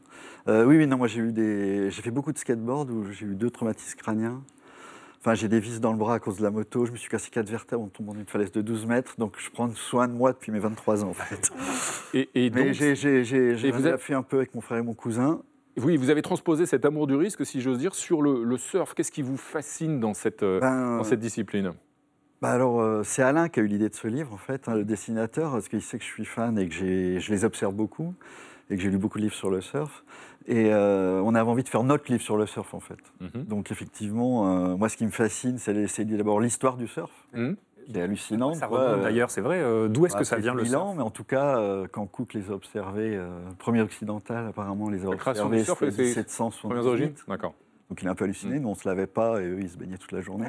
Euh, 0.48 0.64
oui, 0.64 0.76
oui, 0.76 0.86
non, 0.86 0.96
moi 0.98 1.06
j'ai 1.06 1.20
eu 1.20 1.32
des. 1.32 1.90
J'ai 1.90 2.02
fait 2.02 2.10
beaucoup 2.10 2.32
de 2.32 2.38
skateboard 2.38 2.90
où 2.90 3.10
j'ai 3.10 3.26
eu 3.26 3.34
deux 3.34 3.50
traumatismes 3.50 3.98
crâniens. 3.98 4.42
Enfin, 5.20 5.34
j'ai 5.34 5.46
des 5.48 5.60
vis 5.60 5.80
dans 5.80 5.92
le 5.92 5.98
bras 5.98 6.14
à 6.14 6.18
cause 6.18 6.38
de 6.38 6.42
la 6.42 6.50
moto. 6.50 6.84
Je 6.84 6.90
me 6.90 6.96
suis 6.96 7.08
cassé 7.08 7.30
quatre 7.30 7.48
vertèbres 7.48 7.82
en 7.84 7.88
tombant 7.88 8.12
d'une 8.12 8.26
falaise 8.26 8.50
de 8.50 8.60
12 8.60 8.86
mètres. 8.86 9.14
Donc, 9.18 9.36
je 9.38 9.50
prends 9.50 9.70
soin 9.72 10.08
de 10.08 10.12
moi 10.12 10.32
depuis 10.32 10.50
mes 10.50 10.58
23 10.58 11.04
ans, 11.04 11.10
en 11.10 11.14
fait. 11.14 11.50
Et, 12.14 12.28
et 12.34 12.50
donc, 12.50 12.72
j'ai 12.72 12.94
j'ai- 12.96 13.24
j'ai- 13.24 13.56
j'ai 13.56 13.68
et 13.68 13.70
vous 13.70 13.86
êtes- 13.86 14.00
fait 14.00 14.14
un 14.14 14.22
peu 14.24 14.38
avec 14.38 14.54
mon 14.54 14.60
frère 14.60 14.78
et 14.78 14.82
mon 14.82 14.94
cousin. 14.94 15.40
oui, 15.78 15.96
vous 15.96 16.10
avez 16.10 16.20
transposé 16.22 16.66
cet 16.66 16.84
amour 16.84 17.06
du 17.06 17.14
risque, 17.14 17.46
si 17.46 17.60
j'ose 17.62 17.78
dire, 17.78 17.94
sur 17.94 18.20
le, 18.20 18.42
le 18.44 18.56
surf. 18.58 18.92
Qu'est-ce 18.94 19.12
qui 19.12 19.22
vous 19.22 19.36
fascine 19.38 20.00
dans 20.00 20.12
cette, 20.12 20.42
euh, 20.42 20.60
Ben, 20.60 20.98
dans 20.98 21.04
cette 21.04 21.20
discipline? 21.20 21.70
Bah 22.42 22.50
alors, 22.50 22.80
euh, 22.80 23.02
c'est 23.04 23.22
Alain 23.22 23.48
qui 23.48 23.60
a 23.60 23.62
eu 23.62 23.66
l'idée 23.68 23.88
de 23.88 23.94
ce 23.94 24.08
livre, 24.08 24.32
en 24.34 24.36
fait, 24.36 24.68
hein, 24.68 24.74
le 24.74 24.84
dessinateur, 24.84 25.52
parce 25.52 25.68
qu'il 25.68 25.80
sait 25.80 25.96
que 25.98 26.04
je 26.04 26.08
suis 26.08 26.24
fan 26.24 26.58
et 26.58 26.68
que 26.68 26.74
je 26.74 27.30
les 27.32 27.44
observe 27.44 27.72
beaucoup, 27.72 28.14
et 28.68 28.74
que 28.76 28.82
j'ai 28.82 28.90
lu 28.90 28.98
beaucoup 28.98 29.18
de 29.18 29.22
livres 29.22 29.34
sur 29.36 29.48
le 29.48 29.60
surf. 29.60 30.02
Et 30.48 30.72
euh, 30.72 31.20
on 31.24 31.36
avait 31.36 31.48
envie 31.48 31.62
de 31.62 31.68
faire 31.68 31.84
notre 31.84 32.10
livre 32.10 32.20
sur 32.24 32.36
le 32.36 32.46
surf, 32.46 32.74
en 32.74 32.80
fait. 32.80 32.98
Mhm. 33.20 33.44
Donc, 33.44 33.70
effectivement, 33.70 34.72
euh, 34.72 34.76
moi, 34.76 34.88
ce 34.88 34.96
qui 34.96 35.06
me 35.06 35.12
fascine, 35.12 35.58
c'est 35.58 35.72
les- 35.72 36.16
d'abord 36.16 36.40
l'histoire 36.40 36.76
du 36.76 36.88
surf, 36.88 37.12
Mhm. 37.32 37.54
qui 37.86 37.96
est 37.96 38.02
hallucinante. 38.02 38.56
Ça 38.56 38.68
d'ailleurs, 39.00 39.30
c'est 39.30 39.40
vrai. 39.40 39.62
D'où 39.88 40.06
est-ce 40.06 40.14
bah, 40.14 40.18
que 40.18 40.24
ça 40.24 40.36
vient 40.38 40.54
le 40.54 40.62
1000 40.62 40.70
surf 40.72 40.96
mais 40.96 41.02
en 41.02 41.10
tout 41.10 41.22
cas, 41.22 41.60
quand 41.92 42.06
Cook 42.06 42.34
les 42.34 42.50
a 42.50 42.54
observés, 42.54 43.14
le 43.18 43.54
premier 43.56 43.82
occidental, 43.82 44.48
apparemment, 44.48 44.90
les 44.90 45.02
a 45.02 45.10
La 45.10 45.10
observés, 45.10 45.58
du 45.58 45.64
surf, 45.64 45.78
c'était 45.78 45.92
c'est- 45.92 46.02
1778. 46.02 46.68
Premières 46.68 46.86
origines 46.86 47.12
D'accord. 47.28 47.54
Donc, 47.88 48.02
il 48.02 48.08
est 48.08 48.10
un 48.10 48.14
peu 48.16 48.24
halluciné. 48.24 48.58
Mm. 48.58 48.62
Nous, 48.62 48.68
on 48.68 48.72
ne 48.72 48.76
se 48.76 48.88
lavait 48.88 49.06
pas, 49.06 49.40
et 49.40 49.46
eux, 49.46 49.60
ils 49.60 49.68
se 49.70 49.76
baignaient 49.76 49.98
toute 49.98 50.10
la 50.12 50.22
journée. 50.22 50.48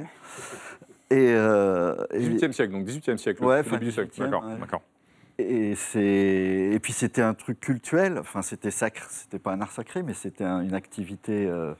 Et, 1.09 1.33
euh, 1.35 1.95
et- 2.11 2.19
18e 2.19 2.53
siècle, 2.53 2.71
donc 2.73 2.85
18e 2.85 3.17
siècle, 3.17 3.43
Ouais, 3.43 3.63
début 3.63 3.77
du 3.85 3.91
siècle. 3.91 4.09
18e, 4.11 4.23
D'accord, 4.31 4.45
ouais. 4.49 4.57
d'accord. 4.59 4.81
Et, 5.39 5.75
c'est... 5.75 6.01
et 6.73 6.79
puis 6.81 6.93
c'était 6.93 7.21
un 7.21 7.33
truc 7.33 7.59
cultuel, 7.59 8.17
enfin 8.19 8.41
c'était 8.41 8.71
sacré, 8.71 9.05
c'était 9.09 9.39
pas 9.39 9.51
un 9.51 9.61
art 9.61 9.71
sacré, 9.71 10.03
mais 10.03 10.13
c'était 10.13 10.43
un- 10.43 10.61
une 10.61 10.75
activité 10.75 11.47
euh, 11.47 11.73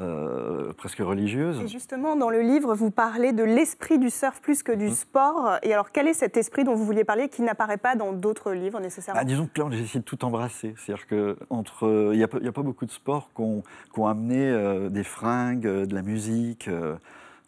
euh, 0.00 0.72
presque 0.72 0.98
religieuse. 0.98 1.60
Et 1.62 1.68
justement, 1.68 2.16
dans 2.16 2.30
le 2.30 2.40
livre, 2.40 2.74
vous 2.74 2.90
parlez 2.90 3.32
de 3.32 3.44
l'esprit 3.44 3.98
du 4.00 4.10
surf 4.10 4.40
plus 4.40 4.64
que 4.64 4.72
Mmh. 4.72 4.76
du 4.78 4.90
sport. 4.90 5.58
Et 5.62 5.72
alors, 5.72 5.92
quel 5.92 6.08
est 6.08 6.14
cet 6.14 6.36
esprit 6.36 6.64
dont 6.64 6.74
vous 6.74 6.84
vouliez 6.84 7.04
parler 7.04 7.28
qui 7.28 7.42
n'apparaît 7.42 7.76
pas 7.76 7.94
dans 7.94 8.12
d'autres 8.12 8.52
livres 8.52 8.80
nécessairement? 8.80 9.20
Ah, 9.22 9.24
disons 9.24 9.46
que 9.52 9.60
là, 9.60 9.68
j'ai 9.70 9.82
essayé 9.84 10.00
de 10.00 10.04
tout 10.04 10.24
embrasser. 10.24 10.74
C'est-à-dire 10.76 11.06
que 11.06 11.36
entre, 11.48 12.10
il 12.12 12.16
n'y 12.16 12.24
a, 12.24 12.28
pas- 12.28 12.38
il 12.40 12.44
y 12.44 12.48
a 12.48 12.52
pas 12.52 12.62
beaucoup 12.62 12.86
de 12.86 12.90
sports 12.90 13.30
qui 13.36 13.42
ont, 13.42 14.06
amené 14.08 14.48
euh, 14.50 14.88
des 14.88 15.04
fringues, 15.04 15.62
de 15.62 15.94
la 15.94 16.02
musique, 16.02 16.66
euh, 16.66 16.96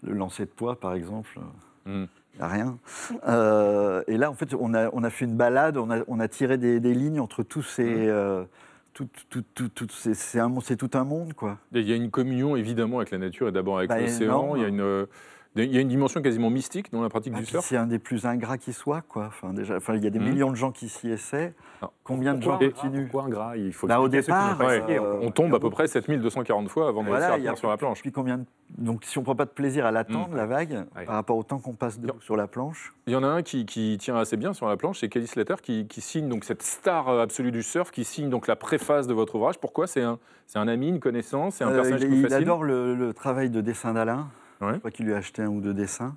le 0.03 0.15
lancer 0.15 0.45
de 0.45 0.51
poids, 0.51 0.79
par 0.79 0.95
exemple. 0.95 1.39
Mm. 1.85 2.05
N'y 2.37 2.41
a 2.43 2.49
rien. 2.49 2.79
Euh, 3.29 4.03
et 4.07 4.17
là, 4.17 4.31
en 4.31 4.35
fait, 4.35 4.55
on 4.59 4.75
a, 4.75 4.91
on 4.93 5.03
a 5.05 5.11
fait 5.11 5.25
une 5.25 5.37
balade, 5.37 5.77
on 5.79 5.91
a, 5.91 6.01
on 6.07 6.21
a 6.21 6.29
tiré 6.29 6.59
des, 6.59 6.81
des 6.81 6.95
lignes 6.95 7.21
entre 7.21 7.43
tous 7.43 7.63
ces. 7.63 8.07
euh, 8.09 8.45
tout, 8.93 9.09
tout, 9.29 9.43
tout, 9.55 9.69
tout- 9.69 9.87
c'est, 9.91 10.77
tout 10.77 10.91
un 10.95 11.05
monde, 11.05 11.35
quoi. 11.35 11.59
Il 11.73 11.83
y 11.89 11.93
a 11.93 11.97
une 11.97 12.11
communion 12.11 12.57
évidemment 12.57 12.97
avec 12.99 13.11
la 13.11 13.19
nature 13.19 13.49
et 13.49 13.53
d'abord 13.53 13.77
avec 13.79 13.91
Bah, 13.91 14.01
l'océan. 14.01 14.57
Il 14.57 14.63
y, 14.63 14.65
a 14.65 14.69
une, 14.69 14.81
euh, 14.81 15.05
il 15.65 15.75
y 15.75 15.79
a 15.79 15.81
une 15.81 15.89
dimension 15.89 16.21
quasiment 16.23 16.51
mystique 16.51 16.93
dans 16.93 17.03
la 17.03 17.09
pratique 17.09 17.33
Ah, 17.37 17.41
du 17.41 17.47
surf. 17.47 17.65
c'est 17.67 17.77
un 17.77 17.87
des 17.87 17.99
plus 17.99 18.27
ingrats 18.27 18.59
qui 18.59 18.73
soit, 18.73 19.01
quoi. 19.03 19.27
Enfin, 19.27 19.53
déjà, 19.53 19.77
enfin, 19.77 19.95
il 19.95 20.05
y 20.05 20.07
a 20.07 20.11
des 20.11 20.19
Mhm. 20.19 20.29
millions 20.29 20.51
de 20.51 20.57
gens 20.57 20.73
qui 20.73 20.89
s'y 20.89 21.09
essaient. 21.11 21.55
Combien 22.05 22.35
de 22.35 22.43
gens 22.43 22.59
continuent 22.59 23.09
Pourquoi 23.09 23.25
un 23.25 23.29
gras 23.29 23.57
Il 23.57 23.73
faut 23.73 23.87
Bah, 23.87 24.01
au 24.01 24.09
départ, 24.09 24.59
euh, 24.61 25.19
On 25.23 25.31
tombe 25.31 25.55
à 25.55 25.61
peu 25.61 25.71
près 25.71 25.87
7240 25.89 26.69
fois 26.69 26.89
avant 26.89 27.03
de 27.03 27.09
Voilà, 27.09 27.27
réussir 27.29 27.35
à 27.35 27.39
tenir 27.39 27.59
sur 27.59 27.69
la 27.69 27.77
planche. 27.77 28.01
Puis 28.03 28.13
combien 28.13 28.39
de- 28.39 28.45
Donc, 28.79 29.05
si 29.05 29.17
on 29.19 29.21
ne 29.21 29.25
prend 29.25 29.37
pas 29.37 29.45
de 29.45 29.51
plaisir 29.51 29.87
à 29.87 29.91
l'attendre, 29.93 30.31
Mm. 30.31 30.37
la 30.37 30.47
vague, 30.47 30.85
Ouais. 30.97 31.05
par 31.05 31.15
rapport 31.15 31.37
au 31.37 31.43
temps 31.43 31.59
qu'on 31.59 31.75
passe 31.75 31.99
sur 32.21 32.37
la 32.37 32.47
planche, 32.47 32.93
Il 33.07 33.13
y 33.13 33.17
en 33.17 33.23
a 33.23 33.29
un 33.29 33.43
qui, 33.43 33.67
qui 33.67 33.97
tient 33.99 34.17
assez 34.17 34.37
bien 34.37 34.53
sur 34.53 34.67
la 34.69 34.77
planche, 34.77 34.99
c'est 35.01 35.09
Kelly 35.09 35.27
Slater 35.29 35.55
qui, 35.63 35.87
qui 35.87 36.01
signe 36.01 36.29
donc 36.29 36.45
cette 36.45 36.63
star 36.63 37.09
euh, 37.09 37.23
absolue 37.23 37.53
du 37.53 37.63
surf, 37.63 37.91
qui 37.93 38.05
signe 38.05 38.29
donc 38.31 38.47
la 38.49 38.57
préface 38.57 39.07
de 39.07 39.15
votre 39.15 39.37
ouvrage. 39.37 39.59
Pourquoi? 39.59 39.87
C'est 39.87 40.03
un, 40.03 40.19
c'est 40.47 40.59
un 40.59 40.67
ami, 40.69 40.89
une 40.89 40.99
connaissance, 41.01 41.57
c'est 41.57 41.65
un 41.65 41.69
Euh, 41.71 41.75
personnage 41.77 42.03
il, 42.03 42.09
qui 42.09 42.21
vous 42.23 42.27
il 42.27 42.35
adore 42.35 42.65
le, 42.65 42.95
le 42.97 43.13
travail 43.15 43.49
de 43.51 43.61
dessin 43.61 43.93
d'Alain. 43.95 44.29
Ouais. 44.61 44.75
Je 44.75 44.79
crois 44.79 44.91
qu'il 44.91 45.07
lui 45.07 45.15
a 45.15 45.19
acheté 45.19 45.43
un 45.43 45.49
ou 45.49 45.61
deux 45.61 45.75
dessins. 45.75 46.17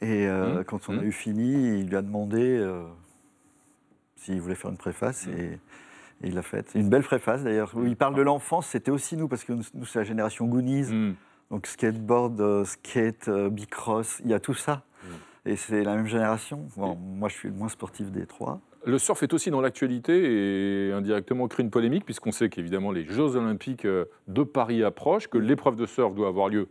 Et 0.00 0.26
euh, 0.28 0.56
Mhm. 0.58 0.64
quand 0.64 0.88
on 0.88 0.92
Mhm. 0.94 0.98
a 0.98 1.02
eu 1.04 1.12
fini, 1.12 1.80
il 1.80 1.88
lui 1.88 1.96
a 1.96 2.02
demandé 2.02 2.40
euh, 2.58 2.82
s'il 4.16 4.40
voulait 4.40 4.54
faire 4.54 4.70
une 4.70 4.76
préface. 4.76 5.26
Mhm. 5.26 5.34
Et, 5.38 5.44
et 6.22 6.28
il 6.28 6.34
l'a 6.34 6.42
faite. 6.42 6.72
Une 6.74 6.88
belle 6.88 7.02
préface 7.02 7.44
d'ailleurs. 7.44 7.72
Où 7.74 7.84
il 7.84 7.96
parle 7.96 8.14
de 8.14 8.22
l'enfance, 8.22 8.66
c'était 8.68 8.90
aussi 8.90 9.16
nous, 9.16 9.28
parce 9.28 9.44
que 9.44 9.52
nous, 9.52 9.84
c'est 9.84 9.98
la 9.98 10.04
génération 10.04 10.46
Goonies. 10.46 11.14
Donc 11.50 11.66
skateboard, 11.66 12.40
euh, 12.40 12.64
skate, 12.64 13.30
bicross, 13.50 14.20
il 14.24 14.30
y 14.30 14.34
a 14.34 14.40
tout 14.40 14.54
ça. 14.54 14.82
Et 15.44 15.54
c'est 15.54 15.84
la 15.84 15.94
même 15.94 16.06
génération. 16.08 16.66
Bon, 16.76 16.96
moi, 16.96 17.28
je 17.28 17.34
suis 17.34 17.48
le 17.48 17.54
moins 17.54 17.68
sportif 17.68 18.10
des 18.10 18.26
trois. 18.26 18.60
Le 18.84 18.98
surf 18.98 19.22
est 19.22 19.32
aussi 19.32 19.50
dans 19.52 19.60
l'actualité 19.60 20.88
et 20.88 20.92
indirectement 20.92 21.46
crée 21.46 21.62
une 21.62 21.70
polémique, 21.70 22.04
puisqu'on 22.04 22.32
sait 22.32 22.48
qu'évidemment 22.48 22.90
les 22.90 23.04
Jeux 23.04 23.36
Olympiques 23.36 23.86
de 23.86 24.42
Paris 24.42 24.82
approchent, 24.82 25.28
que 25.28 25.38
l'épreuve 25.38 25.76
de 25.76 25.86
surf 25.86 26.14
doit 26.16 26.26
avoir 26.28 26.48
lieu 26.48 26.68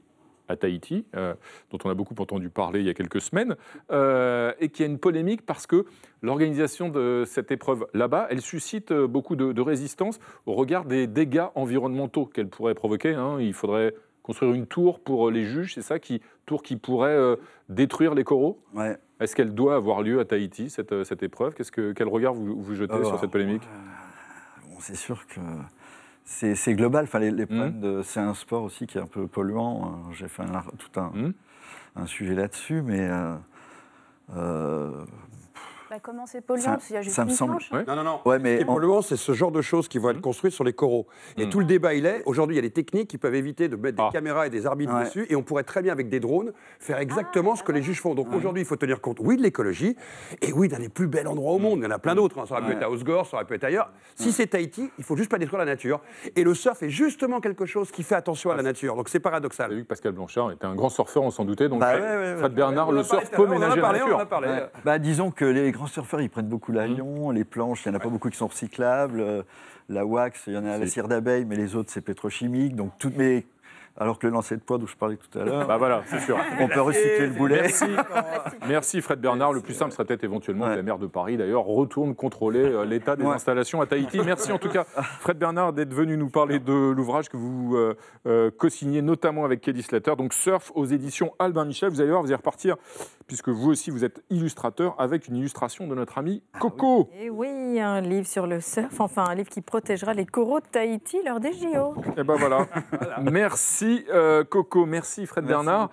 à 0.47 0.55
Tahiti, 0.55 1.05
euh, 1.15 1.34
dont 1.71 1.77
on 1.84 1.89
a 1.89 1.93
beaucoup 1.93 2.15
entendu 2.19 2.49
parler 2.49 2.79
il 2.81 2.86
y 2.86 2.89
a 2.89 2.93
quelques 2.93 3.21
semaines, 3.21 3.55
euh, 3.91 4.51
et 4.60 4.69
qui 4.69 4.84
a 4.84 4.86
une 4.86 4.99
polémique 4.99 5.45
parce 5.45 5.67
que 5.67 5.86
l'organisation 6.21 6.89
de 6.89 7.23
cette 7.25 7.51
épreuve 7.51 7.86
là-bas, 7.93 8.27
elle 8.29 8.41
suscite 8.41 8.91
euh, 8.91 9.08
beaucoup 9.08 9.36
de, 9.36 9.51
de 9.51 9.62
résistance 9.62 10.19
au 10.45 10.53
regard 10.53 10.86
des 10.86 11.08
dégâts 11.08 11.45
environnementaux 11.55 12.25
qu'elle 12.25 12.49
pourrait 12.49 12.75
provoquer. 12.75 13.13
hein. 13.13 13.38
Il 13.39 13.53
faudrait 13.53 13.93
construire 14.23 14.53
une 14.53 14.65
tour 14.65 14.99
pour 14.99 15.29
les 15.29 15.43
juges, 15.43 15.75
c'est 15.75 15.84
ça, 15.84 15.99
qui, 15.99 16.19
tour 16.47 16.63
qui 16.63 16.77
pourrait 16.77 17.10
euh, 17.12 17.36
détruire 17.69 18.15
les 18.15 18.23
coraux? 18.23 18.60
Ouais. 18.73 18.97
Est-ce 19.19 19.36
qu'elle 19.36 19.53
doit 19.53 19.75
avoir 19.75 20.01
lieu 20.01 20.19
à 20.19 20.25
Tahiti, 20.25 20.69
cette, 20.69 20.91
euh, 20.91 21.03
cette 21.03 21.21
épreuve? 21.21 21.53
Qu'est-ce 21.53 21.71
que, 21.71 21.93
Quel 21.93 22.08
regard 22.08 22.34
vous, 22.34 22.60
vous 22.60 22.73
jetez 22.75 22.93
Alors, 22.93 23.05
sur 23.08 23.19
cette 23.19 23.29
polémique? 23.29 23.62
Bon, 24.67 24.77
c'est 24.79 24.95
sûr 24.95 25.25
que 25.27 25.39
c'est 26.25 26.73
global. 26.73 27.03
Enfin, 27.05 27.19
les, 27.19 27.31
Mmh. 27.31 27.35
les 27.35 27.45
problèmes 27.45 27.79
de- 27.79 28.01
c'est 28.03 28.19
un 28.19 28.33
sport 28.33 28.63
aussi 28.63 28.88
qui 28.88 28.97
est 28.97 29.01
un 29.01 29.07
peu 29.07 29.27
polluant. 29.27 30.11
J'ai 30.11 30.27
fait 30.27 30.43
un, 30.43 30.63
tout 30.77 30.99
un, 30.99 31.11
Mmh. 31.13 31.33
un 31.95 32.05
sujet 32.07 32.35
là-dessus, 32.35 32.81
mais 32.81 32.99
euh, 33.09 33.35
euh, 34.35 35.05
Bah, 35.89 35.98
comment 36.02 36.26
c'est 36.26 36.41
polluant 36.41 36.63
Ça- 36.63 36.71
Parce 36.71 36.86
qu'il 36.88 36.95
y 36.95 37.00
a 37.00 37.02
juste 37.04 37.15
ça 37.15 37.26
me 37.26 37.30
une 37.30 37.36
semble- 37.36 37.52
planche. 37.58 37.71
Ouais. 37.71 37.84
Non, 37.88 37.95
non, 37.95 38.04
non. 38.04 38.19
ouais, 38.26 38.38
Ce 38.38 38.41
mais 38.41 38.56
qui 38.58 38.63
est 38.63 38.69
on- 38.69 38.74
polluant, 38.74 39.02
c'est 39.04 39.15
ce 39.17 39.34
genre 39.34 39.52
de 39.52 39.62
choses 39.62 39.88
qui 39.88 40.00
vont 40.00 40.10
être 40.10 40.21
construites 40.21 40.54
sur 40.54 40.63
les 40.63 40.74
coraux. 40.74 41.06
Et 41.38 41.45
Mm. 41.45 41.50
tout 41.50 41.60
le 41.60 41.65
débat, 41.65 41.93
il 41.93 42.06
est, 42.08 42.24
aujourd'hui, 42.26 42.56
il 42.56 42.58
y 42.58 42.60
a 42.60 42.63
des 42.63 42.71
techniques 42.71 43.08
qui 43.08 43.17
peuvent 43.19 43.36
éviter 43.36 43.67
de 43.69 43.76
mettre 43.76 43.98
Ah. 44.02 44.08
des 44.08 44.13
caméras 44.17 44.48
et 44.48 44.50
des 44.50 44.65
arbitres 44.65 44.93
Ouais. 44.95 45.04
dessus, 45.04 45.26
et 45.30 45.36
on 45.36 45.43
pourrait 45.43 45.63
très 45.63 45.82
bien, 45.84 45.91
avec 45.93 46.10
des 46.10 46.19
drones, 46.19 46.54
faire 46.80 46.98
exactement 47.00 47.52
Ah, 47.54 47.58
ce 47.58 47.63
que 47.63 47.71
les 47.71 47.84
juges 47.84 48.02
font. 48.02 48.15
Donc 48.15 48.34
aujourd'hui, 48.34 48.63
il 48.63 48.65
faut 48.65 48.76
tenir 48.78 49.00
compte, 49.00 49.17
oui, 49.19 49.38
de 49.38 49.43
l'écologie, 49.43 49.95
et 50.41 50.52
oui, 50.54 50.67
d'un 50.69 50.80
des 50.80 50.89
plus 50.89 51.08
bels 51.08 51.28
endroits 51.28 51.54
au 51.54 51.60
monde. 51.60 51.80
Il 51.80 51.84
y 51.84 51.88
en 51.88 51.91
a 51.91 52.00
plein 52.00 52.15
d'autres. 52.15 52.39
hein. 52.39 52.45
Ça 52.48 52.56
aurait 52.56 52.65
pu 52.65 52.71
être 52.74 52.84
à 52.84 52.89
Osgore, 52.89 53.28
ça 53.28 53.38
aurait 53.38 53.45
pu 53.45 53.54
être 53.54 53.63
ailleurs. 53.63 53.91
Si 54.15 54.32
c'est 54.32 54.48
Tahiti, 54.48 54.89
il 54.98 55.04
faut 55.04 55.15
juste 55.15 55.30
pas 55.30 55.38
détruire 55.38 55.60
la 55.60 55.65
nature. 55.65 56.02
Et 56.36 56.43
le 56.43 56.54
surf 56.56 56.82
est 56.84 56.89
justement 56.89 57.39
quelque 57.41 57.65
chose 57.65 57.91
qui 57.91 58.02
fait 58.04 58.15
attention 58.15 58.50
à 58.50 58.56
la 58.56 58.63
nature. 58.63 58.96
Donc 58.96 59.08
c'est 59.10 59.19
Vous 59.19 59.27
avez 59.27 59.31
paradoxal. 59.31 59.73
vu 59.73 59.83
que 59.83 59.88
Pascal 59.88 60.13
Blanchard 60.13 60.52
était 60.52 60.65
un 60.65 60.75
grand 60.75 60.90
surfeur, 60.90 61.23
on 61.23 61.31
s'en 61.31 61.46
doutait. 61.46 61.69
Donc, 61.69 61.79
Bah 61.79 61.92
Fred, 61.94 62.04
ouais, 62.04 62.10
ouais, 62.10 62.17
ouais. 62.33 62.38
Fred 62.38 62.54
Bernard, 62.54 62.88
On 62.88 62.90
en 62.90 62.94
le 62.94 63.04
parlé 63.04 63.10
surf 63.10 63.29
tout 63.29 63.36
à 63.36 63.38
peut 63.38 63.44
l'heure, 63.44 63.52
on 63.52 63.54
en 63.54 63.56
a 63.58 63.60
ménager 63.65 63.81
parlé, 63.81 64.00
la 64.00 64.06
on 64.06 64.08
en 64.08 64.12
a 64.12 64.17
nature. 64.17 64.29
parlé. 64.29 64.48
Ouais. 64.48 64.63
Bah, 64.83 65.00
disons 65.00 65.31
que 65.31 65.46
les 65.46 65.71
grands 65.76 65.88
surfeurs, 65.88 66.21
ils 66.21 66.30
prennent 66.30 66.48
beaucoup 66.48 66.71
l'avion, 66.71 67.32
les 67.32 67.44
planches, 67.44 67.86
il 67.86 67.90
n'y 67.90 67.96
en 67.96 68.00
a 68.00 68.02
pas 68.02 68.10
beaucoup 68.10 68.30
qui 68.30 68.38
sont 68.38 68.48
recyclables. 68.48 69.19
euh, 69.19 69.44
La 69.90 70.06
wax, 70.06 70.44
il 70.48 70.54
y 70.54 70.58
en 70.58 70.65
a 70.65 70.71
à 70.71 70.78
la 70.78 70.88
cire 70.88 71.08
d'abeille, 71.08 71.46
mais 71.46 71.56
les 71.56 71.76
autres, 71.76 71.92
c'est 71.92 72.02
pétrochimique. 72.02 72.76
Donc, 72.76 72.94
toutes 72.98 73.17
mes... 73.17 73.46
Alors 73.98 74.19
que 74.19 74.27
le 74.27 74.33
lancer 74.33 74.56
de 74.58 74.62
poids 74.62 74.77
dont 74.77 74.87
je 74.87 74.96
parlais 74.98 75.15
tout 75.17 75.39
à 75.39 75.43
l'heure, 75.43 75.67
Bah 75.67 75.77
voilà, 75.77 76.02
c'est 76.08 76.19
sûr. 76.19 76.37
on 76.60 76.67
peut 76.67 76.81
recycler 76.81 77.27
le 77.27 77.33
boulet. 77.33 77.62
Merci. 77.62 77.85
Merci 78.67 79.02
Fred 79.02 79.19
Bernard. 79.21 79.54
Le 79.54 79.62
plus 79.62 79.73
simple 79.73 79.91
serait 79.91 80.06
peut-être 80.06 80.23
éventuellement 80.23 80.65
que 80.65 80.75
la 80.75 80.81
maire 80.83 80.98
de 81.00 81.08
Paris, 81.08 81.37
d'ailleurs, 81.37 81.63
retourne 81.63 82.13
contrôler 82.15 82.60
euh, 82.63 82.83
l'état 82.85 83.15
des 83.15 83.23
Ouais. 83.23 83.33
installations 83.33 83.79
à 83.81 83.85
Tahiti. 83.85 84.19
Merci 84.25 84.52
en 84.52 84.58
tout 84.58 84.69
cas, 84.69 84.83
Fred 84.83 85.37
Bernard, 85.37 85.71
d'être 85.73 85.93
venu 85.93 86.17
nous 86.17 86.29
parler 86.29 86.60
de 86.60 86.73
l'ouvrage 86.91 87.29
que 87.29 87.37
vous 87.37 87.75
euh, 87.75 87.96
euh, 88.27 88.52
co-signez 88.58 89.02
notamment 89.02 89.46
avec 89.46 89.62
Kelly 89.62 89.81
Slater. 89.81 90.15
Donc 90.17 90.33
Surf 90.33 90.71
aux 90.75 90.85
éditions 90.85 91.33
Albin 91.39 91.63
Michel. 91.65 91.89
Vous 91.89 92.02
allez 92.02 92.10
voir, 92.10 92.21
vous 92.21 92.27
allez 92.27 92.35
repartir, 92.35 92.75
puisque 93.27 93.50
vous 93.50 93.69
aussi 93.69 93.91
vous 93.91 94.04
êtes 94.04 94.21
illustrateur, 94.29 94.96
avec 95.00 95.27
une 95.29 95.37
illustration 95.37 95.87
de 95.87 95.96
notre 95.96 96.17
ami 96.17 96.43
Coco. 96.60 97.10
Et 97.19 97.29
oui, 97.29 97.79
un 97.79 98.02
livre 98.02 98.27
sur 98.27 98.46
le 98.46 98.60
surf, 98.62 99.00
enfin 99.00 99.23
un 99.29 99.35
livre 99.35 99.50
qui 99.50 99.62
protégera 99.62 100.13
les 100.13 100.25
coraux 100.25 100.60
de 100.60 100.65
Tahiti 100.65 101.17
lors 101.25 101.39
des 101.39 101.54
JO. 101.54 101.96
Et 102.17 102.23
ben 102.23 102.35
voilà. 102.35 102.67
Merci 103.21 103.85
euh, 104.10 104.44
Coco, 104.44 104.86
merci 104.86 105.25
Fred 105.25 105.46
Merci 105.46 105.65
Bernard. 105.65 105.90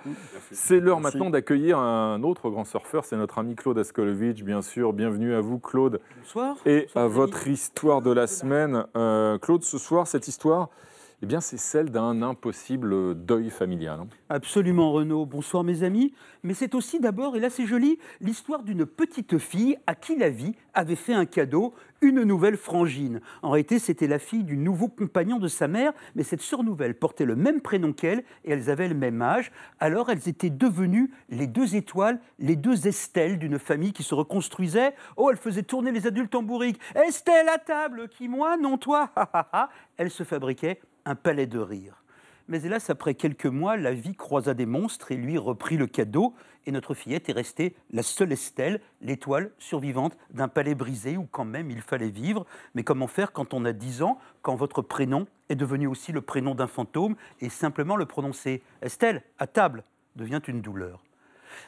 C'est 0.50 0.80
l'heure 0.80 1.00
Merci. 1.00 1.16
maintenant 1.16 1.30
d'accueillir 1.30 1.78
un 1.78 2.22
autre 2.22 2.50
grand 2.50 2.64
surfeur, 2.64 3.04
c'est 3.04 3.16
notre 3.16 3.38
ami 3.38 3.54
Claude 3.54 3.78
Askolovitch, 3.78 4.42
bien 4.42 4.62
sûr. 4.62 4.92
Bienvenue 4.92 5.34
à 5.34 5.40
vous 5.40 5.58
Claude. 5.58 6.00
Bonsoir. 6.18 6.56
Et 6.66 6.82
Bonsoir, 6.82 7.04
à 7.04 7.08
votre 7.08 7.48
histoire 7.48 8.02
de 8.02 8.10
la 8.12 8.26
semaine, 8.26 8.84
euh, 8.96 9.38
Claude, 9.38 9.62
ce 9.62 9.78
soir, 9.78 10.06
cette 10.06 10.28
histoire, 10.28 10.68
eh 11.22 11.26
bien, 11.26 11.40
c'est 11.40 11.56
celle 11.56 11.90
d'un 11.90 12.20
impossible 12.20 13.14
deuil 13.14 13.48
familial. 13.48 14.00
hein. 14.00 14.08
Absolument, 14.28 14.90
Renaud. 14.90 15.24
Bonsoir, 15.24 15.62
mes 15.62 15.84
amis. 15.84 16.12
Mais 16.42 16.52
c'est 16.52 16.74
aussi 16.74 16.98
d'abord, 16.98 17.36
et 17.36 17.40
là 17.40 17.48
c'est 17.48 17.66
joli, 17.66 18.00
l'histoire 18.20 18.64
d'une 18.64 18.84
petite 18.84 19.38
fille 19.38 19.76
à 19.86 19.94
qui 19.94 20.16
la 20.16 20.30
vie 20.30 20.56
avait 20.74 20.96
fait 20.96 21.14
un 21.14 21.24
cadeau, 21.24 21.74
une 22.00 22.24
nouvelle 22.24 22.56
frangine. 22.56 23.20
En 23.42 23.50
réalité, 23.50 23.78
c'était 23.78 24.08
la 24.08 24.18
fille 24.18 24.42
du 24.42 24.56
nouveau 24.56 24.88
compagnon 24.88 25.38
de 25.38 25.46
sa 25.46 25.68
mère, 25.68 25.92
mais 26.16 26.24
cette 26.24 26.40
sœur 26.40 26.64
nouvelle 26.64 26.98
portait 26.98 27.24
le 27.24 27.36
même 27.36 27.60
prénom 27.60 27.92
qu'elle 27.92 28.24
et 28.44 28.50
elles 28.50 28.70
avaient 28.70 28.88
le 28.88 28.96
même 28.96 29.22
âge. 29.22 29.52
Alors 29.78 30.10
elles 30.10 30.28
étaient 30.28 30.50
devenues 30.50 31.12
les 31.28 31.46
deux 31.46 31.76
étoiles, 31.76 32.18
les 32.40 32.56
deux 32.56 32.88
Estelles 32.88 33.38
d'une 33.38 33.60
famille 33.60 33.92
qui 33.92 34.02
se 34.02 34.16
reconstruisait. 34.16 34.94
Oh, 35.16 35.30
elle 35.30 35.36
faisait 35.36 35.62
tourner 35.62 35.92
les 35.92 36.08
adultes 36.08 36.34
en 36.34 36.42
bourrique. 36.42 36.80
Estelle 36.96 37.48
à 37.48 37.58
table, 37.58 38.08
qui 38.08 38.26
moi, 38.26 38.56
non 38.56 38.76
toi? 38.76 39.10
Elle 39.96 40.10
se 40.10 40.24
fabriquait 40.24 40.80
un 41.04 41.14
palais 41.14 41.46
de 41.46 41.58
rire. 41.58 42.02
Mais 42.48 42.64
hélas, 42.64 42.90
après 42.90 43.14
quelques 43.14 43.46
mois, 43.46 43.76
la 43.76 43.92
vie 43.92 44.14
croisa 44.14 44.52
des 44.54 44.66
monstres 44.66 45.12
et 45.12 45.16
lui 45.16 45.38
reprit 45.38 45.76
le 45.76 45.86
cadeau. 45.86 46.34
Et 46.66 46.72
notre 46.72 46.94
fillette 46.94 47.28
est 47.28 47.32
restée 47.32 47.74
la 47.90 48.02
seule 48.02 48.32
Estelle, 48.32 48.80
l'étoile 49.00 49.50
survivante 49.58 50.16
d'un 50.30 50.48
palais 50.48 50.74
brisé 50.74 51.16
où 51.16 51.26
quand 51.30 51.44
même 51.44 51.70
il 51.70 51.80
fallait 51.80 52.10
vivre. 52.10 52.46
Mais 52.74 52.84
comment 52.84 53.06
faire 53.06 53.32
quand 53.32 53.54
on 53.54 53.64
a 53.64 53.72
10 53.72 54.02
ans, 54.02 54.18
quand 54.42 54.54
votre 54.54 54.82
prénom 54.82 55.26
est 55.48 55.56
devenu 55.56 55.86
aussi 55.86 56.12
le 56.12 56.20
prénom 56.20 56.54
d'un 56.54 56.66
fantôme 56.66 57.16
et 57.40 57.48
simplement 57.48 57.96
le 57.96 58.06
prononcer? 58.06 58.62
Estelle, 58.80 59.22
à 59.38 59.46
table, 59.46 59.84
devient 60.16 60.40
une 60.46 60.60
douleur 60.60 61.02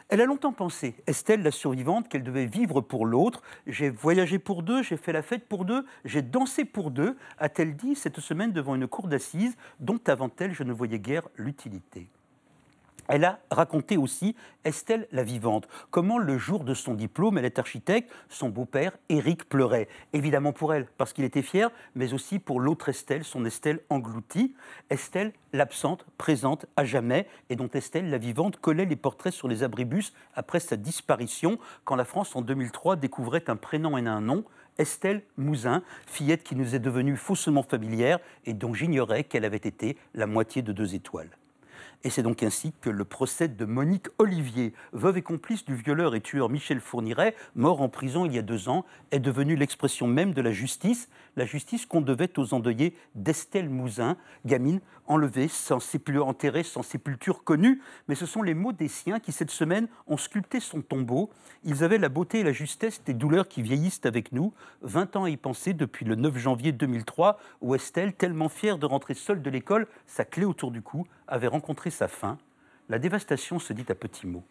elle 0.09 0.20
a 0.20 0.26
longtemps 0.26 0.53
pensé, 0.53 0.95
Estelle, 1.07 1.43
la 1.43 1.51
survivante, 1.51 2.09
qu'elle 2.09 2.22
devait 2.22 2.47
vivre 2.47 2.80
pour 2.80 3.07
l'autre. 3.07 3.43
J'ai 3.66 3.91
voyagé 3.91 4.39
pour 4.39 4.62
deux, 4.62 4.82
j'ai 4.82 4.97
fait 4.97 5.12
la 5.12 5.22
fête 5.22 5.47
pour 5.47 5.64
deux, 5.64 5.85
j'ai 6.05 6.22
dansé 6.22 6.64
pour 6.64 6.91
deux, 6.91 7.16
a-t-elle 7.39 7.76
dit 7.76 7.95
cette 7.95 8.20
semaine 8.20 8.53
devant 8.53 8.74
une 8.74 8.87
cour 8.87 9.09
d'assises 9.09 9.57
dont 9.80 10.01
avant 10.07 10.30
elle 10.39 10.53
je 10.53 10.62
ne 10.62 10.72
voyais 10.72 10.99
guère 10.99 11.28
l'utilité. 11.37 12.09
Elle 13.09 13.24
a 13.24 13.40
raconté 13.50 13.96
aussi 13.96 14.34
Estelle 14.64 15.07
la 15.12 15.24
vivante, 15.24 15.68
comment 15.90 16.16
le 16.16 16.38
jour 16.38 16.64
de 16.64 16.72
son 16.72 16.94
diplôme, 16.94 17.36
elle 17.36 17.44
est 17.44 17.59
architecte, 17.59 18.11
son 18.30 18.48
beau-père, 18.48 18.96
Éric, 19.11 19.46
pleurait. 19.48 19.88
Évidemment 20.14 20.52
pour 20.52 20.72
elle, 20.72 20.86
parce 20.96 21.12
qu'il 21.12 21.24
était 21.24 21.42
fier, 21.42 21.70
mais 21.94 22.14
aussi 22.14 22.38
pour 22.38 22.61
l'autre 22.61 22.88
Estelle, 22.88 23.24
son 23.24 23.44
Estelle 23.44 23.80
engloutie. 23.90 24.55
Estelle, 24.88 25.32
l'absente, 25.52 26.07
présente 26.16 26.64
à 26.76 26.84
jamais, 26.86 27.26
et 27.50 27.57
dont 27.57 27.68
Estelle 27.74 28.09
la 28.09 28.18
vivante 28.18 28.57
collait 28.59 28.86
les 28.86 28.96
portraits 28.96 29.34
sur 29.34 29.48
les 29.48 29.62
abribus 29.62 30.14
après 30.34 30.61
sa 30.61 30.76
disparition, 30.76 31.59
quand 31.84 31.96
la 31.96 32.05
France 32.05 32.34
en 32.34 32.40
2003 32.40 32.96
découvrait 32.96 33.44
un 33.48 33.57
prénom 33.57 33.98
et 33.98 34.07
un 34.07 34.22
nom, 34.22 34.44
Estelle 34.78 35.22
Mouzin, 35.36 35.82
fillette 36.07 36.42
qui 36.42 36.57
nous 36.57 36.74
est 36.74 36.80
devenue 36.80 37.16
faussement 37.16 37.62
familière 37.62 38.18
et 38.44 38.55
dont 38.55 38.74
j'ignorais 38.74 39.24
qu'elle 39.24 39.44
avait 39.44 39.57
été 39.57 39.96
la 40.14 40.26
moitié 40.26 40.62
de 40.62 40.72
deux 40.72 40.94
étoiles. 40.94 41.30
Et 42.07 42.11
c'est 42.11 42.22
donc 42.22 42.42
ainsi 42.42 42.74
que 42.82 42.90
le 42.90 43.07
procès 43.07 43.48
de 43.48 43.64
Monique 43.64 44.09
Olivier, 44.18 44.74
veuve 44.92 45.16
et 45.16 45.22
complice 45.22 45.64
du 45.64 45.74
violeur 45.74 46.14
et 46.14 46.20
tueur 46.20 46.50
Michel 46.50 46.80
Fourniret, 46.80 47.34
mort 47.55 47.80
en 47.80 47.88
prison 47.88 48.26
il 48.26 48.34
y 48.34 48.38
a 48.38 48.42
deux 48.42 48.68
ans, 48.68 48.84
est 49.11 49.20
devenu 49.20 49.57
l'expression 49.57 50.07
même 50.07 50.34
de 50.34 50.42
la 50.42 50.52
justice, 50.52 51.09
la 51.36 51.46
justice 51.46 51.86
qu'on 51.86 52.02
devait 52.02 52.38
aux 52.38 52.52
endeuillés 52.52 52.94
d'Estelle 53.14 53.70
Mouzin, 53.70 54.18
gamine 54.44 54.80
enlevée, 55.07 55.48
sans 55.48 55.80
sépulture, 55.80 56.26
enterrée 56.26 56.62
sans 56.62 56.82
sépulture 56.82 57.44
connue. 57.44 57.80
Mais 58.09 58.14
ce 58.14 58.26
sont 58.26 58.42
les 58.42 58.55
mots 58.55 58.72
des 58.72 58.88
siens 58.88 59.20
qui, 59.20 59.32
cette 59.32 59.50
semaine, 59.50 59.88
ont 60.07 60.16
sculpté 60.16 60.61
son 60.61 60.82
tombeau. 60.82 61.30
Ils 61.64 61.84
avaient 61.84 61.98
la 61.98 62.09
beauté 62.09 62.40
et 62.40 62.42
la 62.42 62.52
justesse 62.52 63.02
des 63.05 63.14
douleurs 63.14 63.48
qui 63.48 63.62
vieillissent 63.62 64.00
avec 64.05 64.32
nous. 64.32 64.52
20 64.82 65.16
ans 65.16 65.24
à 65.24 65.30
y 65.30 65.36
penser 65.36 65.74
depuis 65.74 66.05
le 66.05 66.14
9 66.14 66.36
janvier 66.36 66.72
2003, 66.72 67.38
où 67.61 67.74
Estelle, 67.74 68.14
tellement 68.14 68.48
fière 68.48 68.78
de 68.78 68.86
rentrer 68.86 69.14
seule 69.14 69.42
de 69.42 69.50
l'école, 69.50 69.86
sa 70.07 70.24
clé 70.24 70.44
autour 70.44 70.70
du 70.70 70.82
cou, 70.82 71.07
avait 71.26 71.46
rencontré 71.46 71.90
sa 71.95 72.09
fin. 72.09 72.38
La 72.88 72.99
dévastation 72.99 73.59
se 73.59 73.72
dit 73.72 73.86
à 73.88 73.95
petits 73.95 74.26
mots. 74.26 74.45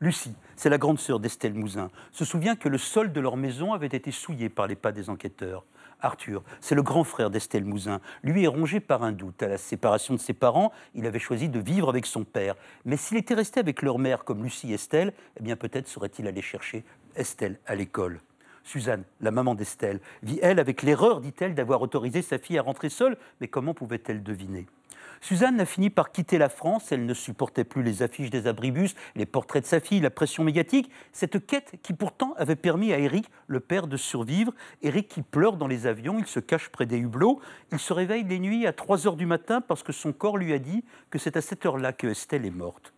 Lucie, 0.00 0.34
c'est 0.56 0.68
la 0.68 0.78
grande 0.78 0.98
sœur 0.98 1.20
d'Estelle 1.20 1.54
Mouzin, 1.54 1.90
se 2.10 2.24
souvient 2.24 2.56
que 2.56 2.68
le 2.68 2.76
sol 2.76 3.12
de 3.12 3.20
leur 3.20 3.36
maison 3.36 3.72
avait 3.72 3.86
été 3.86 4.10
souillé 4.10 4.48
par 4.48 4.66
les 4.66 4.74
pas 4.74 4.90
des 4.90 5.08
enquêteurs. 5.08 5.64
Arthur, 6.00 6.42
c'est 6.60 6.74
le 6.74 6.82
grand 6.82 7.04
frère 7.04 7.30
d'Estelle 7.30 7.64
Mouzin. 7.64 8.00
Lui 8.24 8.42
est 8.42 8.48
rongé 8.48 8.80
par 8.80 9.04
un 9.04 9.12
doute. 9.12 9.40
À 9.44 9.46
la 9.46 9.58
séparation 9.58 10.14
de 10.14 10.18
ses 10.18 10.32
parents, 10.32 10.72
il 10.96 11.06
avait 11.06 11.20
choisi 11.20 11.48
de 11.48 11.60
vivre 11.60 11.88
avec 11.88 12.06
son 12.06 12.24
père. 12.24 12.56
Mais 12.84 12.96
s'il 12.96 13.16
était 13.16 13.34
resté 13.34 13.60
avec 13.60 13.80
leur 13.82 14.00
mère 14.00 14.24
comme 14.24 14.42
Lucie 14.42 14.72
et 14.72 14.74
Estelle, 14.74 15.12
eh 15.38 15.42
bien 15.44 15.54
peut-être 15.54 15.86
serait-il 15.86 16.26
allé 16.26 16.42
chercher 16.42 16.84
Estelle 17.14 17.60
à 17.66 17.76
l'école. 17.76 18.20
Suzanne, 18.64 19.04
la 19.20 19.30
maman 19.30 19.54
d'Estelle, 19.54 20.00
vit 20.24 20.40
elle 20.42 20.58
avec 20.58 20.82
l'erreur, 20.82 21.20
dit-elle, 21.20 21.54
d'avoir 21.54 21.80
autorisé 21.80 22.22
sa 22.22 22.38
fille 22.38 22.58
à 22.58 22.62
rentrer 22.62 22.88
seule, 22.88 23.16
mais 23.40 23.46
comment 23.46 23.74
pouvait-elle 23.74 24.24
deviner? 24.24 24.66
Suzanne 25.22 25.60
a 25.60 25.66
fini 25.66 25.88
par 25.88 26.10
quitter 26.10 26.36
la 26.36 26.48
France, 26.48 26.90
elle 26.90 27.06
ne 27.06 27.14
supportait 27.14 27.62
plus 27.62 27.84
les 27.84 28.02
affiches 28.02 28.28
des 28.28 28.48
abribus, 28.48 28.96
les 29.14 29.24
portraits 29.24 29.62
de 29.62 29.68
sa 29.68 29.78
fille, 29.78 30.00
la 30.00 30.10
pression 30.10 30.42
médiatique, 30.42 30.90
cette 31.12 31.46
quête 31.46 31.76
qui 31.84 31.92
pourtant 31.92 32.34
avait 32.38 32.56
permis 32.56 32.92
à 32.92 32.98
Eric, 32.98 33.30
le 33.46 33.60
père, 33.60 33.86
de 33.86 33.96
survivre. 33.96 34.52
Eric 34.82 35.06
qui 35.06 35.22
pleure 35.22 35.56
dans 35.56 35.68
les 35.68 35.86
avions, 35.86 36.18
il 36.18 36.26
se 36.26 36.40
cache 36.40 36.70
près 36.70 36.86
des 36.86 36.98
hublots, 36.98 37.40
il 37.70 37.78
se 37.78 37.92
réveille 37.92 38.24
les 38.24 38.40
nuits 38.40 38.66
à 38.66 38.72
3 38.72 39.06
heures 39.06 39.16
du 39.16 39.26
matin 39.26 39.60
parce 39.60 39.84
que 39.84 39.92
son 39.92 40.12
corps 40.12 40.38
lui 40.38 40.52
a 40.52 40.58
dit 40.58 40.84
que 41.08 41.20
c'est 41.20 41.36
à 41.36 41.40
cette 41.40 41.64
heure-là 41.64 41.92
que 41.92 42.08
Estelle 42.08 42.44
est 42.44 42.50
morte. 42.50 42.92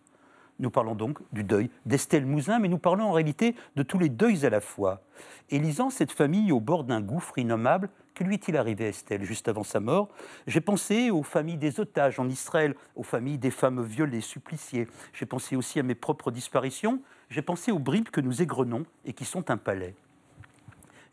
Nous 0.59 0.69
parlons 0.69 0.95
donc 0.95 1.19
du 1.33 1.43
deuil 1.43 1.69
d'Estelle 1.85 2.25
Mouzin, 2.25 2.59
mais 2.59 2.69
nous 2.69 2.77
parlons 2.77 3.05
en 3.05 3.11
réalité 3.11 3.55
de 3.75 3.83
tous 3.83 3.99
les 3.99 4.09
deuils 4.09 4.45
à 4.45 4.49
la 4.49 4.61
fois. 4.61 5.01
Et 5.49 5.59
lisant 5.59 5.89
cette 5.89 6.11
famille 6.11 6.51
au 6.51 6.61
bord 6.61 6.85
d'un 6.85 7.01
gouffre 7.01 7.37
innommable, 7.37 7.89
que 8.13 8.23
lui 8.23 8.35
est-il 8.35 8.55
arrivé 8.55 8.85
à 8.85 8.87
Estelle 8.87 9.23
juste 9.25 9.49
avant 9.49 9.63
sa 9.63 9.81
mort? 9.81 10.07
J'ai 10.47 10.61
pensé 10.61 11.11
aux 11.11 11.23
familles 11.23 11.57
des 11.57 11.81
otages 11.81 12.19
en 12.19 12.29
Israël, 12.29 12.73
aux 12.95 13.03
familles 13.03 13.37
des 13.37 13.51
femmes 13.51 13.83
violées, 13.83 14.21
suppliciées. 14.21 14.87
J'ai 15.11 15.25
pensé 15.25 15.57
aussi 15.57 15.79
à 15.79 15.83
mes 15.83 15.95
propres 15.95 16.31
disparitions. 16.31 17.01
J'ai 17.29 17.41
pensé 17.41 17.73
aux 17.73 17.79
bribes 17.79 18.09
que 18.09 18.21
nous 18.21 18.41
égrenons 18.41 18.85
et 19.03 19.11
qui 19.11 19.25
sont 19.25 19.51
un 19.51 19.57
palais. 19.57 19.95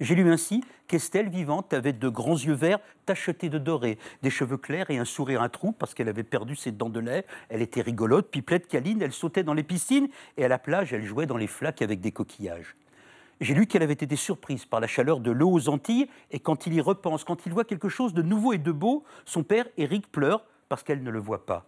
J'ai 0.03 0.17
lu 0.17 0.29
ainsi 0.33 0.65
qu'Estelle, 0.89 1.29
vivante, 1.29 1.73
avait 1.73 1.93
de 1.93 2.09
grands 2.09 2.37
yeux 2.37 2.55
verts 2.55 2.81
tachetés 3.07 3.49
de 3.49 3.59
doré, 3.59 3.99
des 4.23 4.31
cheveux 4.31 4.57
clairs 4.57 4.91
et 4.91 4.99
un 4.99 5.05
sourire 5.05 5.43
à 5.43 5.49
trous 5.49 5.71
parce 5.71 5.95
qu'elle 5.95 6.09
avait 6.09 6.25
perdu 6.25 6.57
ses 6.57 6.73
dents 6.73 6.89
de 6.89 6.99
lait. 6.99 7.25
Elle 7.51 7.63
était 7.63 7.83
rigolote, 7.83 8.29
pipelette, 8.29 8.67
câline, 8.67 9.01
elle 9.01 9.13
sautait 9.13 9.45
dans 9.45 9.55
les 9.55 9.63
piscines 9.63 10.09
et 10.37 10.45
à 10.45 10.49
la 10.49 10.59
plage, 10.59 10.93
elle 10.93 11.05
jouait 11.05 11.27
dans 11.27 11.37
les 11.37 11.47
flaques 11.47 11.83
avec 11.83 12.01
des 12.01 12.11
coquillages. 12.11 12.75
J'ai 13.41 13.55
lu 13.55 13.69
qu'elle 13.69 13.85
avait 13.85 13.93
été 13.93 14.17
surprise 14.17 14.65
par 14.65 14.81
la 14.81 14.89
chaleur 14.89 15.21
de 15.21 15.31
l'eau 15.31 15.53
aux 15.53 15.69
Antilles 15.69 16.09
et 16.33 16.41
quand 16.41 16.67
il 16.67 16.75
y 16.75 16.81
repense, 16.81 17.23
quand 17.23 17.47
il 17.47 17.53
voit 17.53 17.65
quelque 17.65 17.89
chose 17.89 18.13
de 18.13 18.23
nouveau 18.23 18.53
et 18.53 18.59
de 18.59 18.73
beau, 18.73 19.05
son 19.25 19.45
père, 19.45 19.69
Éric, 19.79 20.11
pleure 20.11 20.45
parce 20.69 20.83
qu'elle 20.83 21.05
ne 21.05 21.13
le 21.13 21.21
voit 21.21 21.47
pas. 21.47 21.65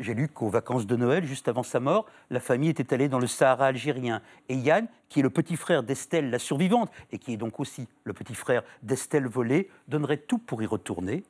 J'ai 0.00 0.14
lu 0.14 0.28
qu'aux 0.28 0.48
vacances 0.48 0.86
de 0.86 0.96
Noël, 0.96 1.26
juste 1.26 1.46
avant 1.46 1.62
sa 1.62 1.78
mort, 1.78 2.06
la 2.30 2.40
famille 2.40 2.70
était 2.70 2.94
allée 2.94 3.10
dans 3.10 3.18
le 3.18 3.26
Sahara 3.26 3.66
algérien. 3.66 4.22
Et 4.48 4.54
Yann, 4.56 4.88
qui 5.10 5.20
est 5.20 5.22
le 5.22 5.28
petit 5.28 5.56
frère 5.56 5.82
d'Estelle, 5.82 6.30
la 6.30 6.38
survivante, 6.38 6.90
et 7.12 7.18
qui 7.18 7.34
est 7.34 7.36
donc 7.36 7.60
aussi 7.60 7.86
le 8.04 8.14
petit 8.14 8.34
frère 8.34 8.62
d'Estelle 8.82 9.26
volée, 9.26 9.68
donnerait 9.88 10.16
tout 10.16 10.38
pour 10.38 10.62
y 10.62 10.66
retourner. 10.66 11.22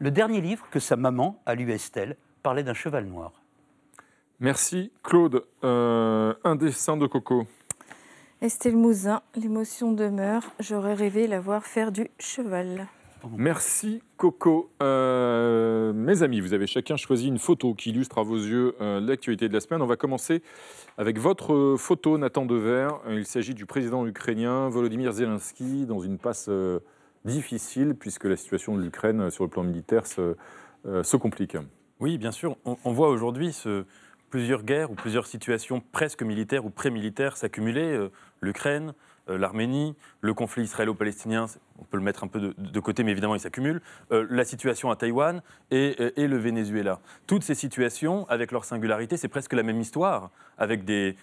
Le 0.00 0.10
dernier 0.10 0.40
livre 0.40 0.66
que 0.70 0.80
sa 0.80 0.96
maman 0.96 1.40
a 1.46 1.54
lu 1.54 1.70
à 1.70 1.76
Estelle 1.76 2.16
parlait 2.42 2.64
d'un 2.64 2.74
cheval 2.74 3.04
noir. 3.06 3.32
Merci 4.40 4.90
Claude. 5.04 5.44
Euh, 5.62 6.34
un 6.42 6.56
dessin 6.56 6.96
de 6.96 7.06
Coco. 7.06 7.46
Estelle 8.40 8.76
Mouzin, 8.76 9.22
l'émotion 9.36 9.92
demeure. 9.92 10.42
J'aurais 10.58 10.94
rêvé 10.94 11.28
la 11.28 11.40
voir 11.40 11.64
faire 11.64 11.92
du 11.92 12.08
cheval. 12.18 12.88
Merci 13.36 14.02
Coco. 14.16 14.70
Euh, 14.82 15.92
mes 15.92 16.22
amis, 16.22 16.40
vous 16.40 16.54
avez 16.54 16.66
chacun 16.66 16.96
choisi 16.96 17.28
une 17.28 17.38
photo 17.38 17.74
qui 17.74 17.90
illustre 17.90 18.18
à 18.18 18.22
vos 18.22 18.36
yeux 18.36 18.74
euh, 18.80 19.00
l'actualité 19.00 19.48
de 19.48 19.54
la 19.54 19.60
semaine. 19.60 19.82
On 19.82 19.86
va 19.86 19.96
commencer 19.96 20.42
avec 20.96 21.18
votre 21.18 21.76
photo, 21.78 22.18
Nathan 22.18 22.46
Dever. 22.46 22.88
Il 23.10 23.26
s'agit 23.26 23.54
du 23.54 23.66
président 23.66 24.06
ukrainien 24.06 24.68
Volodymyr 24.68 25.12
Zelensky 25.12 25.86
dans 25.86 26.00
une 26.00 26.18
passe 26.18 26.46
euh, 26.48 26.80
difficile 27.24 27.94
puisque 27.98 28.24
la 28.24 28.36
situation 28.36 28.76
de 28.76 28.82
l'Ukraine 28.82 29.30
sur 29.30 29.44
le 29.44 29.50
plan 29.50 29.64
militaire 29.64 30.06
se, 30.06 31.16
complique. 31.16 31.56
Oui, 32.00 32.18
bien 32.18 32.32
sûr. 32.32 32.56
On, 32.64 32.92
voit 32.92 33.08
aujourd'hui 33.08 33.56
plusieurs 34.30 34.62
guerres 34.62 34.90
ou 34.90 34.94
plusieurs 34.94 35.26
situations 35.26 35.82
presque 35.92 36.22
militaires 36.22 36.64
ou 36.64 36.70
pré-militaires 36.70 37.36
s'accumuler. 37.36 38.08
L'Ukraine, 38.40 38.90
euh, 38.90 39.07
l'Arménie, 39.36 39.94
le 40.20 40.34
conflit 40.34 40.64
israélo-palestinien, 40.64 41.46
on 41.78 41.84
peut 41.84 41.96
le 41.96 42.02
mettre 42.02 42.24
un 42.24 42.28
peu 42.28 42.54
de, 42.56 42.80
côté, 42.80 43.04
mais 43.04 43.12
évidemment 43.12 43.34
il 43.34 43.40
s'accumule, 43.40 43.80
euh, 44.12 44.26
la 44.30 44.44
situation 44.44 44.90
à 44.90 44.96
Taïwan 44.96 45.42
et, 45.70 45.94
le 46.16 46.36
Venezuela. 46.36 47.00
Toutes 47.26 47.42
ces 47.42 47.54
situations, 47.54 48.26
avec 48.28 48.52
leur 48.52 48.64
singularité, 48.64 49.16
c'est 49.16 49.28
presque 49.28 49.52
la 49.52 49.62
même 49.62 49.80
histoire, 49.80 50.30
avec 50.56 50.84
des, 50.84 51.16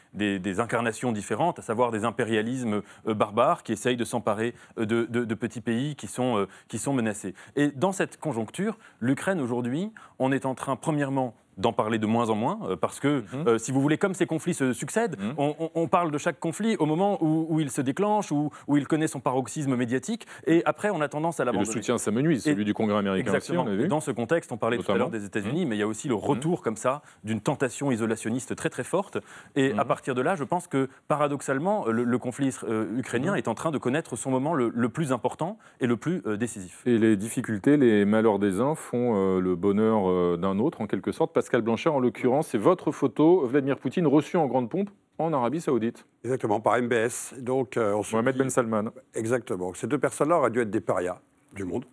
incarnations 0.60 1.12
différentes, 1.12 1.60
à 1.60 1.62
savoir 1.62 1.92
des 1.92 2.06
impérialismes 2.06 2.82
euh, 3.08 3.14
barbares 3.14 3.64
qui 3.64 3.74
essayent 3.74 3.98
de 3.98 4.06
s'emparer 4.06 4.54
de, 4.78 5.34
petits 5.36 5.62
pays 5.62 5.96
qui 5.96 6.08
sont, 6.08 6.48
qui 6.68 6.78
sont 6.78 6.94
menacés. 6.94 7.34
Et 7.56 7.70
dans 7.72 7.92
cette 7.92 8.20
conjoncture, 8.20 8.78
l'Ukraine 9.02 9.42
aujourd'hui, 9.42 9.92
on 10.20 10.32
est 10.32 10.46
en 10.46 10.56
train, 10.56 10.76
premièrement, 10.76 11.36
d'en 11.58 11.74
parler 11.74 12.00
de 12.00 12.06
moins 12.06 12.30
en 12.30 12.36
moins, 12.36 12.60
euh, 12.64 12.76
parce 12.76 13.00
que, 13.00 13.20
mhm. 13.34 13.48
euh, 13.48 13.58
si 13.58 13.72
vous 13.72 13.82
voulez, 13.82 13.98
comme 13.98 14.14
ces 14.14 14.26
conflits 14.26 14.54
se 14.54 14.74
succèdent, 14.74 15.18
mhm. 15.20 15.36
on, 15.38 15.88
parle 15.88 16.12
de 16.12 16.18
chaque 16.18 16.40
conflit 16.40 16.76
au 16.78 16.86
moment 16.86 17.18
où, 17.22 17.60
il 17.60 17.70
se 17.70 17.82
déclenche, 17.82 18.32
où, 18.32 18.50
où, 18.68 18.78
il 18.78 18.88
connaît 18.88 19.08
son 19.08 19.20
paroxysme 19.20 19.76
médiatique, 19.76 20.26
et 20.46 20.64
après, 20.66 20.90
on 20.90 21.02
a 21.02 21.08
tendance 21.08 21.40
à 21.40 21.46
l'abandonner. 21.46 21.68
le 21.68 21.74
soutien 21.74 21.98
s'amenuise, 21.98 22.44
celui 22.44 22.66
du 22.66 22.74
Congrès 22.74 22.98
américain 22.98 23.28
exactement. 23.28 23.64
aussi, 23.64 23.70
on 23.70 23.74
a 23.74 23.76
vu. 23.76 23.88
Dans 23.88 24.02
ce 24.02 24.12
contexte, 24.12 24.52
on 24.52 24.58
parlait 24.58 24.78
tout 24.78 24.92
à 24.92 24.98
l'heure 24.98 25.10
des 25.10 25.26
États-Unis, 25.26 25.64
mhm. 25.64 25.70
mais 25.70 25.76
il 25.76 25.80
y 25.80 25.84
a 25.84 25.88
aussi 25.88 26.08
le 26.08 26.16
retour, 26.16 26.62
comme 26.62 26.76
ça, 26.76 27.02
d'une 27.24 27.42
tentation 27.42 27.92
isolationniste 27.92 28.56
très 28.56 28.70
très 28.70 28.84
forte, 28.84 29.18
et 29.56 29.74
à 29.78 29.86
partir 29.86 30.16
de 30.16 30.22
là, 30.22 30.36
je 30.36 30.44
pense 30.44 30.68
que, 30.68 30.90
paradoxalement, 31.08 31.86
le, 31.88 32.18
conflit 32.18 32.56
euh, 32.64 32.98
ukrainien 32.98 33.36
est 33.36 33.48
en 33.48 33.56
train 33.56 33.72
de 33.72 33.78
connaître 33.78 34.16
son 34.16 34.32
moment 34.32 34.54
le, 34.54 34.90
plus 34.90 35.12
important 35.12 35.58
et 35.80 35.88
le 35.88 35.98
plus 35.98 36.22
décisif. 36.38 36.82
Et 36.86 36.98
les 36.98 37.18
difficultés, 37.18 37.78
les 37.78 38.06
malheurs 38.06 38.40
des 38.40 38.62
uns 38.62 38.76
font 38.76 39.40
le 39.40 39.56
bonheur 39.56 40.38
d'un 40.38 40.60
autre, 40.60 40.82
en 40.82 40.88
quelque 40.88 41.12
sorte. 41.12 41.34
Pascal 41.46 41.62
Blanchard, 41.62 41.94
en 41.94 42.00
l'occurrence, 42.00 42.48
c'est 42.48 42.58
votre 42.58 42.92
photo, 42.92 43.46
Vladimir 43.46 43.78
Poutine, 43.78 44.08
reçu 44.08 44.36
en 44.36 44.48
grande 44.48 44.68
pompe 44.68 44.90
en 45.20 45.32
Arabie 45.32 45.62
Saoudite. 45.62 46.04
Exactement, 46.24 46.60
par 46.60 46.82
MBS. 46.82 47.36
Donc, 47.38 47.78
euh, 47.78 48.02
Mohamed 48.12 48.36
Ben 48.36 48.50
Salman. 48.50 48.86
Exactement. 49.14 49.72
Ces 49.76 49.86
deux 49.86 50.00
personnes-là 50.00 50.40
auraient 50.40 50.50
dû 50.50 50.62
être 50.62 50.72
des 50.72 50.82
parias 50.82 51.22
du 51.54 51.64
monde. 51.64 51.86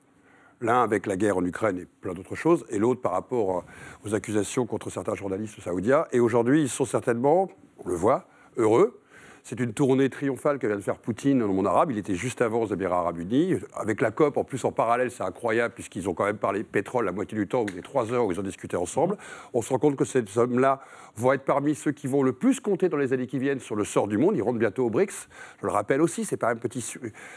L'un 0.62 0.82
avec 0.82 1.04
la 1.04 1.18
guerre 1.18 1.36
en 1.36 1.44
Ukraine 1.44 1.78
et 1.78 1.86
plein 2.00 2.14
d'autres 2.14 2.34
choses, 2.34 2.64
et 2.70 2.78
l'autre 2.78 3.02
par 3.02 3.12
rapport 3.12 3.58
euh, 3.58 4.08
aux 4.08 4.14
accusations 4.14 4.64
contre 4.64 4.88
certains 4.88 5.16
journalistes 5.16 5.60
saoudiens. 5.60 6.06
Et 6.12 6.20
aujourd'hui, 6.20 6.62
ils 6.62 6.70
sont 6.70 6.86
certainement, 6.86 7.50
on 7.84 7.90
le 7.90 7.94
voit, 7.94 8.24
heureux 8.56 9.01
c'est 9.42 9.58
une 9.58 9.72
tournée 9.72 10.08
triomphale 10.08 10.58
que 10.58 10.66
vient 10.66 10.76
de 10.76 10.82
faire 10.82 10.98
Poutine 10.98 11.40
dans 11.40 11.46
le 11.46 11.52
monde 11.52 11.66
arabe. 11.66 11.90
Il 11.90 11.98
était 11.98 12.14
juste 12.14 12.40
avant 12.40 12.62
aux 12.62 12.66
Émirats 12.66 13.00
arabes 13.00 13.18
unis. 13.18 13.56
Avec 13.74 14.00
la 14.00 14.10
COP, 14.12 14.36
en 14.36 14.44
plus, 14.44 14.64
en 14.64 14.70
parallèle, 14.70 15.10
c'est 15.10 15.24
incroyable, 15.24 15.74
puisqu'ils 15.74 16.08
ont 16.08 16.14
quand 16.14 16.24
même 16.24 16.38
parlé 16.38 16.62
pétrole 16.62 17.04
la 17.04 17.12
moitié 17.12 17.36
du 17.36 17.48
temps, 17.48 17.62
ou 17.62 17.66
les 17.74 17.82
trois 17.82 18.12
heures 18.12 18.26
où 18.26 18.32
ils 18.32 18.38
ont 18.38 18.44
discuté 18.44 18.76
ensemble. 18.76 19.16
On 19.52 19.60
se 19.60 19.70
rend 19.70 19.78
compte 19.78 19.96
que 19.96 20.04
ces 20.04 20.22
hommes-là 20.38 20.80
vont 21.16 21.32
être 21.32 21.44
parmi 21.44 21.74
ceux 21.74 21.90
qui 21.92 22.06
vont 22.06 22.22
le 22.22 22.32
plus 22.32 22.60
compter 22.60 22.88
dans 22.88 22.96
les 22.96 23.12
années 23.12 23.26
qui 23.26 23.38
viennent 23.38 23.60
sur 23.60 23.74
le 23.74 23.84
sort 23.84 24.06
du 24.06 24.16
monde. 24.16 24.36
Ils 24.36 24.42
rentrent 24.42 24.58
bientôt 24.58 24.86
au 24.86 24.90
BRICS. 24.90 25.28
Je 25.60 25.66
le 25.66 25.72
rappelle 25.72 26.00
aussi, 26.00 26.24
c'est 26.24 26.36
pas 26.36 26.50
un 26.50 26.56
petit 26.56 26.84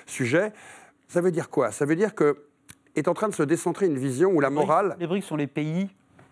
sujet. 0.05 0.53
Ça 1.07 1.21
veut 1.21 1.31
dire 1.31 1.49
quoi? 1.49 1.71
Ça 1.71 1.85
veut 1.85 1.95
dire 1.95 2.13
que 2.13 2.37
est 2.95 3.07
en 3.07 3.13
train 3.13 3.27
de 3.27 3.33
se 3.33 3.43
décentrer 3.43 3.87
une 3.87 3.97
vision 3.97 4.31
où 4.31 4.39
la 4.39 4.49
morale. 4.49 4.95
Les 4.99 5.07
BRICS 5.07 5.25
sont 5.25 5.35
les 5.35 5.47
pays 5.47 5.89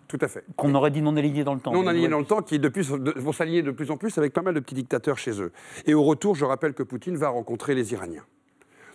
tout 0.08 0.18
à 0.20 0.28
fait. 0.28 0.44
Qu'on 0.56 0.74
aurait 0.74 0.90
dit 0.90 1.02
non 1.02 1.16
alignés 1.16 1.44
dans 1.44 1.54
le 1.54 1.60
temps. 1.60 1.72
Non 1.72 1.86
alignés 1.86 2.08
dans 2.08 2.18
le 2.18 2.24
temps, 2.24 2.42
qui 2.42 2.58
depuis, 2.58 2.82
vont 2.82 3.32
s'aligner 3.32 3.62
de 3.62 3.70
plus 3.70 3.90
en 3.90 3.96
plus 3.96 4.16
avec 4.18 4.32
pas 4.32 4.42
mal 4.42 4.54
de 4.54 4.60
petits 4.60 4.74
dictateurs 4.74 5.18
chez 5.18 5.40
eux. 5.40 5.52
Et 5.86 5.94
au 5.94 6.02
retour, 6.02 6.34
je 6.34 6.44
rappelle 6.44 6.74
que 6.74 6.82
Poutine 6.82 7.16
va 7.16 7.28
rencontrer 7.28 7.74
les 7.74 7.92
Iraniens. 7.92 8.24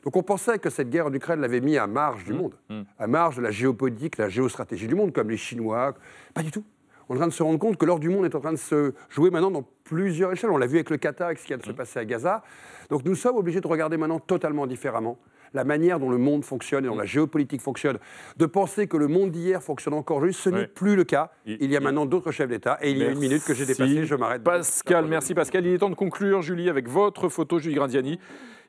Donc 0.04 0.16
on 0.16 0.24
pensait 0.24 0.60
que 0.60 0.70
cette 0.70 0.90
guerre 0.90 1.08
en 1.08 1.14
Ukraine 1.14 1.42
l'avait 1.42 1.62
mis 1.62 1.78
à 1.78 1.88
marge 1.88 2.24
du 2.24 2.34
mmh. 2.34 2.38
monde, 2.38 2.56
mmh. 2.70 2.82
à 2.98 3.08
marge 3.08 3.38
de 3.38 3.42
la 3.42 3.52
géopolitique, 3.52 4.18
la 4.18 4.30
géostratégie 4.30 4.88
du 4.88 4.96
monde, 4.96 5.12
comme 5.12 5.30
les 5.30 5.38
Chinois. 5.38 5.94
Pas 6.34 6.44
du 6.44 6.52
tout. 6.52 6.64
On 7.10 7.16
est 7.16 7.18
en 7.18 7.22
train 7.22 7.28
de 7.28 7.34
se 7.34 7.44
rendre 7.44 7.60
compte 7.60 7.78
que 7.78 7.86
l'ordre 7.86 8.02
du 8.02 8.10
monde 8.10 8.26
est 8.26 8.36
en 8.36 8.40
train 8.40 8.54
de 8.54 8.58
se 8.58 8.94
jouer 9.10 9.32
maintenant 9.32 9.52
dans 9.52 9.66
plusieurs 9.84 10.32
échelles. 10.32 10.52
On 10.52 10.58
l'a 10.58 10.68
vu 10.68 10.76
avec 10.76 10.90
le 10.90 10.98
Qatar, 10.98 11.28
avec 11.28 11.40
ce 11.40 11.44
qui 11.44 11.48
vient 11.50 11.58
de 11.58 11.66
se 11.66 11.72
mmh. 11.72 11.76
passer 11.76 12.00
à 12.00 12.06
Gaza. 12.06 12.44
Donc 12.90 13.04
nous 13.04 13.16
sommes 13.16 13.36
obligés 13.36 13.62
de 13.62 13.68
regarder 13.68 13.98
maintenant 13.98 14.20
totalement 14.20 14.68
différemment 14.68 15.18
la 15.54 15.64
manière 15.64 16.00
dont 16.00 16.10
le 16.10 16.18
monde 16.18 16.44
fonctionne 16.44 16.86
et 16.86 16.88
dont 16.88 16.96
la 16.96 17.06
géopolitique 17.06 17.62
fonctionne, 17.62 17.98
de 18.38 18.46
penser 18.46 18.88
que 18.88 18.98
le 18.98 19.08
monde 19.08 19.32
d'hier 19.32 19.62
fonctionne 19.62 19.94
encore 19.94 20.24
juste, 20.24 20.40
ce 20.40 20.50
n'est 20.50 20.68
plus 20.68 20.96
le 20.96 21.04
cas. 21.04 21.32
Il 21.46 21.72
y 21.72 21.78
a 21.78 21.80
maintenant 21.80 22.06
d'autres 22.06 22.32
chefs 22.32 22.50
d'État 22.50 22.78
et 22.82 22.92
il 22.92 22.98
y 22.98 23.04
a 23.04 23.10
une 23.10 23.20
minute 23.20 23.44
que 23.44 23.54
j'ai 23.54 23.66
dépassée, 23.66 24.06
je 24.06 24.16
m'arrête. 24.16 24.44
Pascal, 24.44 25.06
merci 25.06 25.34
Pascal. 25.34 25.66
Il 25.66 25.74
est 25.74 25.80
temps 25.80 25.90
de 25.90 25.96
conclure, 25.96 26.42
Julie, 26.42 26.70
avec 26.70 26.88
votre 26.88 27.30
photo, 27.30 27.60
Julie 27.60 27.76
Grandiani. 27.76 28.20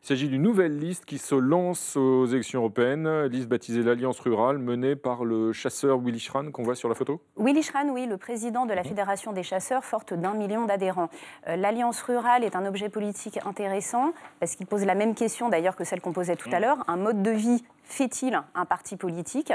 Il 0.02 0.06
s'agit 0.06 0.28
d'une 0.28 0.40
nouvelle 0.40 0.78
liste 0.78 1.04
qui 1.04 1.18
se 1.18 1.34
lance 1.34 1.94
aux 1.94 2.24
élections 2.24 2.60
européennes, 2.60 3.26
liste 3.26 3.48
baptisée 3.48 3.82
l'Alliance 3.82 4.18
rurale, 4.18 4.56
menée 4.56 4.96
par 4.96 5.24
le 5.24 5.52
chasseur 5.52 5.98
Willy 5.98 6.18
Schran 6.18 6.50
qu'on 6.50 6.62
voit 6.62 6.74
sur 6.74 6.88
la 6.88 6.94
photo. 6.94 7.20
Willy 7.36 7.62
Schran, 7.62 7.86
oui, 7.90 8.06
le 8.06 8.16
président 8.16 8.64
de 8.64 8.72
la 8.72 8.82
Fédération 8.82 9.34
des 9.34 9.42
chasseurs, 9.42 9.84
forte 9.84 10.14
d'un 10.14 10.32
million 10.32 10.64
d'adhérents. 10.64 11.10
Euh, 11.48 11.56
L'Alliance 11.56 12.00
rurale 12.00 12.44
est 12.44 12.56
un 12.56 12.64
objet 12.64 12.88
politique 12.88 13.38
intéressant 13.44 14.14
parce 14.40 14.56
qu'il 14.56 14.66
pose 14.66 14.86
la 14.86 14.94
même 14.94 15.14
question 15.14 15.50
d'ailleurs 15.50 15.76
que 15.76 15.84
celle 15.84 16.00
qu'on 16.00 16.14
posait 16.14 16.36
tout 16.36 16.48
à 16.50 16.60
l'heure. 16.60 16.78
Un 16.88 16.96
mode 16.96 17.22
de 17.22 17.30
vie 17.30 17.62
fait-il 17.84 18.40
un 18.54 18.64
parti 18.64 18.96
politique? 18.96 19.52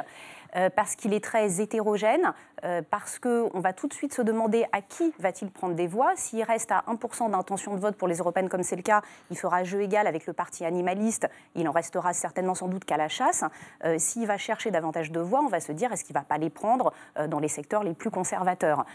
Euh, 0.56 0.70
parce 0.74 0.96
qu'il 0.96 1.14
est 1.14 1.24
très 1.24 1.60
hétérogène, 1.60 2.34
euh, 2.64 2.82
parce 2.90 3.20
qu'on 3.20 3.60
va 3.60 3.74
tout 3.74 3.88
de 3.88 3.94
suite 3.94 4.14
se 4.14 4.22
demander 4.22 4.66
à 4.72 4.82
qui 4.82 5.14
va-t-il 5.20 5.52
prendre 5.52 5.76
des 5.76 5.88
voix? 5.88 6.14
S'il 6.16 6.44
reste 6.44 6.72
à 6.72 6.86
1% 6.88 7.32
d'intention 7.32 7.76
de 7.76 7.82
vote 7.82 7.98
pour 7.98 8.08
les 8.08 8.20
européennes 8.20 8.48
comme 8.48 8.64
c'est 8.64 8.78
le 8.78 8.82
cas, 8.82 9.02
il 9.32 9.38
fera 9.38 9.66
jeu 9.66 9.82
égal 9.82 10.08
avec 10.08 10.26
le 10.26 10.32
parti 10.36 10.66
animaliste, 10.66 11.30
il 11.56 11.68
en 11.68 11.72
restera 11.72 12.14
certainement 12.14 12.56
sans 12.56 12.68
doute 12.68 12.86
qu'à 12.86 12.98
la 12.98 13.08
chasse. 13.08 13.44
Euh, 13.84 13.96
s'il 13.98 14.28
va 14.28 14.38
chercher 14.38 14.72
davantage 14.72 15.12
de 15.12 15.20
voix, 15.20 15.42
on 15.42 15.48
va 15.50 15.60
se 15.60 15.72
dire 15.72 15.92
est-ce 15.92 16.04
qu'il 16.04 16.16
ne 16.16 16.20
va 16.20 16.26
pas 16.26 16.38
les 16.38 16.50
prendre 16.50 16.94
dans 17.28 17.40
les 17.40 17.48
secteurs 17.48 17.84
les 17.84 17.94
plus 17.94 18.10
conservateurs? 18.10 18.86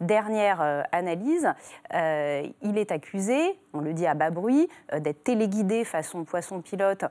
Dernière 0.00 0.60
euh, 0.60 0.82
analyse, 0.90 1.48
euh, 1.94 2.42
il 2.62 2.78
est 2.78 2.90
accusé, 2.90 3.38
on 3.72 3.80
le 3.80 3.92
dit 3.92 4.06
à 4.06 4.14
bas 4.14 4.30
bruit, 4.30 4.68
euh, 4.92 4.98
d'être 4.98 5.22
téléguidé 5.22 5.84
façon 5.84 6.24
poisson 6.24 6.60
pilote 6.60 7.04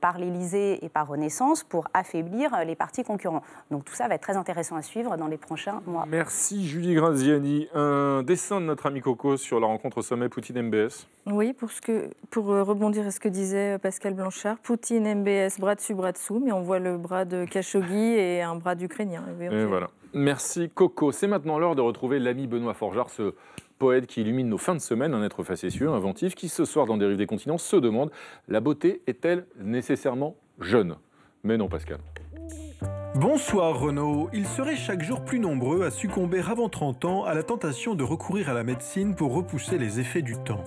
par 0.00 0.18
l'Élysée 0.18 0.84
et 0.84 0.88
par 0.88 1.08
Renaissance 1.08 1.64
pour 1.64 1.88
affaiblir 1.94 2.64
les 2.64 2.74
partis 2.74 3.04
concurrents. 3.04 3.42
Donc 3.70 3.84
tout 3.84 3.94
ça 3.94 4.08
va 4.08 4.14
être 4.14 4.22
très 4.22 4.36
intéressant 4.36 4.76
à 4.76 4.82
suivre 4.82 5.16
dans 5.16 5.26
les 5.26 5.36
prochains 5.36 5.82
mois. 5.86 6.04
Merci 6.08 6.66
Julie 6.66 6.94
Graziani. 6.94 7.68
Un 7.74 8.22
dessin 8.22 8.60
de 8.60 8.66
notre 8.66 8.86
ami 8.86 9.00
Coco 9.00 9.36
sur 9.36 9.60
la 9.60 9.66
rencontre 9.66 9.98
au 9.98 10.02
sommet 10.02 10.28
Poutine-MBS. 10.28 11.08
Oui, 11.26 11.52
pour, 11.52 11.70
ce 11.70 11.80
que, 11.80 12.10
pour 12.30 12.46
rebondir 12.46 13.06
à 13.06 13.10
ce 13.10 13.20
que 13.20 13.28
disait 13.28 13.78
Pascal 13.78 14.14
Blanchard, 14.14 14.58
Poutine-MBS, 14.58 15.58
bras 15.58 15.74
dessus, 15.74 15.94
bras 15.94 16.12
dessous, 16.12 16.40
mais 16.44 16.52
on 16.52 16.62
voit 16.62 16.78
le 16.78 16.98
bras 16.98 17.24
de 17.24 17.44
Khashoggi 17.44 18.14
et 18.14 18.42
un 18.42 18.56
bras 18.56 18.74
d'Ukrainien. 18.74 19.24
Et 19.40 19.64
voilà. 19.64 19.88
Merci 20.14 20.68
Coco. 20.68 21.10
C'est 21.12 21.26
maintenant 21.26 21.58
l'heure 21.58 21.74
de 21.74 21.80
retrouver 21.80 22.18
l'ami 22.18 22.46
Benoît 22.46 22.74
Forgeard, 22.74 23.08
ce 23.08 23.34
poète 23.78 24.06
qui 24.06 24.20
illumine 24.20 24.48
nos 24.48 24.58
fins 24.58 24.74
de 24.74 24.80
semaine, 24.80 25.14
un 25.14 25.24
être 25.24 25.42
facétieux, 25.42 25.88
inventif, 25.88 26.34
qui 26.34 26.48
ce 26.48 26.64
soir 26.64 26.86
dans 26.86 26.96
Dérive 26.96 27.16
des 27.16 27.26
continents 27.26 27.58
se 27.58 27.76
demande 27.76 28.10
la 28.48 28.60
beauté 28.60 29.02
est-elle 29.06 29.46
nécessairement 29.58 30.36
jeune? 30.60 30.96
Mais 31.44 31.56
non, 31.56 31.68
Pascal. 31.68 31.98
Bonsoir 33.14 33.78
Renaud. 33.78 34.28
Ils 34.32 34.46
seraient 34.46 34.76
chaque 34.76 35.02
jour 35.02 35.24
plus 35.24 35.38
nombreux 35.38 35.84
à 35.84 35.90
succomber 35.90 36.40
avant 36.40 36.68
30 36.68 37.04
ans 37.04 37.24
à 37.24 37.34
la 37.34 37.42
tentation 37.42 37.94
de 37.94 38.02
recourir 38.04 38.48
à 38.48 38.54
la 38.54 38.64
médecine 38.64 39.14
pour 39.14 39.34
repousser 39.34 39.78
les 39.78 40.00
effets 40.00 40.22
du 40.22 40.36
temps. 40.36 40.64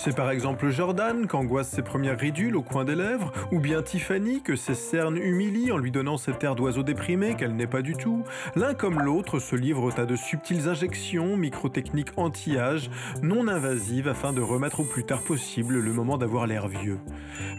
C'est 0.00 0.14
par 0.14 0.30
exemple 0.30 0.70
Jordan 0.70 1.26
qu'angoisse 1.26 1.70
ses 1.70 1.82
premières 1.82 2.20
ridules 2.20 2.54
au 2.54 2.62
coin 2.62 2.84
des 2.84 2.94
lèvres, 2.94 3.32
ou 3.50 3.58
bien 3.58 3.82
Tiffany 3.82 4.42
que 4.42 4.54
ses 4.54 4.74
cernes 4.74 5.16
humilient 5.16 5.72
en 5.72 5.76
lui 5.76 5.90
donnant 5.90 6.16
cet 6.16 6.44
air 6.44 6.54
d'oiseau 6.54 6.84
déprimé 6.84 7.34
qu'elle 7.34 7.56
n'est 7.56 7.66
pas 7.66 7.82
du 7.82 7.96
tout. 7.96 8.22
L'un 8.54 8.74
comme 8.74 9.00
l'autre 9.00 9.40
se 9.40 9.56
livrent 9.56 9.98
à 9.98 10.06
de 10.06 10.14
subtiles 10.14 10.68
injections, 10.68 11.36
microtechniques 11.36 12.12
anti-âge, 12.16 12.90
non 13.22 13.48
invasives 13.48 14.06
afin 14.06 14.32
de 14.32 14.40
remettre 14.40 14.80
au 14.80 14.84
plus 14.84 15.02
tard 15.02 15.20
possible 15.22 15.80
le 15.80 15.92
moment 15.92 16.16
d'avoir 16.16 16.46
l'air 16.46 16.68
vieux. 16.68 17.00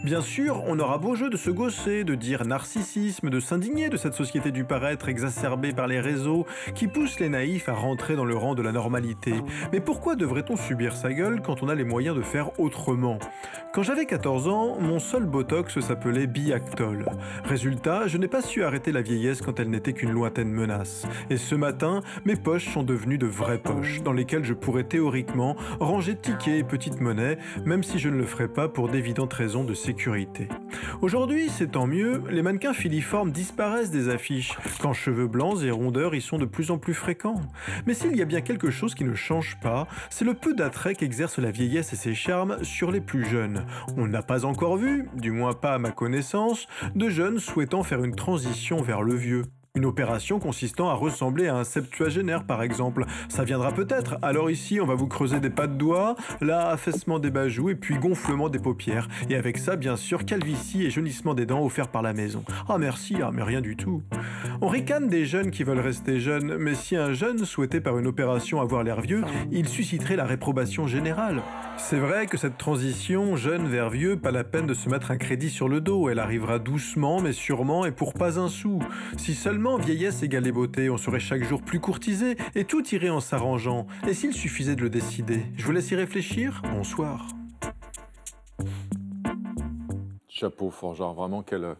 Bien 0.02 0.22
sûr, 0.22 0.62
on 0.66 0.78
aura 0.78 0.96
beau 0.96 1.14
jeu 1.14 1.28
de 1.28 1.36
se 1.36 1.50
gausser, 1.50 2.04
de 2.04 2.14
dire 2.14 2.46
narcissisme, 2.46 3.28
de 3.28 3.38
s'indigner 3.38 3.90
de 3.90 3.98
cette 3.98 4.14
société 4.14 4.50
du 4.50 4.64
paraître 4.64 5.10
exacerbée 5.10 5.74
par 5.74 5.88
les 5.88 6.00
réseaux 6.00 6.46
qui 6.74 6.88
pousse 6.88 7.20
les 7.20 7.28
naïfs 7.28 7.68
à 7.68 7.74
rentrer 7.74 8.16
dans 8.16 8.24
le 8.24 8.34
rang 8.34 8.54
de 8.54 8.62
la 8.62 8.72
normalité. 8.72 9.34
Mais 9.74 9.80
pourquoi 9.80 10.16
devrait-on 10.16 10.56
subir 10.56 10.96
sa 10.96 11.12
gueule 11.12 11.42
quand 11.42 11.62
on 11.62 11.68
a 11.68 11.74
les 11.74 11.84
moyens 11.84 12.16
de 12.16 12.22
autrement. 12.58 13.18
Quand 13.72 13.82
j'avais 13.82 14.06
14 14.06 14.48
ans, 14.48 14.78
mon 14.80 14.98
seul 14.98 15.24
botox 15.24 15.78
s'appelait 15.80 16.26
Biactol. 16.26 17.06
Résultat, 17.44 18.08
je 18.08 18.18
n'ai 18.18 18.26
pas 18.26 18.42
su 18.42 18.64
arrêter 18.64 18.90
la 18.90 19.00
vieillesse 19.00 19.42
quand 19.42 19.60
elle 19.60 19.70
n'était 19.70 19.92
qu'une 19.92 20.10
lointaine 20.10 20.50
menace. 20.50 21.06
Et 21.28 21.36
ce 21.36 21.54
matin, 21.54 22.02
mes 22.24 22.36
poches 22.36 22.72
sont 22.72 22.82
devenues 22.82 23.18
de 23.18 23.26
vraies 23.26 23.58
poches, 23.58 24.02
dans 24.02 24.12
lesquelles 24.12 24.44
je 24.44 24.54
pourrais 24.54 24.84
théoriquement 24.84 25.56
ranger 25.78 26.16
tickets 26.16 26.58
et 26.60 26.64
petites 26.64 27.00
monnaies, 27.00 27.38
même 27.64 27.84
si 27.84 27.98
je 27.98 28.08
ne 28.08 28.16
le 28.16 28.26
ferais 28.26 28.48
pas 28.48 28.68
pour 28.68 28.88
d'évidentes 28.88 29.32
raisons 29.32 29.62
de 29.62 29.74
sécurité. 29.74 30.48
Aujourd'hui, 31.00 31.48
c'est 31.48 31.72
tant 31.72 31.86
mieux, 31.86 32.22
les 32.28 32.42
mannequins 32.42 32.74
filiformes 32.74 33.30
disparaissent 33.30 33.90
des 33.90 34.08
affiches, 34.08 34.58
quand 34.80 34.92
cheveux 34.92 35.28
blancs 35.28 35.62
et 35.62 35.70
rondeurs 35.70 36.14
y 36.14 36.20
sont 36.20 36.38
de 36.38 36.44
plus 36.44 36.70
en 36.70 36.78
plus 36.78 36.94
fréquents. 36.94 37.40
Mais 37.86 37.94
s'il 37.94 38.16
y 38.16 38.22
a 38.22 38.26
bien 38.26 38.40
quelque 38.40 38.70
chose 38.70 38.94
qui 38.94 39.04
ne 39.04 39.14
change 39.14 39.58
pas, 39.60 39.86
c'est 40.10 40.24
le 40.24 40.34
peu 40.34 40.54
d'attrait 40.54 40.94
qu'exerce 40.94 41.38
la 41.38 41.50
vieillesse 41.50 41.92
et 41.92 41.96
ses 41.96 42.14
charmes 42.20 42.62
sur 42.62 42.90
les 42.90 43.00
plus 43.00 43.24
jeunes. 43.24 43.64
On 43.96 44.06
n'a 44.06 44.20
pas 44.20 44.44
encore 44.44 44.76
vu, 44.76 45.08
du 45.14 45.30
moins 45.30 45.54
pas 45.54 45.72
à 45.72 45.78
ma 45.78 45.90
connaissance, 45.90 46.66
de 46.94 47.08
jeunes 47.08 47.38
souhaitant 47.38 47.82
faire 47.82 48.04
une 48.04 48.14
transition 48.14 48.82
vers 48.82 49.02
le 49.02 49.14
vieux. 49.14 49.44
Une 49.76 49.84
opération 49.84 50.40
consistant 50.40 50.88
à 50.88 50.94
ressembler 50.94 51.46
à 51.46 51.54
un 51.54 51.62
septuagénaire, 51.62 52.42
par 52.42 52.60
exemple. 52.60 53.04
Ça 53.28 53.44
viendra 53.44 53.70
peut-être. 53.70 54.16
Alors 54.20 54.50
ici, 54.50 54.80
on 54.80 54.84
va 54.84 54.96
vous 54.96 55.06
creuser 55.06 55.38
des 55.38 55.48
pas 55.48 55.68
de 55.68 55.74
doigts, 55.74 56.16
là, 56.40 56.70
affaissement 56.70 57.20
des 57.20 57.30
bajoux 57.30 57.70
et 57.70 57.76
puis 57.76 57.96
gonflement 57.96 58.48
des 58.48 58.58
paupières. 58.58 59.06
Et 59.28 59.36
avec 59.36 59.58
ça, 59.58 59.76
bien 59.76 59.94
sûr, 59.94 60.24
calvitie 60.24 60.84
et 60.84 60.90
jaunissement 60.90 61.34
des 61.34 61.46
dents 61.46 61.64
offerts 61.64 61.86
par 61.86 62.02
la 62.02 62.12
maison. 62.12 62.42
Ah 62.68 62.78
merci, 62.78 63.18
ah 63.22 63.30
mais 63.32 63.44
rien 63.44 63.60
du 63.60 63.76
tout. 63.76 64.02
On 64.60 64.66
ricane 64.66 65.08
des 65.08 65.24
jeunes 65.24 65.52
qui 65.52 65.62
veulent 65.62 65.78
rester 65.78 66.18
jeunes, 66.18 66.56
mais 66.56 66.74
si 66.74 66.96
un 66.96 67.12
jeune 67.12 67.44
souhaitait 67.44 67.80
par 67.80 67.96
une 67.96 68.08
opération 68.08 68.60
avoir 68.60 68.82
l'air 68.82 69.00
vieux, 69.00 69.22
il 69.52 69.68
susciterait 69.68 70.16
la 70.16 70.24
réprobation 70.24 70.88
générale. 70.88 71.42
C'est 71.76 72.00
vrai 72.00 72.26
que 72.26 72.36
cette 72.36 72.58
transition 72.58 73.36
jeune 73.36 73.68
vers 73.68 73.88
vieux, 73.88 74.16
pas 74.16 74.32
la 74.32 74.42
peine 74.42 74.66
de 74.66 74.74
se 74.74 74.88
mettre 74.88 75.12
un 75.12 75.16
crédit 75.16 75.48
sur 75.48 75.68
le 75.68 75.80
dos. 75.80 76.08
Elle 76.08 76.18
arrivera 76.18 76.58
doucement, 76.58 77.20
mais 77.20 77.32
sûrement, 77.32 77.86
et 77.86 77.92
pour 77.92 78.14
pas 78.14 78.40
un 78.40 78.48
sou. 78.48 78.80
Si 79.16 79.32
seulement 79.32 79.59
vieillesse 79.78 80.22
égale 80.22 80.50
beauté, 80.52 80.88
on 80.90 80.96
serait 80.96 81.20
chaque 81.20 81.44
jour 81.44 81.62
plus 81.62 81.80
courtisé, 81.80 82.36
et 82.54 82.64
tout 82.64 82.86
irait 82.94 83.10
en 83.10 83.20
s'arrangeant. 83.20 83.86
Et 84.08 84.14
s'il 84.14 84.32
suffisait 84.32 84.74
de 84.74 84.82
le 84.82 84.90
décider 84.90 85.42
Je 85.56 85.64
vous 85.64 85.72
laisse 85.72 85.90
y 85.90 85.96
réfléchir. 85.96 86.62
Bonsoir. 86.72 87.26
Chapeau, 90.28 90.70
Forgeard, 90.70 91.14
vraiment 91.14 91.42
quelle 91.42 91.76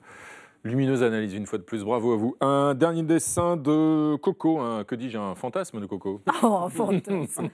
lumineuse 0.65 1.03
analyse 1.03 1.35
une 1.35 1.47
fois 1.47 1.59
de 1.59 1.63
plus. 1.65 1.85
Bravo 1.85 2.13
à 2.13 2.17
vous. 2.17 2.37
Un 2.41 2.75
dernier 2.75 3.03
dessin 3.03 3.57
de 3.57 4.17
Coco. 4.17 4.59
un- 4.61 4.85
que 4.85 4.95
dis-je 4.95 5.19
Un 5.19 5.35
fantasme 5.35 5.81
de 5.81 5.87
Coco? 5.87 6.21
Oh, 6.43 6.61
un 6.65 6.69
fantasme. 6.69 7.49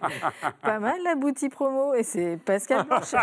Pas 0.62 0.78
mal 0.78 0.96
la 1.04 1.14
boutique 1.14 1.52
promo 1.52 1.94
et 1.94 2.02
c'est 2.02 2.36
Pascal 2.44 2.84
Blanchet. 2.86 3.16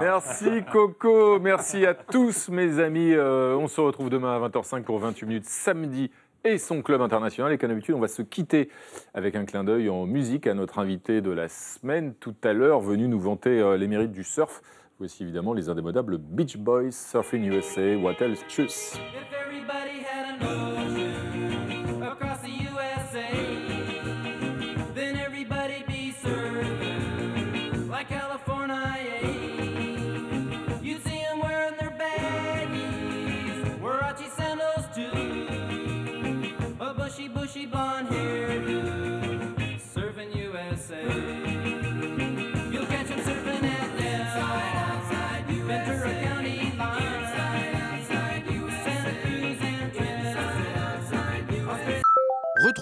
Merci 0.00 0.62
Coco, 0.72 1.38
merci 1.40 1.84
à 1.86 1.94
tous 1.94 2.48
mes 2.48 2.78
amis. 2.78 3.12
Euh, 3.12 3.56
on 3.56 3.66
se 3.68 3.80
retrouve 3.80 4.10
demain 4.10 4.34
à 4.36 4.38
20h05 4.48 4.82
pour 4.82 4.98
28 4.98 5.26
minutes 5.26 5.44
samedi 5.46 6.10
et 6.44 6.58
son 6.58 6.82
club 6.82 7.00
international. 7.00 7.52
Et 7.52 7.58
comme 7.58 7.70
d'habitude, 7.70 7.94
on 7.94 8.00
va 8.00 8.08
se 8.08 8.22
quitter 8.22 8.68
avec 9.14 9.34
un 9.34 9.44
clin 9.44 9.64
d'œil 9.64 9.88
en 9.88 10.06
musique 10.06 10.46
à 10.46 10.54
notre 10.54 10.78
invité 10.78 11.20
de 11.20 11.30
la 11.30 11.48
semaine 11.48 12.14
tout 12.20 12.34
à 12.44 12.52
l'heure, 12.52 12.80
venu 12.80 13.08
nous 13.08 13.20
vanter 13.20 13.60
euh, 13.60 13.76
les 13.76 13.88
mérites 13.88 14.12
du 14.12 14.24
surf. 14.24 14.60
Voici 14.98 15.24
évidemment 15.24 15.52
les 15.52 15.68
indémodables 15.68 16.18
Beach 16.18 16.56
Boys, 16.56 16.92
Surfing 16.92 17.44
USA, 17.44 17.96
What 17.96 18.14
Else? 18.20 18.44
Tchuss. 18.48 18.96